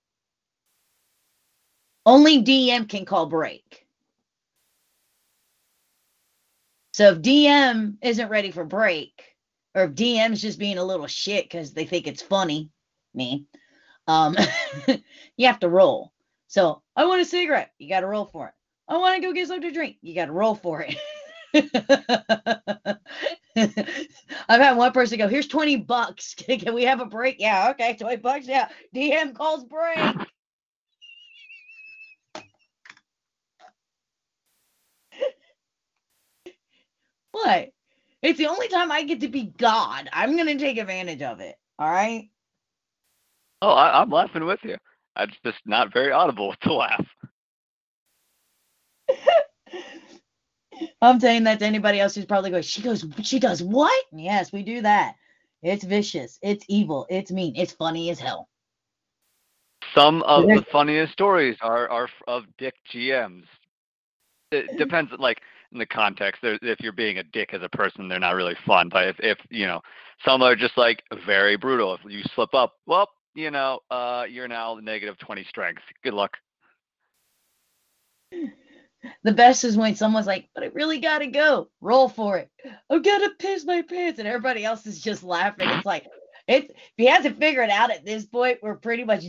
Only 2.05 2.43
DM 2.43 2.89
can 2.89 3.05
call 3.05 3.27
break. 3.27 3.85
So 6.91 7.11
if 7.11 7.19
DM 7.19 7.97
isn't 8.01 8.29
ready 8.29 8.51
for 8.51 8.65
break, 8.65 9.23
or 9.73 9.85
if 9.85 9.91
DM's 9.91 10.41
just 10.41 10.59
being 10.59 10.77
a 10.77 10.83
little 10.83 11.07
shit 11.07 11.45
because 11.45 11.73
they 11.73 11.85
think 11.85 12.05
it's 12.05 12.21
funny, 12.21 12.69
me, 13.13 13.45
um, 14.07 14.35
you 15.37 15.47
have 15.47 15.59
to 15.61 15.69
roll. 15.69 16.13
So 16.47 16.83
I 16.95 17.05
want 17.05 17.21
a 17.21 17.25
cigarette. 17.25 17.71
You 17.79 17.89
got 17.89 18.01
to 18.01 18.07
roll 18.07 18.25
for 18.25 18.47
it. 18.47 18.53
I 18.87 18.97
want 18.97 19.15
to 19.15 19.21
go 19.21 19.33
get 19.33 19.47
something 19.47 19.69
to 19.69 19.73
drink. 19.73 19.97
You 20.01 20.13
got 20.13 20.25
to 20.25 20.31
roll 20.33 20.55
for 20.55 20.85
it. 20.87 20.95
I've 23.55 24.61
had 24.61 24.77
one 24.77 24.91
person 24.91 25.17
go, 25.17 25.27
here's 25.27 25.47
20 25.47 25.77
bucks. 25.77 26.35
Can 26.37 26.73
we 26.73 26.83
have 26.83 26.99
a 26.99 27.05
break? 27.05 27.37
Yeah, 27.39 27.69
okay, 27.71 27.95
20 27.95 28.17
bucks. 28.17 28.47
Yeah. 28.47 28.69
DM 28.93 29.33
calls 29.33 29.63
break. 29.63 30.15
What? 37.33 37.69
It's 38.21 38.37
the 38.37 38.47
only 38.47 38.69
time 38.69 38.91
I 38.91 39.03
get 39.03 39.19
to 39.21 39.27
be 39.27 39.53
God. 39.57 40.09
I'm 40.13 40.37
going 40.37 40.47
to 40.47 40.57
take 40.57 40.77
advantage 40.77 41.21
of 41.21 41.41
it. 41.41 41.55
All 41.77 41.89
right. 41.89 42.29
Oh, 43.61 43.71
I, 43.71 44.01
I'm 44.01 44.09
laughing 44.09 44.45
with 44.45 44.59
you. 44.63 44.77
It's 45.19 45.37
just 45.45 45.57
not 45.65 45.93
very 45.93 46.11
audible 46.11 46.55
to 46.63 46.73
laugh. 46.73 47.05
I'm 51.01 51.19
saying 51.19 51.43
that 51.43 51.59
to 51.59 51.65
anybody 51.65 51.99
else 51.99 52.15
who's 52.15 52.25
probably 52.25 52.51
going, 52.51 52.63
she 52.63 52.81
goes, 52.81 53.05
she 53.23 53.39
does 53.39 53.61
what? 53.61 54.05
Yes, 54.13 54.51
we 54.53 54.63
do 54.63 54.81
that. 54.81 55.15
It's 55.61 55.83
vicious. 55.83 56.39
It's 56.41 56.65
evil. 56.67 57.05
It's 57.09 57.31
mean. 57.31 57.55
It's 57.55 57.73
funny 57.73 58.09
as 58.09 58.19
hell. 58.19 58.49
Some 59.95 60.23
of 60.23 60.43
the 60.47 60.63
funniest 60.71 61.13
stories 61.13 61.57
are, 61.61 61.89
are 61.89 62.09
of 62.27 62.43
dick 62.57 62.73
GMs. 62.93 63.43
It 64.51 64.77
depends, 64.77 65.11
like, 65.19 65.39
in 65.73 65.79
the 65.79 65.85
context. 65.85 66.41
If 66.43 66.79
you're 66.79 66.91
being 66.91 67.17
a 67.17 67.23
dick 67.23 67.53
as 67.53 67.61
a 67.61 67.69
person, 67.69 68.07
they're 68.07 68.19
not 68.19 68.35
really 68.35 68.55
fun. 68.65 68.89
But 68.89 69.07
if, 69.09 69.15
if 69.19 69.37
you 69.49 69.65
know, 69.65 69.81
some 70.25 70.41
are 70.41 70.55
just 70.55 70.77
like 70.77 71.03
very 71.25 71.57
brutal. 71.57 71.95
If 71.95 72.01
you 72.07 72.23
slip 72.35 72.53
up, 72.53 72.73
well, 72.85 73.09
you 73.35 73.51
know, 73.51 73.79
uh, 73.89 74.25
you're 74.29 74.47
now 74.47 74.79
negative 74.81 75.17
20 75.17 75.43
strength. 75.45 75.81
Good 76.03 76.13
luck. 76.13 76.31
The 79.23 79.33
best 79.33 79.65
is 79.65 79.75
when 79.75 79.95
someone's 79.95 80.27
like, 80.27 80.47
but 80.55 80.63
I 80.63 80.67
really 80.67 80.99
gotta 80.99 81.27
go. 81.27 81.67
Roll 81.81 82.07
for 82.07 82.37
it. 82.37 82.49
I'm 82.89 83.01
gonna 83.01 83.31
piss 83.37 83.65
my 83.65 83.81
pants. 83.81 84.19
And 84.19 84.27
everybody 84.27 84.63
else 84.63 84.85
is 84.85 85.01
just 85.01 85.23
laughing. 85.23 85.67
It's 85.69 85.85
like, 85.85 86.05
it's 86.47 86.69
if 86.69 86.93
he 86.95 87.05
hasn't 87.05 87.39
figured 87.39 87.69
it 87.69 87.71
out 87.71 87.91
at 87.91 88.05
this 88.05 88.25
point, 88.25 88.59
we're 88.61 88.75
pretty 88.75 89.03
much 89.03 89.25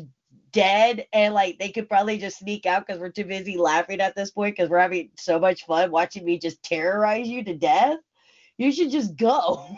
dead. 0.55 1.07
And 1.13 1.35
like 1.35 1.59
they 1.59 1.69
could 1.71 1.89
probably 1.89 2.17
just 2.17 2.39
sneak 2.39 2.65
out 2.65 2.87
because 2.87 3.01
we're 3.01 3.11
too 3.11 3.25
busy 3.25 3.59
laughing 3.59 4.01
at 4.01 4.17
this 4.17 4.31
point 4.31 4.57
because 4.57 4.71
we're 4.71 4.79
having 4.79 5.11
so 5.19 5.39
much 5.39 5.67
fun 5.67 5.91
watching 5.91 6.25
me 6.25 6.39
just 6.39 6.63
terrorize 6.63 7.29
you 7.29 7.45
to 7.45 7.55
death. 7.55 7.99
You 8.57 8.73
should 8.73 8.91
just 8.91 9.17
go. 9.17 9.67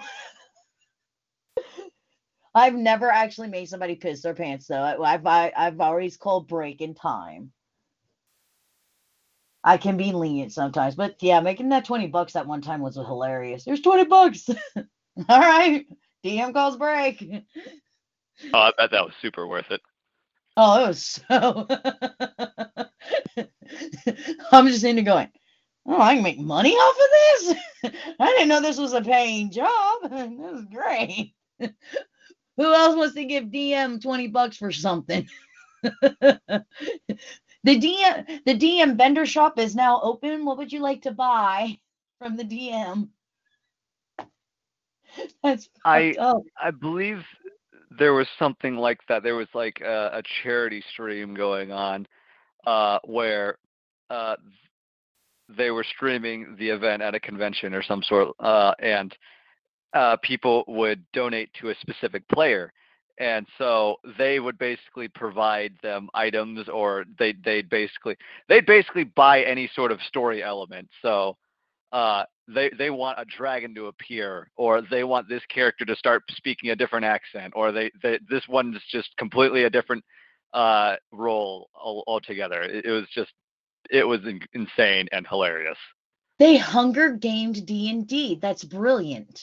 I've 2.55 2.75
never 2.75 3.11
actually 3.11 3.49
made 3.49 3.69
somebody 3.69 3.97
piss 3.97 4.23
their 4.23 4.35
pants 4.35 4.67
though. 4.67 4.83
I've 4.83 5.27
I, 5.27 5.53
I've 5.57 5.81
always 5.81 6.17
called 6.17 6.47
break 6.49 6.81
in 6.81 6.95
time. 6.95 7.53
I 9.65 9.79
can 9.79 9.97
be 9.97 10.13
lenient 10.13 10.53
sometimes, 10.53 10.95
but 10.95 11.17
yeah, 11.21 11.41
making 11.41 11.71
that 11.71 11.85
twenty 11.85 12.07
bucks 12.07 12.35
that 12.35 12.47
one 12.47 12.63
time 12.63 12.81
was 12.81 12.95
hilarious. 12.95 13.65
There's 13.65 13.81
twenty 13.81 14.05
bucks. 14.05 14.49
All 15.29 15.41
right, 15.41 15.87
DM 16.25 16.53
calls 16.53 16.77
break. 16.77 17.27
Oh, 18.53 18.59
I 18.59 18.73
bet 18.77 18.91
that 18.91 19.05
was 19.05 19.15
super 19.21 19.47
worth 19.47 19.71
it. 19.71 19.81
Oh, 20.57 20.85
it 20.85 20.89
was 20.89 21.21
so. 21.29 21.67
I'm 24.53 24.69
just 24.69 24.85
into 24.85 25.03
going. 25.03 25.29
Oh, 25.87 26.01
I 26.01 26.15
can 26.15 26.23
make 26.23 26.39
money 26.39 26.73
off 26.73 26.97
of 26.97 27.11
this. 27.13 27.95
I 28.21 28.27
didn't 28.33 28.49
know 28.49 28.61
this 28.61 28.79
was 28.79 28.93
a 28.95 29.03
paying 29.03 29.51
job. 29.51 29.99
This 30.11 30.61
is 30.61 30.65
great. 30.73 31.35
Who 32.57 32.75
else 32.75 32.97
wants 32.97 33.15
to 33.15 33.25
give 33.25 33.45
DM 33.45 34.01
20 34.01 34.29
bucks 34.29 34.57
for 34.57 34.73
something? 34.73 35.29
the 35.83 36.63
DM 37.65 38.41
the 38.47 38.55
DM 38.55 38.97
vendor 38.97 39.27
shop 39.27 39.59
is 39.59 39.77
now 39.77 40.01
open. 40.03 40.45
What 40.45 40.59
would 40.59 40.73
you 40.73 40.81
like 40.81 41.03
to 41.03 41.13
buy 41.13 41.79
from 42.19 42.37
the 42.37 42.45
DM? 42.45 43.09
That's 45.43 45.69
I 45.85 46.15
up. 46.19 46.43
I 46.61 46.71
believe 46.71 47.25
there 47.99 48.15
was 48.15 48.27
something 48.39 48.77
like 48.77 49.01
that. 49.09 49.23
There 49.23 49.37
was 49.37 49.49
like 49.55 49.81
a, 49.81 50.11
a 50.15 50.23
charity 50.43 50.83
stream 50.93 51.35
going 51.35 51.73
on 51.73 52.07
uh, 52.67 52.99
where 53.05 53.59
uh, 54.11 54.37
they 55.49 55.71
were 55.71 55.85
streaming 55.85 56.57
the 56.59 56.69
event 56.69 57.03
at 57.03 57.15
a 57.15 57.21
convention 57.21 57.75
or 57.75 57.83
some 57.83 58.03
sort, 58.03 58.35
uh, 58.41 58.75
and 58.81 59.17
uh, 59.93 60.17
people 60.23 60.65
would 60.69 61.05
donate 61.13 61.51
to 61.61 61.71
a 61.71 61.75
specific 61.81 62.27
player. 62.29 62.73
And 63.19 63.47
so 63.57 63.97
they 64.19 64.41
would 64.41 64.59
basically 64.59 65.09
provide 65.09 65.73
them 65.83 66.11
items, 66.13 66.69
or 66.69 67.07
they 67.19 67.35
they'd 67.45 67.71
basically 67.71 68.15
they'd 68.47 68.67
basically 68.67 69.05
buy 69.05 69.43
any 69.43 69.71
sort 69.75 69.91
of 69.91 70.03
story 70.03 70.43
element. 70.43 70.89
So 71.01 71.39
uh, 71.97 72.25
they 72.47 72.71
they 72.79 72.91
want 72.91 73.19
a 73.19 73.25
dragon 73.25 73.75
to 73.75 73.87
appear, 73.87 74.51
or 74.57 74.83
they 74.83 75.03
want 75.03 75.27
this 75.31 75.43
character 75.49 75.87
to 75.87 75.97
start 75.97 76.23
speaking 76.37 76.69
a 76.69 76.77
different 76.77 77.07
accent, 77.07 77.55
or 77.57 77.73
they, 77.73 77.91
they 78.03 78.19
this 78.29 78.43
one's 78.51 78.77
just 78.91 79.17
completely 79.17 79.65
a 79.65 79.71
different 79.71 80.05
uh, 80.53 80.97
role 81.11 81.71
all, 81.75 82.05
altogether. 82.07 82.61
It, 82.61 82.85
it 82.85 82.91
was 82.91 83.07
just 83.15 83.31
it 83.89 84.05
was 84.05 84.21
in, 84.27 84.41
insane 84.53 85.09
and 85.11 85.27
hilarious. 85.27 85.79
They 86.39 86.59
Hunger 86.59 87.13
Gamed 87.13 87.65
D 87.65 87.89
and 87.89 88.07
D. 88.07 88.39
That's 88.43 88.63
brilliant. 88.63 89.41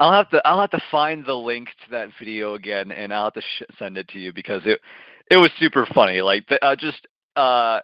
I'll 0.00 0.12
have 0.12 0.28
to 0.30 0.42
I'll 0.44 0.60
have 0.60 0.70
to 0.70 0.82
find 0.90 1.24
the 1.24 1.34
link 1.36 1.68
to 1.84 1.90
that 1.92 2.08
video 2.18 2.54
again, 2.54 2.90
and 2.90 3.14
I'll 3.14 3.26
have 3.26 3.34
to 3.34 3.42
sh- 3.42 3.76
send 3.78 3.96
it 3.96 4.08
to 4.08 4.18
you 4.18 4.32
because 4.32 4.62
it 4.64 4.80
it 5.30 5.36
was 5.36 5.52
super 5.60 5.86
funny. 5.94 6.20
Like 6.20 6.48
the, 6.48 6.62
uh, 6.64 6.74
just 6.74 7.06
uh, 7.36 7.78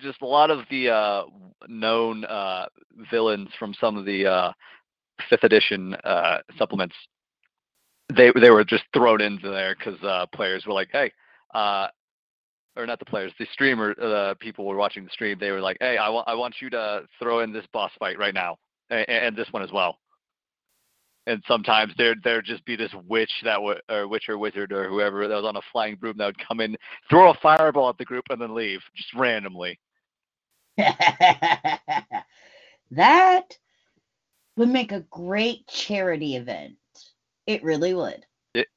just 0.00 0.22
a 0.22 0.26
lot 0.26 0.50
of 0.50 0.60
the 0.70 0.90
uh, 0.90 1.24
known 1.68 2.24
uh, 2.24 2.66
villains 3.10 3.48
from 3.58 3.74
some 3.80 3.96
of 3.96 4.04
the 4.04 4.26
uh, 4.26 4.52
fifth 5.28 5.44
edition 5.44 5.94
uh, 6.04 6.38
supplements. 6.58 6.94
They 8.14 8.30
they 8.40 8.50
were 8.50 8.64
just 8.64 8.84
thrown 8.92 9.20
into 9.20 9.50
there 9.50 9.74
because 9.76 10.02
uh, 10.02 10.26
players 10.34 10.66
were 10.66 10.74
like, 10.74 10.88
hey, 10.92 11.12
uh, 11.54 11.88
or 12.76 12.86
not 12.86 12.98
the 12.98 13.04
players, 13.04 13.32
the 13.38 13.46
streamer, 13.52 13.94
uh, 14.00 14.34
people 14.40 14.66
were 14.66 14.76
watching 14.76 15.04
the 15.04 15.10
stream. 15.10 15.38
They 15.38 15.50
were 15.50 15.60
like, 15.60 15.78
hey, 15.80 15.96
I 15.96 16.08
want 16.08 16.28
I 16.28 16.34
want 16.34 16.56
you 16.60 16.70
to 16.70 17.02
throw 17.18 17.40
in 17.40 17.52
this 17.52 17.64
boss 17.72 17.90
fight 17.98 18.18
right 18.18 18.34
now, 18.34 18.58
and, 18.90 19.08
and 19.08 19.36
this 19.36 19.48
one 19.52 19.62
as 19.62 19.72
well 19.72 19.98
and 21.26 21.42
sometimes 21.48 21.92
there'd 21.96 22.22
there'd 22.22 22.44
just 22.44 22.64
be 22.64 22.76
this 22.76 22.92
witch 23.06 23.30
that 23.44 23.62
would 23.62 23.80
or 23.90 24.06
witch 24.08 24.28
or 24.28 24.38
wizard 24.38 24.72
or 24.72 24.88
whoever 24.88 25.26
that 25.26 25.34
was 25.34 25.44
on 25.44 25.56
a 25.56 25.62
flying 25.72 25.96
broom 25.96 26.16
that 26.18 26.26
would 26.26 26.46
come 26.46 26.60
in, 26.60 26.76
throw 27.08 27.30
a 27.30 27.38
fireball 27.42 27.88
at 27.88 27.98
the 27.98 28.04
group, 28.04 28.24
and 28.30 28.40
then 28.40 28.54
leave 28.54 28.80
just 28.94 29.12
randomly. 29.14 29.78
that 30.76 31.80
would 34.56 34.68
make 34.68 34.92
a 34.92 35.04
great 35.10 35.66
charity 35.66 36.36
event. 36.36 36.76
It 37.46 37.62
really 37.62 37.94
would. 37.94 38.24
It 38.54 38.68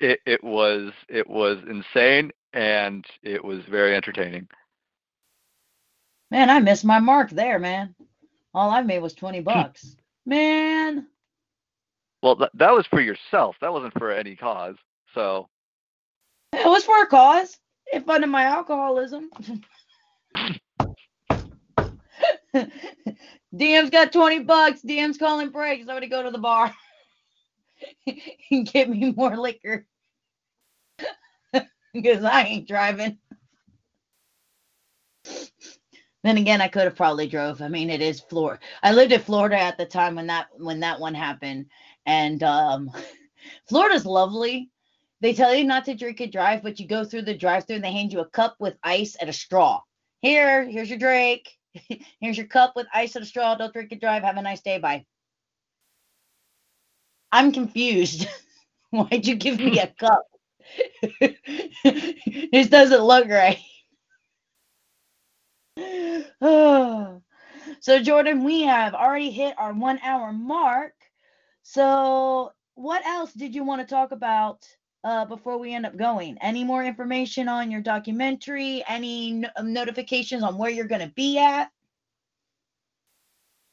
it 0.00 0.20
it 0.26 0.42
was 0.42 0.92
it 1.08 1.28
was 1.28 1.58
insane 1.68 2.30
and 2.52 3.04
it 3.22 3.44
was 3.44 3.60
very 3.68 3.96
entertaining. 3.96 4.48
Man, 6.30 6.50
I 6.50 6.60
missed 6.60 6.84
my 6.84 6.98
mark 6.98 7.30
there, 7.30 7.58
man. 7.58 7.94
All 8.54 8.70
I 8.70 8.82
made 8.82 9.00
was 9.00 9.14
20 9.14 9.40
bucks. 9.40 9.96
man. 10.24 11.06
Well, 12.24 12.36
th- 12.36 12.50
that 12.54 12.72
was 12.72 12.86
for 12.86 13.02
yourself. 13.02 13.54
That 13.60 13.70
wasn't 13.70 13.92
for 13.98 14.10
any 14.10 14.34
cause. 14.34 14.76
So. 15.14 15.50
It 16.54 16.64
was 16.66 16.82
for 16.82 17.02
a 17.02 17.06
cause. 17.06 17.58
It 17.92 18.06
funded 18.06 18.30
my 18.30 18.44
alcoholism. 18.44 19.28
DM's 23.54 23.90
got 23.90 24.10
20 24.10 24.38
bucks. 24.44 24.80
DM's 24.80 25.18
calling 25.18 25.50
breaks. 25.50 25.82
I'm 25.82 25.88
going 25.88 26.00
to 26.00 26.06
go 26.06 26.22
to 26.22 26.30
the 26.30 26.38
bar 26.38 26.74
and 28.50 28.72
get 28.72 28.88
me 28.88 29.12
more 29.12 29.36
liquor 29.36 29.84
because 31.92 32.24
I 32.24 32.44
ain't 32.44 32.66
driving. 32.66 33.18
Then 36.22 36.38
again, 36.38 36.62
I 36.62 36.68
could 36.68 36.84
have 36.84 36.96
probably 36.96 37.26
drove. 37.26 37.60
I 37.60 37.68
mean, 37.68 37.90
it 37.90 38.00
is 38.00 38.18
Florida. 38.18 38.58
I 38.82 38.92
lived 38.94 39.12
in 39.12 39.20
Florida 39.20 39.60
at 39.60 39.76
the 39.76 39.84
time 39.84 40.14
when 40.14 40.28
that 40.28 40.46
when 40.56 40.80
that 40.80 40.98
one 40.98 41.12
happened, 41.12 41.66
and 42.06 42.42
um, 42.42 42.90
Florida's 43.68 44.06
lovely. 44.06 44.70
They 45.20 45.32
tell 45.32 45.54
you 45.54 45.64
not 45.64 45.86
to 45.86 45.94
drink 45.94 46.20
and 46.20 46.30
drive, 46.30 46.62
but 46.62 46.78
you 46.78 46.86
go 46.86 47.04
through 47.04 47.22
the 47.22 47.34
drive-through 47.34 47.76
and 47.76 47.84
they 47.84 47.92
hand 47.92 48.12
you 48.12 48.20
a 48.20 48.28
cup 48.28 48.56
with 48.58 48.76
ice 48.82 49.16
and 49.16 49.30
a 49.30 49.32
straw. 49.32 49.80
Here, 50.20 50.64
here's 50.68 50.90
your 50.90 50.98
drink. 50.98 51.48
here's 52.20 52.36
your 52.36 52.46
cup 52.46 52.74
with 52.76 52.86
ice 52.92 53.16
and 53.16 53.24
a 53.24 53.26
straw. 53.26 53.54
Don't 53.54 53.72
drink 53.72 53.92
and 53.92 54.00
drive. 54.00 54.22
Have 54.22 54.36
a 54.36 54.42
nice 54.42 54.60
day. 54.60 54.78
Bye. 54.78 55.06
I'm 57.32 57.52
confused. 57.52 58.26
Why'd 58.90 59.26
you 59.26 59.34
give 59.34 59.58
me 59.58 59.78
a 59.78 59.88
cup? 59.88 60.24
this 62.50 62.68
doesn't 62.68 63.02
look 63.02 63.28
right. 63.28 63.58
so 67.80 68.02
Jordan, 68.02 68.44
we 68.44 68.62
have 68.62 68.94
already 68.94 69.30
hit 69.30 69.54
our 69.58 69.72
one 69.72 69.98
hour 70.02 70.32
mark. 70.32 70.92
So 71.64 72.52
what 72.74 73.04
else 73.06 73.32
did 73.32 73.54
you 73.54 73.64
want 73.64 73.80
to 73.80 73.86
talk 73.92 74.12
about 74.12 74.68
uh, 75.02 75.24
before 75.24 75.58
we 75.58 75.74
end 75.74 75.86
up 75.86 75.96
going? 75.96 76.36
Any 76.40 76.62
more 76.62 76.84
information 76.84 77.48
on 77.48 77.70
your 77.70 77.80
documentary? 77.80 78.84
Any 78.86 79.32
no- 79.32 79.48
um, 79.56 79.72
notifications 79.72 80.42
on 80.42 80.58
where 80.58 80.70
you're 80.70 80.86
going 80.86 81.00
to 81.00 81.12
be 81.16 81.38
at? 81.38 81.70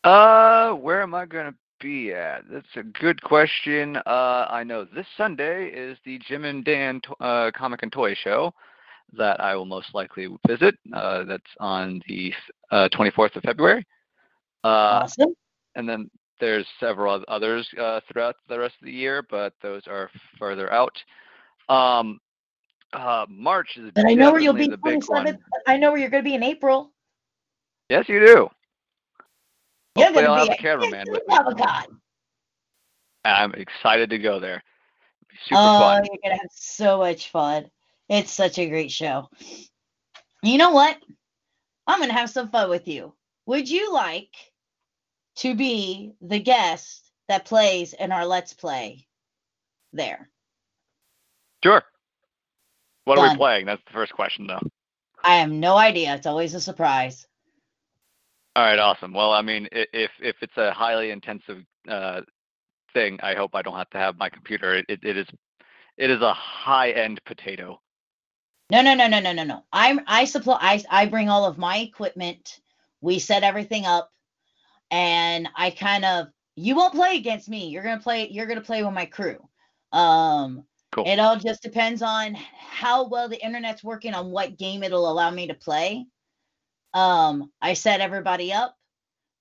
Uh, 0.04 0.72
where 0.74 1.02
am 1.04 1.14
I 1.14 1.26
gonna 1.28 1.54
be 1.80 2.12
at? 2.12 2.42
That's 2.50 2.76
a 2.76 2.82
good 2.82 3.22
question. 3.22 3.98
Uh, 3.98 4.48
I 4.50 4.64
know 4.64 4.84
this 4.84 5.06
Sunday 5.16 5.68
is 5.68 5.96
the 6.06 6.18
Jim 6.28 6.44
and 6.46 6.66
Dan 6.66 7.02
to- 7.02 7.24
uh, 7.24 7.52
Comic 7.52 7.84
and 7.84 7.92
Toy 7.92 8.16
Show 8.16 8.52
that 9.14 9.40
I 9.40 9.56
will 9.56 9.66
most 9.66 9.94
likely 9.94 10.28
visit. 10.48 10.76
Uh, 10.92 11.26
that's 11.26 11.52
on 11.60 12.02
the 12.08 12.34
uh, 12.72 12.90
24th 12.94 13.36
of 13.36 13.44
February. 13.44 13.86
Uh, 14.64 15.04
awesome. 15.04 15.36
and 15.76 15.88
then 15.88 16.10
there's 16.42 16.68
several 16.80 17.24
others 17.30 17.70
uh, 17.80 18.02
throughout 18.12 18.36
the 18.50 18.60
rest 18.60 18.76
of 18.82 18.86
the 18.86 18.92
year, 18.92 19.24
but 19.30 19.54
those 19.62 19.84
are 19.88 20.10
further 20.38 20.72
out. 20.74 20.98
Um, 21.70 22.20
uh, 22.92 23.26
March 23.30 23.78
is 23.78 23.92
But 23.96 24.08
I 24.08 24.14
know 24.14 24.32
where 24.32 24.42
you'll 24.42 24.54
be. 24.54 24.68
the 24.68 24.78
big 24.78 25.00
27th. 25.00 25.08
one. 25.08 25.40
I 25.68 25.78
know 25.78 25.92
where 25.92 26.00
you're 26.02 26.10
going 26.10 26.24
to 26.24 26.30
be 26.30 26.36
in 26.36 26.44
April. 26.44 26.92
Yes, 27.88 28.10
you 28.10 28.20
do. 28.20 28.50
You're 29.96 30.06
Hopefully 30.06 30.26
I'll 30.26 30.36
have 30.36 30.48
be 30.48 30.54
a 30.54 30.58
cameraman 30.58 31.06
with 31.10 31.22
me. 31.28 31.38
I'm 33.24 33.54
excited 33.54 34.10
to 34.10 34.18
go 34.18 34.40
there. 34.40 34.64
Super 35.46 35.60
oh, 35.60 35.80
fun. 35.80 36.06
you're 36.06 36.18
gonna 36.24 36.42
have 36.42 36.52
so 36.52 36.98
much 36.98 37.30
fun. 37.30 37.66
It's 38.10 38.32
such 38.32 38.58
a 38.58 38.70
great 38.70 38.92
show. 38.92 39.30
You 40.44 40.58
know 40.58 40.72
what? 40.72 40.98
I'm 41.88 42.00
gonna 42.00 42.14
have 42.14 42.30
some 42.30 42.50
fun 42.50 42.70
with 42.70 42.88
you. 42.88 43.14
Would 43.46 43.70
you 43.70 43.94
like 43.94 44.34
to 45.42 45.56
be 45.56 46.14
the 46.22 46.40
guest 46.40 47.12
that 47.28 47.46
plays 47.46 47.94
in 47.94 48.12
our 48.12 48.26
Let's 48.26 48.54
Play 48.54 49.08
there? 49.92 50.30
Sure. 51.64 51.84
What 53.06 53.18
are 53.18 53.30
we 53.30 53.36
playing? 53.36 53.66
That's 53.66 53.82
the 53.86 53.94
first 53.94 54.14
question, 54.14 54.46
though. 54.46 54.62
I 55.24 55.38
have 55.38 55.50
no 55.50 55.78
idea. 55.78 56.14
It's 56.14 56.28
always 56.28 56.54
a 56.54 56.62
surprise. 56.62 57.26
All 58.56 58.64
right, 58.64 58.78
awesome. 58.78 59.14
Well, 59.14 59.32
I 59.32 59.42
mean, 59.42 59.68
if 59.72 60.12
if 60.20 60.36
it's 60.42 60.58
a 60.58 60.74
highly 60.74 61.10
intensive 61.10 61.64
uh, 61.88 62.22
thing, 62.94 63.20
I 63.24 63.34
hope 63.34 63.52
I 63.56 63.62
don't 63.62 63.78
have 63.78 63.90
to 63.92 63.98
have 63.98 64.18
my 64.18 64.30
computer. 64.30 64.76
It, 64.76 64.86
it, 64.90 65.00
it 65.04 65.18
is 65.18 65.28
it 65.98 66.12
is 66.12 66.22
a 66.22 66.34
high 66.34 66.92
end 66.92 67.22
potato. 67.26 67.82
No, 68.70 68.82
no, 68.82 68.94
no, 68.94 69.08
no, 69.08 69.20
no, 69.20 69.32
no, 69.34 69.44
no. 69.44 69.64
I'm 69.72 70.02
I 70.06 70.26
supply 70.26 70.58
I 70.62 70.84
I 70.90 71.06
bring 71.08 71.30
all 71.30 71.46
of 71.46 71.58
my 71.58 71.78
equipment. 71.78 72.60
We 73.00 73.20
set 73.20 73.44
everything 73.44 73.86
up, 73.86 74.12
and 74.92 75.48
I 75.56 75.72
kind 75.72 76.06
of 76.06 76.28
you 76.56 76.76
won't 76.76 76.94
play 76.94 77.16
against 77.16 77.50
me. 77.50 77.70
You're 77.70 77.84
gonna 77.84 78.02
play. 78.02 78.28
You're 78.30 78.46
gonna 78.46 78.62
play 78.62 78.84
with 78.84 78.94
my 78.94 79.06
crew. 79.06 79.38
Um, 79.92 80.66
Cool. 80.92 81.08
it 81.08 81.20
all 81.20 81.38
just 81.38 81.64
depends 81.64 82.02
on 82.02 82.36
how 82.36 83.08
well 83.08 83.30
the 83.30 83.42
internet's 83.44 83.82
working 83.84 84.14
on 84.14 84.30
what 84.30 84.58
game 84.58 84.84
it'll 84.84 85.10
allow 85.10 85.32
me 85.32 85.48
to 85.48 85.54
play. 85.54 86.06
Um, 86.94 87.50
I 87.62 87.74
set 87.74 88.02
everybody 88.02 88.52
up, 88.52 88.76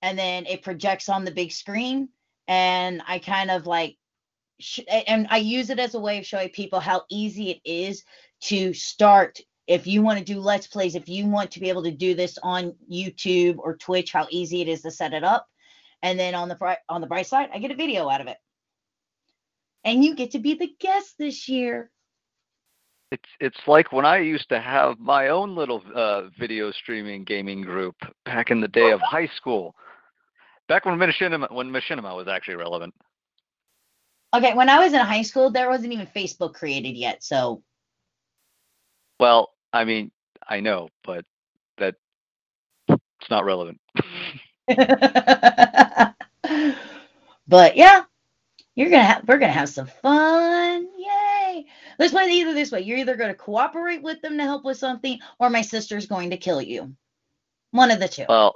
and 0.01 0.17
then 0.17 0.45
it 0.45 0.63
projects 0.63 1.09
on 1.09 1.25
the 1.25 1.31
big 1.31 1.51
screen, 1.51 2.07
and 2.47 3.01
I 3.05 3.19
kind 3.19 3.51
of 3.51 3.67
like, 3.67 3.97
sh- 4.61 4.79
and 4.87 5.27
I 5.29 5.37
use 5.37 5.69
it 5.69 5.79
as 5.79 5.93
a 5.93 5.99
way 5.99 6.19
of 6.19 6.25
showing 6.25 6.49
people 6.49 6.79
how 6.79 7.03
easy 7.09 7.51
it 7.51 7.59
is 7.65 8.05
to 8.43 8.73
start 8.73 9.41
if 9.71 9.87
you 9.87 10.01
want 10.01 10.19
to 10.19 10.25
do 10.33 10.39
let's 10.39 10.67
plays 10.67 10.95
if 10.95 11.07
you 11.07 11.25
want 11.25 11.49
to 11.51 11.59
be 11.59 11.69
able 11.69 11.83
to 11.83 11.91
do 11.91 12.13
this 12.13 12.37
on 12.43 12.75
youtube 12.91 13.57
or 13.59 13.75
twitch 13.77 14.11
how 14.11 14.27
easy 14.29 14.61
it 14.61 14.67
is 14.67 14.81
to 14.81 14.91
set 14.91 15.13
it 15.13 15.23
up 15.23 15.47
and 16.03 16.19
then 16.19 16.35
on 16.35 16.49
the 16.49 16.55
bright 16.55 16.79
on 16.89 17.01
the 17.01 17.07
bright 17.07 17.27
side 17.27 17.49
i 17.53 17.59
get 17.59 17.71
a 17.71 17.75
video 17.75 18.09
out 18.09 18.21
of 18.21 18.27
it 18.27 18.37
and 19.85 20.03
you 20.03 20.15
get 20.15 20.31
to 20.31 20.39
be 20.39 20.53
the 20.55 20.71
guest 20.79 21.15
this 21.17 21.47
year 21.47 21.89
It's 23.11 23.29
it's 23.39 23.67
like 23.67 23.91
when 23.91 24.05
I 24.05 24.17
used 24.19 24.49
to 24.49 24.59
have 24.59 24.99
my 24.99 25.29
own 25.29 25.55
little 25.55 25.81
uh, 25.95 26.21
video 26.39 26.71
streaming 26.71 27.25
gaming 27.25 27.61
group 27.61 27.95
back 28.25 28.51
in 28.51 28.61
the 28.61 28.69
day 28.69 28.91
of 28.91 29.01
high 29.01 29.29
school. 29.37 29.75
Back 30.69 30.85
when 30.85 30.97
Machinima 30.97 31.51
when 31.51 31.69
Machinima 31.69 32.15
was 32.15 32.27
actually 32.27 32.55
relevant. 32.55 32.93
okay 34.33 34.53
when 34.53 34.69
i 34.69 34.79
was 34.79 34.93
in 34.93 34.99
high 35.01 35.21
school 35.23 35.49
there 35.51 35.69
wasn't 35.69 35.91
even 35.91 36.07
facebook 36.07 36.53
created 36.53 36.95
yet 36.95 37.23
so 37.23 37.61
Well, 39.19 39.49
I 39.73 39.85
mean, 39.85 40.11
I 40.47 40.59
know, 40.59 40.89
but 41.03 41.25
that 41.77 41.95
it's 42.87 43.29
not 43.29 43.45
relevant. 43.45 43.79
but 47.47 47.75
yeah 47.75 48.03
you're 48.75 48.89
gonna 48.89 49.03
have 49.03 49.27
we're 49.27 49.37
gonna 49.37 49.51
have 49.51 49.69
some 49.69 49.87
fun 49.87 50.87
yay 50.97 51.65
let's 51.99 52.13
play 52.13 52.23
it 52.23 52.31
either 52.31 52.53
this 52.53 52.71
way 52.71 52.81
you're 52.81 52.97
either 52.97 53.17
going 53.17 53.29
to 53.29 53.35
cooperate 53.35 54.01
with 54.01 54.21
them 54.21 54.37
to 54.37 54.43
help 54.43 54.63
with 54.63 54.77
something 54.77 55.19
or 55.39 55.49
my 55.49 55.61
sister's 55.61 56.05
going 56.05 56.29
to 56.29 56.37
kill 56.37 56.61
you 56.61 56.93
one 57.71 57.91
of 57.91 57.99
the 57.99 58.07
two 58.07 58.25
Well, 58.29 58.55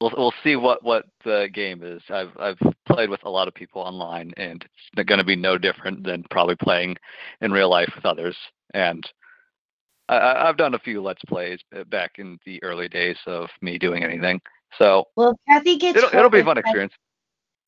we'll 0.00 0.12
we'll 0.16 0.34
see 0.44 0.56
what 0.56 0.82
what 0.84 1.06
the 1.24 1.48
game 1.52 1.82
is. 1.82 2.02
I've 2.10 2.36
I've 2.38 2.58
played 2.86 3.10
with 3.10 3.24
a 3.24 3.30
lot 3.30 3.48
of 3.48 3.54
people 3.54 3.82
online, 3.82 4.32
and 4.36 4.64
it's 4.96 5.08
going 5.08 5.18
to 5.18 5.24
be 5.24 5.36
no 5.36 5.56
different 5.58 6.04
than 6.04 6.24
probably 6.30 6.56
playing 6.56 6.96
in 7.40 7.52
real 7.52 7.70
life 7.70 7.90
with 7.94 8.04
others. 8.04 8.36
And 8.74 9.04
I, 10.18 10.48
I've 10.48 10.56
done 10.56 10.74
a 10.74 10.78
few 10.78 11.02
let's 11.02 11.24
plays 11.24 11.60
back 11.88 12.12
in 12.18 12.38
the 12.46 12.62
early 12.62 12.88
days 12.88 13.16
of 13.26 13.48
me 13.60 13.78
doing 13.78 14.04
anything, 14.04 14.40
so 14.78 15.06
well 15.16 15.38
kathy 15.48 15.76
gets 15.76 15.98
it'll 15.98 16.16
it'll 16.16 16.30
be 16.30 16.40
a 16.40 16.44
fun 16.44 16.58
experience. 16.58 16.94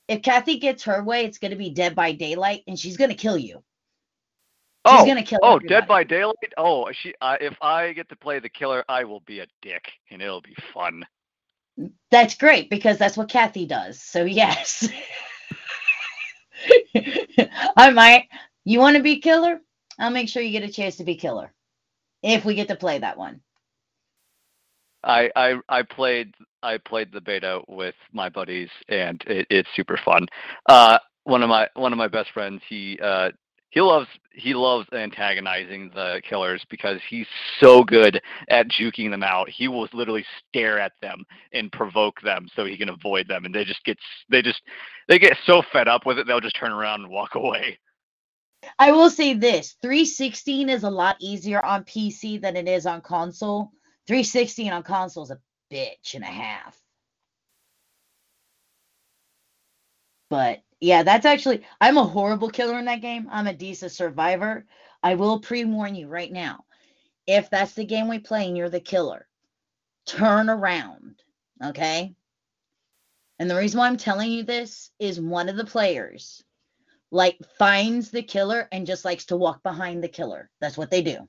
if 0.08 0.22
kathy 0.22 0.58
gets 0.58 0.84
her 0.84 1.02
way 1.02 1.24
it's 1.24 1.38
going 1.38 1.50
to 1.50 1.56
be 1.56 1.70
dead 1.70 1.94
by 1.94 2.12
daylight 2.12 2.62
and 2.66 2.78
she's 2.78 2.96
going 2.96 3.10
to 3.10 3.16
kill 3.16 3.38
you 3.38 3.62
Oh, 4.84 5.04
going 5.04 5.16
to 5.16 5.22
kill 5.22 5.40
oh, 5.42 5.56
everybody. 5.56 5.68
Dead 5.68 5.88
by 5.88 6.04
Daylight. 6.04 6.52
Oh, 6.58 6.90
she. 6.92 7.14
Uh, 7.20 7.36
if 7.40 7.54
I 7.62 7.92
get 7.92 8.08
to 8.10 8.16
play 8.16 8.38
the 8.38 8.50
killer, 8.50 8.84
I 8.88 9.04
will 9.04 9.20
be 9.20 9.40
a 9.40 9.46
dick, 9.62 9.90
and 10.10 10.20
it'll 10.20 10.42
be 10.42 10.54
fun. 10.74 11.04
That's 12.10 12.34
great 12.36 12.68
because 12.70 12.98
that's 12.98 13.16
what 13.16 13.28
Kathy 13.30 13.66
does. 13.66 14.02
So 14.02 14.24
yes. 14.24 14.88
I 17.76 17.90
might. 17.90 18.28
You 18.64 18.78
want 18.78 18.96
to 18.96 19.02
be 19.02 19.20
killer? 19.20 19.60
I'll 19.98 20.10
make 20.10 20.28
sure 20.28 20.42
you 20.42 20.52
get 20.52 20.68
a 20.68 20.72
chance 20.72 20.96
to 20.96 21.04
be 21.04 21.16
killer. 21.16 21.52
If 22.24 22.44
we 22.44 22.54
get 22.54 22.68
to 22.68 22.76
play 22.76 22.98
that 22.98 23.18
one. 23.18 23.40
I 25.04 25.30
I 25.36 25.54
I 25.68 25.82
played 25.82 26.32
I 26.62 26.78
played 26.78 27.12
the 27.12 27.20
beta 27.20 27.60
with 27.68 27.94
my 28.12 28.30
buddies 28.30 28.70
and 28.88 29.22
it, 29.26 29.46
it's 29.50 29.68
super 29.76 30.00
fun. 30.02 30.26
Uh, 30.66 30.98
one 31.24 31.42
of 31.42 31.50
my 31.50 31.68
one 31.74 31.92
of 31.92 31.98
my 31.98 32.08
best 32.08 32.30
friends 32.32 32.62
he 32.66 32.98
uh 33.02 33.28
he 33.68 33.82
loves 33.82 34.06
he 34.32 34.54
loves 34.54 34.86
antagonizing 34.94 35.90
the 35.94 36.22
killers 36.26 36.64
because 36.70 36.98
he's 37.10 37.26
so 37.60 37.84
good 37.84 38.22
at 38.48 38.68
juking 38.68 39.10
them 39.10 39.22
out. 39.22 39.50
He 39.50 39.68
will 39.68 39.86
literally 39.92 40.24
stare 40.48 40.78
at 40.78 40.92
them 41.02 41.24
and 41.52 41.70
provoke 41.72 42.22
them 42.22 42.48
so 42.56 42.64
he 42.64 42.78
can 42.78 42.88
avoid 42.88 43.28
them, 43.28 43.44
and 43.44 43.54
they 43.54 43.64
just 43.64 43.84
get 43.84 43.98
they 44.30 44.40
just 44.40 44.62
they 45.08 45.18
get 45.18 45.36
so 45.44 45.60
fed 45.72 45.88
up 45.88 46.06
with 46.06 46.18
it 46.18 46.26
they'll 46.26 46.40
just 46.40 46.56
turn 46.58 46.72
around 46.72 47.02
and 47.02 47.10
walk 47.10 47.34
away. 47.34 47.78
I 48.78 48.92
will 48.92 49.10
say 49.10 49.34
this 49.34 49.76
316 49.82 50.68
is 50.68 50.82
a 50.82 50.90
lot 50.90 51.16
easier 51.20 51.64
on 51.64 51.84
PC 51.84 52.40
than 52.40 52.56
it 52.56 52.68
is 52.68 52.86
on 52.86 53.00
console. 53.00 53.72
316 54.06 54.72
on 54.72 54.82
console 54.82 55.24
is 55.24 55.30
a 55.30 55.40
bitch 55.72 56.14
and 56.14 56.24
a 56.24 56.28
half. 56.28 56.78
But 60.30 60.62
yeah, 60.80 61.02
that's 61.02 61.26
actually, 61.26 61.64
I'm 61.80 61.96
a 61.96 62.04
horrible 62.04 62.50
killer 62.50 62.78
in 62.78 62.84
that 62.86 63.00
game. 63.00 63.28
I'm 63.30 63.46
a 63.46 63.54
decent 63.54 63.92
survivor. 63.92 64.66
I 65.02 65.14
will 65.14 65.38
pre 65.38 65.64
warn 65.64 65.94
you 65.94 66.08
right 66.08 66.32
now. 66.32 66.64
If 67.26 67.50
that's 67.50 67.74
the 67.74 67.84
game 67.84 68.08
we 68.08 68.18
play 68.18 68.46
and 68.46 68.56
you're 68.56 68.68
the 68.68 68.80
killer, 68.80 69.26
turn 70.06 70.50
around. 70.50 71.22
Okay. 71.62 72.14
And 73.38 73.50
the 73.50 73.56
reason 73.56 73.78
why 73.78 73.86
I'm 73.86 73.96
telling 73.96 74.30
you 74.30 74.42
this 74.42 74.90
is 74.98 75.20
one 75.20 75.48
of 75.48 75.56
the 75.56 75.64
players 75.64 76.42
like 77.14 77.38
finds 77.58 78.10
the 78.10 78.22
killer 78.22 78.68
and 78.72 78.86
just 78.86 79.04
likes 79.04 79.24
to 79.26 79.36
walk 79.36 79.62
behind 79.62 80.02
the 80.02 80.08
killer. 80.08 80.50
That's 80.60 80.76
what 80.76 80.90
they 80.90 81.00
do. 81.00 81.28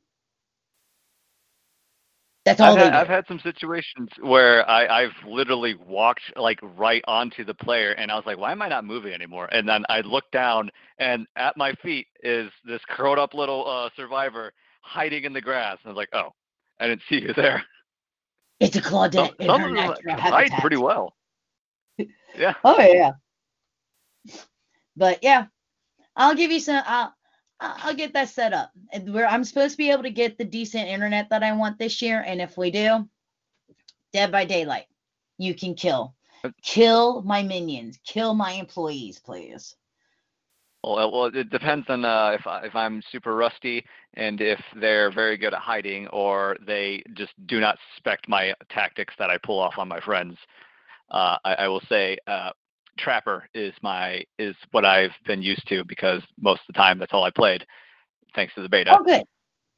That's 2.43 2.59
all 2.59 2.71
I've 2.71 2.75
they 2.75 2.85
had, 2.85 2.91
do. 2.91 2.97
I've 2.97 3.07
had 3.07 3.27
some 3.27 3.39
situations 3.39 4.09
where 4.19 4.67
I, 4.69 5.03
I've 5.03 5.27
literally 5.27 5.75
walked 5.75 6.21
like 6.35 6.59
right 6.61 7.03
onto 7.07 7.45
the 7.45 7.53
player, 7.53 7.91
and 7.91 8.11
I 8.11 8.15
was 8.15 8.25
like, 8.25 8.37
"Why 8.37 8.51
am 8.51 8.61
I 8.61 8.67
not 8.67 8.83
moving 8.83 9.13
anymore?" 9.13 9.47
And 9.51 9.67
then 9.67 9.83
I 9.89 10.01
look 10.01 10.25
down, 10.31 10.71
and 10.99 11.27
at 11.35 11.55
my 11.55 11.73
feet 11.83 12.07
is 12.23 12.51
this 12.65 12.81
curled 12.89 13.19
up 13.19 13.33
little 13.33 13.67
uh, 13.67 13.89
survivor 13.95 14.53
hiding 14.81 15.23
in 15.23 15.33
the 15.33 15.41
grass. 15.41 15.77
And 15.83 15.89
I 15.89 15.93
was 15.93 15.97
like, 15.97 16.09
"Oh, 16.13 16.33
I 16.79 16.87
didn't 16.87 17.03
see 17.09 17.21
you 17.21 17.33
there." 17.33 17.63
It's 18.59 18.75
a 18.75 18.81
Claudette 18.81 19.13
Some, 19.13 19.35
in 19.39 19.47
some 19.47 19.61
her 19.61 19.67
of 19.67 20.03
them 20.03 20.19
hide 20.19 20.51
pretty 20.61 20.77
well. 20.77 21.13
Yeah. 22.37 22.53
Oh 22.65 22.81
yeah. 22.81 23.13
But 24.97 25.19
yeah, 25.23 25.45
I'll 26.15 26.35
give 26.35 26.51
you 26.51 26.59
some. 26.59 26.81
I'll 26.85 27.13
I'll 27.59 27.95
get 27.95 28.13
that 28.13 28.29
set 28.29 28.53
up. 28.53 28.71
Where 29.05 29.27
I'm 29.27 29.43
supposed 29.43 29.73
to 29.73 29.77
be 29.77 29.91
able 29.91 30.03
to 30.03 30.09
get 30.09 30.37
the 30.37 30.45
decent 30.45 30.87
internet 30.87 31.29
that 31.29 31.43
I 31.43 31.53
want 31.53 31.79
this 31.79 32.01
year, 32.01 32.23
and 32.25 32.41
if 32.41 32.57
we 32.57 32.71
do, 32.71 33.07
Dead 34.13 34.31
by 34.31 34.45
Daylight, 34.45 34.85
you 35.37 35.53
can 35.53 35.75
kill, 35.75 36.15
kill 36.61 37.21
my 37.21 37.43
minions, 37.43 37.99
kill 38.05 38.33
my 38.33 38.51
employees, 38.51 39.19
please. 39.19 39.75
Well, 40.83 41.11
well, 41.11 41.25
it 41.25 41.49
depends 41.49 41.87
on 41.89 42.05
uh, 42.05 42.37
if 42.39 42.45
I, 42.45 42.65
if 42.65 42.75
I'm 42.75 43.01
super 43.11 43.35
rusty 43.35 43.83
and 44.13 44.39
if 44.39 44.61
they're 44.75 45.11
very 45.11 45.35
good 45.35 45.53
at 45.53 45.59
hiding, 45.59 46.07
or 46.09 46.57
they 46.65 47.03
just 47.13 47.33
do 47.47 47.59
not 47.59 47.77
suspect 47.93 48.29
my 48.29 48.53
tactics 48.69 49.15
that 49.17 49.29
I 49.29 49.37
pull 49.39 49.59
off 49.59 49.77
on 49.77 49.87
my 49.87 49.99
friends. 49.99 50.37
Uh, 51.09 51.37
I, 51.43 51.53
I 51.55 51.67
will 51.67 51.81
say 51.89 52.17
uh, 52.27 52.51
Trapper 52.97 53.47
is 53.53 53.73
my 53.81 54.23
is 54.39 54.55
what 54.71 54.85
I've 54.85 55.11
been 55.25 55.41
used 55.41 55.67
to 55.67 55.83
because 55.83 56.21
most 56.39 56.61
of 56.61 56.67
the 56.67 56.73
time 56.73 56.97
that's 56.99 57.13
all 57.13 57.23
I 57.23 57.29
played, 57.29 57.65
thanks 58.33 58.53
to 58.55 58.61
the 58.61 58.69
beta. 58.69 58.95
Oh, 58.97 59.03
good. 59.03 59.23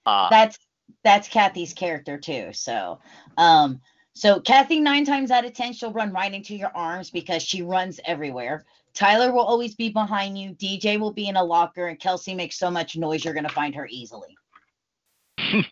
Uh, 0.06 0.30
That's 0.30 0.57
that's 1.03 1.27
Kathy's 1.27 1.73
character 1.73 2.18
too. 2.18 2.49
So, 2.53 2.99
um, 3.38 3.81
so 4.14 4.39
Kathy 4.39 4.80
nine 4.80 5.03
times 5.06 5.31
out 5.31 5.45
of 5.45 5.53
ten 5.53 5.73
she'll 5.73 5.91
run 5.91 6.14
right 6.14 6.34
into 6.34 6.56
your 6.56 6.72
arms 6.76 7.10
because 7.10 7.44
she 7.44 7.61
runs 7.61 7.99
everywhere. 8.06 8.65
Tyler 8.94 9.31
will 9.31 9.44
always 9.44 9.76
be 9.76 9.89
behind 9.89 10.38
you. 10.38 10.52
DJ 10.53 10.99
will 10.99 11.11
be 11.11 11.27
in 11.27 11.35
a 11.35 11.44
locker, 11.44 11.88
and 11.88 11.99
Kelsey 11.99 12.34
makes 12.34 12.57
so 12.57 12.72
much 12.72 12.95
noise 12.98 13.26
you're 13.26 13.34
gonna 13.34 13.49
find 13.49 13.76
her 13.76 13.88
easily. 13.91 14.35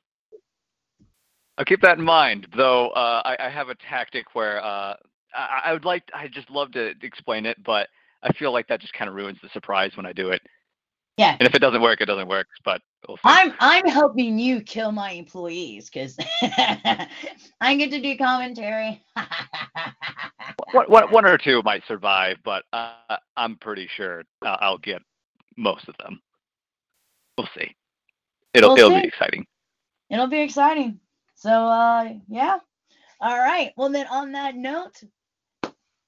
I'll 1.58 1.66
keep 1.66 1.82
that 1.82 1.98
in 1.98 2.04
mind, 2.04 2.48
though. 2.56 2.90
Uh, 2.90 3.22
I, 3.24 3.46
I 3.46 3.50
have 3.50 3.70
a 3.70 3.76
tactic 3.76 4.36
where 4.36 4.64
uh, 4.64 4.96
I, 5.36 5.62
I 5.66 5.74
would 5.74 5.86
like, 5.86 6.04
I 6.14 6.28
just 6.28 6.50
love 6.50 6.72
to 6.74 6.94
explain 7.02 7.46
it, 7.46 7.64
but 7.64 7.90
I 8.24 8.34
feel 8.34 8.52
like 8.54 8.68
that 8.68 8.82
just 8.82 8.94
kind 8.94 9.10
of 9.10 9.16
ruins 9.16 9.38
the 9.42 9.50
surprise 9.54 9.92
when 9.96 10.06
I 10.06 10.14
do 10.14 10.30
it. 10.32 10.42
Yeah, 11.18 11.38
And 11.40 11.48
if 11.48 11.56
it 11.56 11.60
doesn't 11.60 11.82
work, 11.82 12.02
it 12.02 12.06
doesn't 12.06 12.28
work. 12.28 12.48
But 12.64 12.82
we'll 13.08 13.18
see. 13.18 13.24
I'm 13.24 13.54
I'm 13.60 13.88
helping 13.88 14.40
you 14.40 14.62
kill 14.62 14.92
my 14.92 15.12
employees 15.12 15.90
because 15.90 16.18
I 17.62 17.76
get 17.78 17.92
to 17.92 18.02
do 18.02 18.18
commentary. 18.18 19.04
one, 20.74 20.86
one, 20.88 21.12
one 21.12 21.26
or 21.26 21.38
two 21.38 21.62
might 21.64 21.84
survive, 21.88 22.38
but 22.44 22.64
uh, 22.74 23.18
I'm 23.38 23.58
pretty 23.58 23.90
sure 23.96 24.24
uh, 24.46 24.58
I'll 24.62 24.78
get 24.78 25.02
most 25.58 25.88
of 25.88 25.96
them. 25.98 26.20
We'll 27.38 27.50
see. 27.58 27.76
It'll 28.54 28.70
We'll 28.70 28.78
it'll 28.78 28.92
see. 28.92 29.02
be 29.02 29.06
exciting. 29.08 29.46
It'll 30.10 30.28
be 30.28 30.42
exciting. 30.42 31.00
So 31.36 31.50
uh 31.50 32.14
yeah. 32.28 32.60
All 33.22 33.38
right. 33.38 33.72
Well 33.78 33.90
then 33.90 34.08
on 34.08 34.32
that 34.34 34.56
note, 34.56 35.04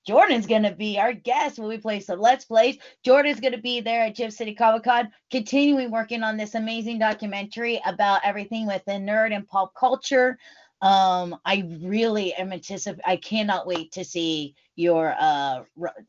Jordan's 0.08 0.48
gonna 0.48 0.74
be 0.74 0.98
our 0.98 1.14
guest 1.14 1.60
when 1.60 1.68
we 1.68 1.78
play 1.78 2.00
some 2.00 2.20
Let's 2.22 2.46
Plays. 2.46 2.78
Jordan's 3.04 3.42
gonna 3.42 3.58
be 3.58 3.82
there 3.82 4.04
at 4.04 4.16
Gem 4.16 4.32
City 4.32 4.56
Comic 4.56 4.84
Con, 4.86 5.12
continuing 5.30 5.92
working 5.92 6.24
on 6.24 6.38
this 6.38 6.56
amazing 6.56 7.00
documentary 7.00 7.82
about 7.86 8.22
everything 8.24 8.66
within 8.66 9.06
nerd 9.06 9.36
and 9.36 9.48
pop 9.48 9.74
culture. 9.76 10.40
Um, 10.82 11.36
I 11.46 11.66
really 11.82 12.34
am 12.36 12.54
anticipate. 12.54 13.04
I 13.06 13.18
cannot 13.18 13.68
wait 13.68 13.92
to 13.94 14.06
see 14.06 14.56
your 14.78 15.16
uh, 15.20 15.64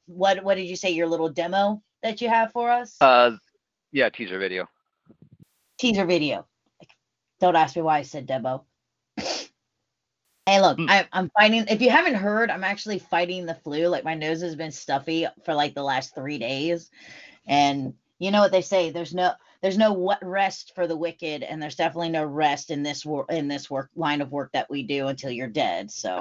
what 0.07 0.45
what 0.45 0.55
did 0.57 0.67
you 0.69 0.77
say? 0.77 0.91
Your 0.91 1.09
little 1.09 1.31
demo 1.31 1.83
that 2.05 2.21
you 2.21 2.29
have 2.29 2.53
for 2.53 2.71
us? 2.71 2.97
Uh, 3.01 3.33
yeah, 3.93 4.11
teaser 4.11 4.39
video. 4.39 4.69
teaser 5.79 6.07
video. 6.07 6.47
Don't 7.41 7.57
ask 7.57 7.77
me 7.77 7.83
why 7.83 7.99
I 7.99 8.03
said 8.03 8.27
demo. 8.27 8.65
Hey, 10.49 10.63
look, 10.63 10.79
Mm. 10.79 10.91
I, 10.91 11.09
I'm 11.13 11.31
fighting. 11.39 11.67
If 11.69 11.83
you 11.83 11.91
haven't 11.91 12.15
heard, 12.17 12.51
I'm 12.51 12.65
actually 12.65 13.01
fighting 13.01 13.47
the 13.47 13.55
flu. 13.57 13.89
Like 13.89 14.05
my 14.05 14.15
nose 14.15 14.43
has 14.43 14.57
been 14.57 14.73
stuffy 14.73 15.27
for 15.45 15.55
like 15.55 15.75
the 15.75 15.85
last 15.85 16.15
three 16.15 16.39
days, 16.39 16.91
and 17.47 17.95
you 18.19 18.31
know 18.31 18.41
what 18.41 18.53
they 18.53 18.63
say? 18.63 18.91
There's 18.91 19.15
no 19.15 19.33
there's 19.63 19.79
no 19.79 19.93
what 19.95 20.25
rest 20.25 20.75
for 20.75 20.87
the 20.87 20.97
wicked, 20.97 21.43
and 21.45 21.63
there's 21.63 21.77
definitely 21.77 22.11
no 22.11 22.25
rest 22.25 22.71
in 22.71 22.83
this 22.85 23.07
work 23.07 23.31
in 23.33 23.49
this 23.49 23.71
work 23.71 23.91
line 23.97 24.23
of 24.23 24.33
work 24.33 24.53
that 24.55 24.71
we 24.71 24.85
do 24.85 25.09
until 25.09 25.31
you're 25.33 25.49
dead. 25.49 25.91
So. 25.93 26.21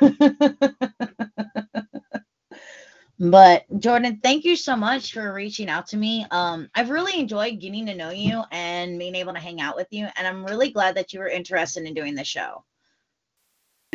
But 3.18 3.64
Jordan, 3.80 4.20
thank 4.22 4.44
you 4.44 4.56
so 4.56 4.76
much 4.76 5.14
for 5.14 5.32
reaching 5.32 5.70
out 5.70 5.88
to 5.88 5.96
me. 5.96 6.26
Um, 6.30 6.68
I've 6.74 6.90
really 6.90 7.18
enjoyed 7.18 7.60
getting 7.60 7.86
to 7.86 7.94
know 7.94 8.10
you 8.10 8.44
and 8.52 8.98
being 8.98 9.14
able 9.16 9.34
to 9.34 9.40
hang 9.40 9.60
out 9.60 9.76
with 9.76 9.88
you, 9.90 10.06
and 10.16 10.26
I'm 10.28 10.44
really 10.44 10.70
glad 10.70 10.96
that 10.96 11.14
you 11.14 11.20
were 11.20 11.28
interested 11.28 11.84
in 11.86 11.94
doing 11.94 12.14
the 12.14 12.24
show. 12.24 12.64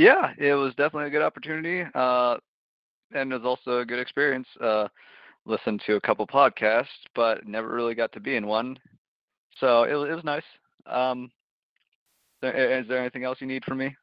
Yeah, 0.01 0.33
it 0.39 0.55
was 0.55 0.73
definitely 0.73 1.09
a 1.09 1.11
good 1.11 1.21
opportunity, 1.21 1.83
uh, 1.93 2.37
and 3.13 3.31
it 3.31 3.35
was 3.39 3.45
also 3.45 3.81
a 3.81 3.85
good 3.85 3.99
experience. 3.99 4.47
Uh, 4.59 4.87
listened 5.45 5.83
to 5.85 5.95
a 5.95 6.01
couple 6.01 6.25
podcasts, 6.25 6.87
but 7.13 7.45
never 7.45 7.67
really 7.67 7.93
got 7.93 8.11
to 8.13 8.19
be 8.19 8.35
in 8.35 8.47
one, 8.47 8.79
so 9.59 9.83
it, 9.83 9.91
it 9.91 10.15
was 10.15 10.23
nice. 10.23 10.43
Um, 10.87 11.29
is 12.41 12.87
there 12.87 12.97
anything 12.97 13.25
else 13.25 13.41
you 13.41 13.45
need 13.45 13.63
from 13.63 13.77
me? 13.77 13.95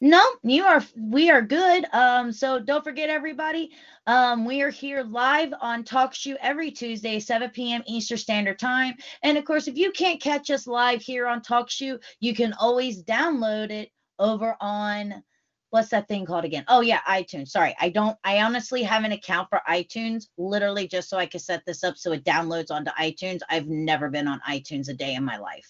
No, 0.00 0.22
you 0.42 0.64
are 0.64 0.82
we 0.96 1.30
are 1.30 1.42
good. 1.42 1.84
Um, 1.92 2.32
so 2.32 2.58
don't 2.58 2.82
forget 2.82 3.10
everybody. 3.10 3.72
Um, 4.06 4.46
we 4.46 4.62
are 4.62 4.70
here 4.70 5.02
live 5.02 5.52
on 5.60 5.84
TalkShoe 5.84 6.36
every 6.40 6.70
Tuesday, 6.70 7.20
7 7.20 7.50
p.m. 7.50 7.82
Eastern 7.86 8.16
Standard 8.16 8.58
Time. 8.58 8.94
And 9.22 9.36
of 9.36 9.44
course, 9.44 9.68
if 9.68 9.76
you 9.76 9.92
can't 9.92 10.18
catch 10.18 10.48
us 10.48 10.66
live 10.66 11.02
here 11.02 11.26
on 11.26 11.42
TalkShoe, 11.42 12.02
you 12.20 12.34
can 12.34 12.54
always 12.54 13.02
download 13.02 13.70
it 13.70 13.90
over 14.18 14.56
on 14.60 15.22
what's 15.70 15.88
that 15.88 16.06
thing 16.06 16.24
called 16.24 16.44
again? 16.44 16.64
Oh 16.68 16.82
yeah, 16.82 17.00
iTunes. 17.08 17.48
Sorry, 17.48 17.74
I 17.80 17.88
don't 17.88 18.16
I 18.22 18.42
honestly 18.42 18.82
have 18.84 19.04
an 19.04 19.12
account 19.12 19.48
for 19.50 19.60
iTunes, 19.68 20.26
literally 20.38 20.86
just 20.86 21.08
so 21.08 21.18
I 21.18 21.26
can 21.26 21.40
set 21.40 21.64
this 21.66 21.82
up 21.82 21.96
so 21.96 22.12
it 22.12 22.24
downloads 22.24 22.70
onto 22.70 22.92
iTunes. 22.92 23.40
I've 23.50 23.66
never 23.66 24.08
been 24.08 24.28
on 24.28 24.40
iTunes 24.48 24.88
a 24.88 24.94
day 24.94 25.14
in 25.14 25.24
my 25.24 25.38
life. 25.38 25.68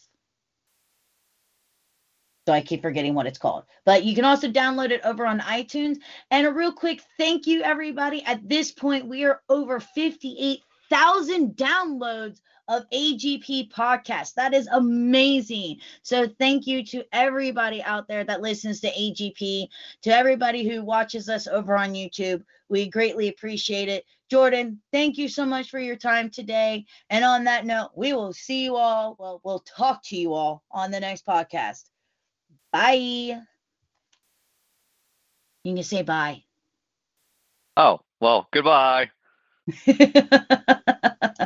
So 2.46 2.52
I 2.52 2.60
keep 2.60 2.82
forgetting 2.82 3.14
what 3.14 3.26
it's 3.26 3.38
called. 3.38 3.64
But 3.86 4.04
you 4.04 4.14
can 4.14 4.26
also 4.26 4.50
download 4.50 4.90
it 4.90 5.00
over 5.04 5.24
on 5.24 5.40
iTunes. 5.40 5.96
And 6.30 6.46
a 6.46 6.52
real 6.52 6.72
quick 6.72 7.02
thank 7.16 7.46
you, 7.46 7.62
everybody. 7.62 8.22
At 8.24 8.46
this 8.46 8.70
point, 8.70 9.08
we 9.08 9.24
are 9.24 9.40
over 9.48 9.80
58,000 9.80 11.56
downloads 11.56 12.40
of 12.68 12.88
AGP 12.90 13.70
podcast. 13.70 14.34
That 14.34 14.54
is 14.54 14.66
amazing. 14.68 15.78
So 16.02 16.28
thank 16.38 16.66
you 16.66 16.84
to 16.86 17.04
everybody 17.12 17.82
out 17.82 18.08
there 18.08 18.24
that 18.24 18.40
listens 18.40 18.80
to 18.80 18.90
AGP, 18.90 19.68
to 20.02 20.10
everybody 20.10 20.68
who 20.68 20.84
watches 20.84 21.28
us 21.28 21.46
over 21.46 21.76
on 21.76 21.94
YouTube. 21.94 22.42
We 22.68 22.88
greatly 22.88 23.28
appreciate 23.28 23.88
it. 23.88 24.04
Jordan, 24.30 24.80
thank 24.92 25.18
you 25.18 25.28
so 25.28 25.44
much 25.44 25.70
for 25.70 25.78
your 25.78 25.96
time 25.96 26.30
today. 26.30 26.86
And 27.10 27.24
on 27.24 27.44
that 27.44 27.66
note, 27.66 27.90
we 27.94 28.14
will 28.14 28.32
see 28.32 28.64
you 28.64 28.76
all. 28.76 29.16
Well, 29.18 29.40
we'll 29.44 29.60
talk 29.60 30.02
to 30.04 30.16
you 30.16 30.32
all 30.32 30.62
on 30.70 30.90
the 30.90 31.00
next 31.00 31.26
podcast. 31.26 31.84
Bye. 32.72 33.40
You 35.62 35.74
can 35.74 35.82
say 35.82 36.02
bye. 36.02 36.42
Oh, 37.76 38.00
well, 38.20 38.48
goodbye. 38.52 39.10